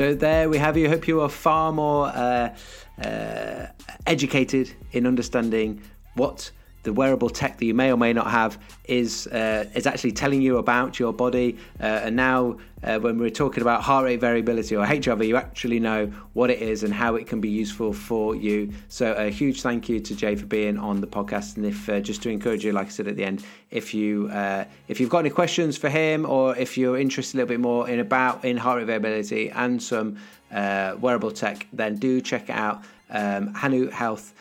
So 0.00 0.14
there 0.14 0.48
we 0.48 0.56
have 0.56 0.78
you. 0.78 0.88
Hope 0.88 1.06
you 1.06 1.20
are 1.20 1.28
far 1.28 1.72
more 1.72 2.06
uh, 2.06 2.56
uh, 3.04 3.66
educated 4.06 4.72
in 4.92 5.06
understanding 5.06 5.82
what 6.14 6.52
the 6.82 6.92
wearable 6.92 7.28
tech 7.28 7.58
that 7.58 7.64
you 7.64 7.74
may 7.74 7.92
or 7.92 7.96
may 7.96 8.12
not 8.12 8.30
have 8.30 8.58
is 8.84 9.26
uh, 9.28 9.68
is 9.74 9.86
actually 9.86 10.12
telling 10.12 10.40
you 10.40 10.56
about 10.58 10.98
your 10.98 11.12
body. 11.12 11.58
Uh, 11.78 11.84
and 12.04 12.16
now, 12.16 12.56
uh, 12.82 12.98
when 12.98 13.18
we're 13.18 13.30
talking 13.30 13.62
about 13.62 13.82
heart 13.82 14.04
rate 14.04 14.20
variability 14.20 14.74
or 14.74 14.84
HRV, 14.86 15.26
you 15.26 15.36
actually 15.36 15.78
know 15.78 16.06
what 16.32 16.50
it 16.50 16.60
is 16.60 16.82
and 16.82 16.92
how 16.92 17.14
it 17.16 17.26
can 17.26 17.40
be 17.40 17.48
useful 17.48 17.92
for 17.92 18.34
you. 18.34 18.72
So 18.88 19.12
a 19.12 19.30
huge 19.30 19.62
thank 19.62 19.88
you 19.88 20.00
to 20.00 20.16
Jay 20.16 20.34
for 20.36 20.46
being 20.46 20.78
on 20.78 21.00
the 21.00 21.06
podcast. 21.06 21.56
And 21.56 21.66
if 21.66 21.88
uh, 21.88 22.00
just 22.00 22.22
to 22.22 22.30
encourage 22.30 22.64
you, 22.64 22.72
like 22.72 22.86
I 22.86 22.90
said 22.90 23.08
at 23.08 23.16
the 23.16 23.24
end, 23.24 23.44
if 23.70 23.92
you 23.92 24.28
uh, 24.32 24.64
if 24.88 25.00
you've 25.00 25.10
got 25.10 25.18
any 25.18 25.30
questions 25.30 25.76
for 25.76 25.88
him 25.88 26.24
or 26.24 26.56
if 26.56 26.78
you're 26.78 26.98
interested 26.98 27.36
a 27.36 27.38
little 27.38 27.48
bit 27.48 27.60
more 27.60 27.88
in 27.88 28.00
about 28.00 28.44
in 28.44 28.56
heart 28.56 28.78
rate 28.78 28.86
variability 28.86 29.50
and 29.50 29.82
some 29.82 30.16
uh, 30.52 30.96
wearable 31.00 31.30
tech, 31.30 31.66
then 31.72 31.96
do 31.96 32.20
check 32.20 32.48
out. 32.50 32.82
Um, 33.12 33.52
Hanu 33.54 33.90
Health 33.90 34.32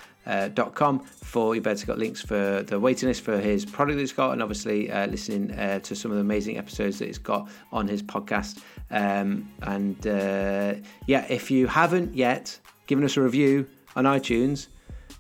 dot 0.53 0.75
com 0.75 0.99
for 0.99 1.55
you've 1.55 1.63
got 1.63 1.97
links 1.97 2.21
for 2.21 2.63
the 2.63 2.79
waiting 2.79 3.09
list 3.09 3.21
for 3.21 3.39
his 3.39 3.65
product 3.65 3.95
that 3.95 4.01
he's 4.01 4.13
got 4.13 4.31
and 4.31 4.43
obviously 4.43 4.91
uh, 4.91 5.07
listening 5.07 5.51
uh, 5.57 5.79
to 5.79 5.95
some 5.95 6.11
of 6.11 6.15
the 6.15 6.21
amazing 6.21 6.57
episodes 6.57 6.99
that 6.99 7.05
he's 7.05 7.17
got 7.17 7.49
on 7.71 7.87
his 7.87 8.03
podcast 8.03 8.61
um, 8.91 9.51
and 9.63 10.05
uh, 10.05 10.75
yeah 11.07 11.25
if 11.29 11.49
you 11.49 11.67
haven't 11.67 12.13
yet 12.15 12.59
given 12.87 13.03
us 13.03 13.17
a 13.17 13.21
review 13.21 13.67
on 13.95 14.05
iTunes 14.05 14.67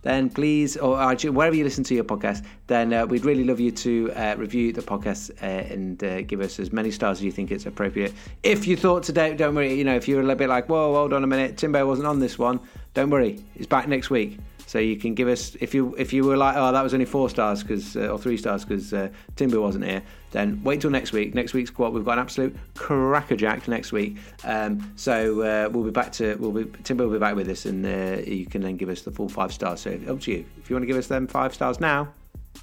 then 0.01 0.29
please, 0.29 0.77
or 0.77 0.95
wherever 1.31 1.55
you 1.55 1.63
listen 1.63 1.83
to 1.83 1.93
your 1.93 2.05
podcast, 2.05 2.45
then 2.67 2.93
uh, 2.93 3.05
we'd 3.05 3.25
really 3.25 3.43
love 3.43 3.59
you 3.59 3.71
to 3.71 4.11
uh, 4.15 4.35
review 4.37 4.71
the 4.71 4.81
podcast 4.81 5.31
uh, 5.41 5.45
and 5.45 6.01
uh, 6.03 6.21
give 6.21 6.39
us 6.39 6.59
as 6.59 6.71
many 6.71 6.89
stars 6.89 7.17
as 7.17 7.23
you 7.23 7.31
think 7.31 7.51
it's 7.51 7.65
appropriate. 7.65 8.13
If 8.43 8.65
you 8.65 8.77
thought 8.77 9.03
today, 9.03 9.35
don't 9.35 9.55
worry, 9.55 9.73
you 9.73 9.83
know, 9.83 9.95
if 9.95 10.07
you're 10.07 10.19
a 10.19 10.23
little 10.23 10.37
bit 10.37 10.47
like, 10.47 10.69
whoa, 10.69 10.93
hold 10.93 11.11
on 11.11 11.23
a 11.23 11.27
minute, 11.27 11.57
Timbo 11.57 11.85
wasn't 11.85 12.07
on 12.07 12.19
this 12.19 12.39
one, 12.39 12.61
don't 12.93 13.09
worry, 13.09 13.43
he's 13.55 13.67
back 13.67 13.87
next 13.89 14.09
week. 14.09 14.37
So 14.69 14.77
you 14.77 14.97
can 14.97 15.15
give 15.15 15.27
us 15.27 15.55
if 15.59 15.73
you 15.73 15.95
if 15.97 16.13
you 16.13 16.23
were 16.23 16.37
like 16.37 16.55
oh 16.55 16.71
that 16.71 16.83
was 16.83 16.93
only 16.93 17.07
four 17.07 17.27
stars 17.27 17.63
because 17.63 17.97
uh, 17.97 18.09
or 18.09 18.19
three 18.19 18.37
stars 18.37 18.63
because 18.63 18.93
uh, 18.93 19.09
Timber 19.35 19.59
wasn't 19.59 19.85
here 19.85 20.03
then 20.29 20.61
wait 20.63 20.81
till 20.81 20.91
next 20.91 21.11
week. 21.11 21.33
Next 21.33 21.55
week's 21.55 21.71
squad 21.71 21.91
we've 21.91 22.05
got 22.05 22.13
an 22.13 22.19
absolute 22.19 22.55
crackerjack 22.75 23.67
next 23.67 23.91
week. 23.91 24.17
Um, 24.43 24.93
so 24.95 25.41
uh, 25.41 25.69
we'll 25.71 25.85
be 25.85 25.89
back 25.89 26.11
to 26.13 26.35
we'll 26.35 26.51
be 26.51 26.65
Timber 26.83 27.05
will 27.05 27.13
be 27.13 27.17
back 27.17 27.35
with 27.35 27.49
us 27.49 27.65
and 27.65 27.83
uh, 27.83 28.21
you 28.21 28.45
can 28.45 28.61
then 28.61 28.77
give 28.77 28.89
us 28.89 29.01
the 29.01 29.09
full 29.09 29.27
five 29.27 29.51
stars. 29.51 29.79
So 29.79 29.99
up 30.07 30.21
to 30.21 30.31
you. 30.33 30.45
If 30.59 30.69
you 30.69 30.75
want 30.75 30.83
to 30.83 30.87
give 30.87 30.97
us 30.97 31.07
them 31.07 31.25
five 31.25 31.55
stars 31.55 31.79
now 31.79 32.13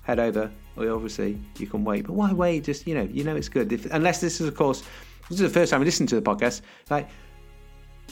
head 0.02 0.20
over. 0.20 0.48
Or 0.76 0.88
obviously 0.90 1.36
you 1.58 1.66
can 1.66 1.82
wait. 1.82 2.06
But 2.06 2.12
why 2.12 2.32
wait? 2.32 2.62
Just 2.62 2.86
you 2.86 2.94
know 2.94 3.08
you 3.10 3.24
know 3.24 3.34
it's 3.34 3.48
good. 3.48 3.72
If, 3.72 3.86
unless 3.86 4.20
this 4.20 4.40
is 4.40 4.46
of 4.46 4.54
course 4.54 4.84
this 5.28 5.40
is 5.40 5.52
the 5.52 5.60
first 5.60 5.72
time 5.72 5.80
we 5.80 5.86
listen 5.86 6.06
to 6.06 6.14
the 6.14 6.22
podcast. 6.22 6.60
Like 6.88 7.08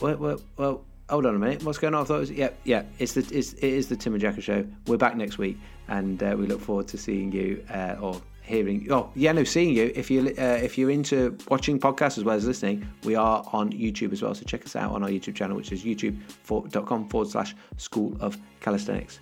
well, 0.00 0.16
well, 0.16 0.40
well, 0.56 0.84
hold 1.08 1.26
on 1.26 1.34
a 1.34 1.38
minute. 1.38 1.62
What's 1.62 1.78
going 1.78 1.94
on? 1.94 2.02
I 2.02 2.04
thought 2.04 2.16
it 2.16 2.20
was, 2.20 2.30
yeah, 2.30 2.50
yeah. 2.64 2.84
It's 2.98 3.14
the 3.14 3.20
it's, 3.36 3.52
it 3.54 3.64
is 3.64 3.88
the 3.88 3.96
Tim 3.96 4.14
and 4.14 4.22
Jacka 4.22 4.40
show. 4.40 4.66
We're 4.86 4.96
back 4.96 5.16
next 5.16 5.38
week, 5.38 5.58
and 5.88 6.22
uh, 6.22 6.34
we 6.38 6.46
look 6.46 6.60
forward 6.60 6.88
to 6.88 6.98
seeing 6.98 7.32
you 7.32 7.64
uh, 7.70 7.96
or 8.00 8.20
hearing. 8.42 8.86
Oh, 8.90 9.10
yeah, 9.14 9.32
no, 9.32 9.44
seeing 9.44 9.74
you. 9.74 9.92
If 9.94 10.10
you 10.10 10.34
uh, 10.38 10.42
if 10.62 10.78
you're 10.78 10.90
into 10.90 11.36
watching 11.48 11.78
podcasts 11.78 12.18
as 12.18 12.24
well 12.24 12.36
as 12.36 12.46
listening, 12.46 12.86
we 13.04 13.14
are 13.14 13.44
on 13.52 13.72
YouTube 13.72 14.12
as 14.12 14.22
well. 14.22 14.34
So 14.34 14.44
check 14.44 14.64
us 14.64 14.76
out 14.76 14.92
on 14.92 15.02
our 15.02 15.08
YouTube 15.08 15.34
channel, 15.34 15.56
which 15.56 15.72
is 15.72 15.84
youtube.com 15.84 17.08
forward 17.08 17.28
slash 17.28 17.54
School 17.76 18.16
of 18.20 18.38
Calisthenics. 18.60 19.20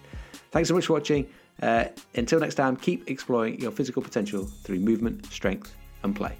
Thanks 0.50 0.68
so 0.68 0.74
much 0.74 0.86
for 0.86 0.94
watching. 0.94 1.28
Uh, 1.60 1.84
until 2.14 2.40
next 2.40 2.56
time, 2.56 2.76
keep 2.76 3.08
exploring 3.08 3.60
your 3.60 3.70
physical 3.70 4.02
potential 4.02 4.44
through 4.44 4.78
movement, 4.78 5.26
strength, 5.26 5.74
and 6.02 6.16
play. 6.16 6.36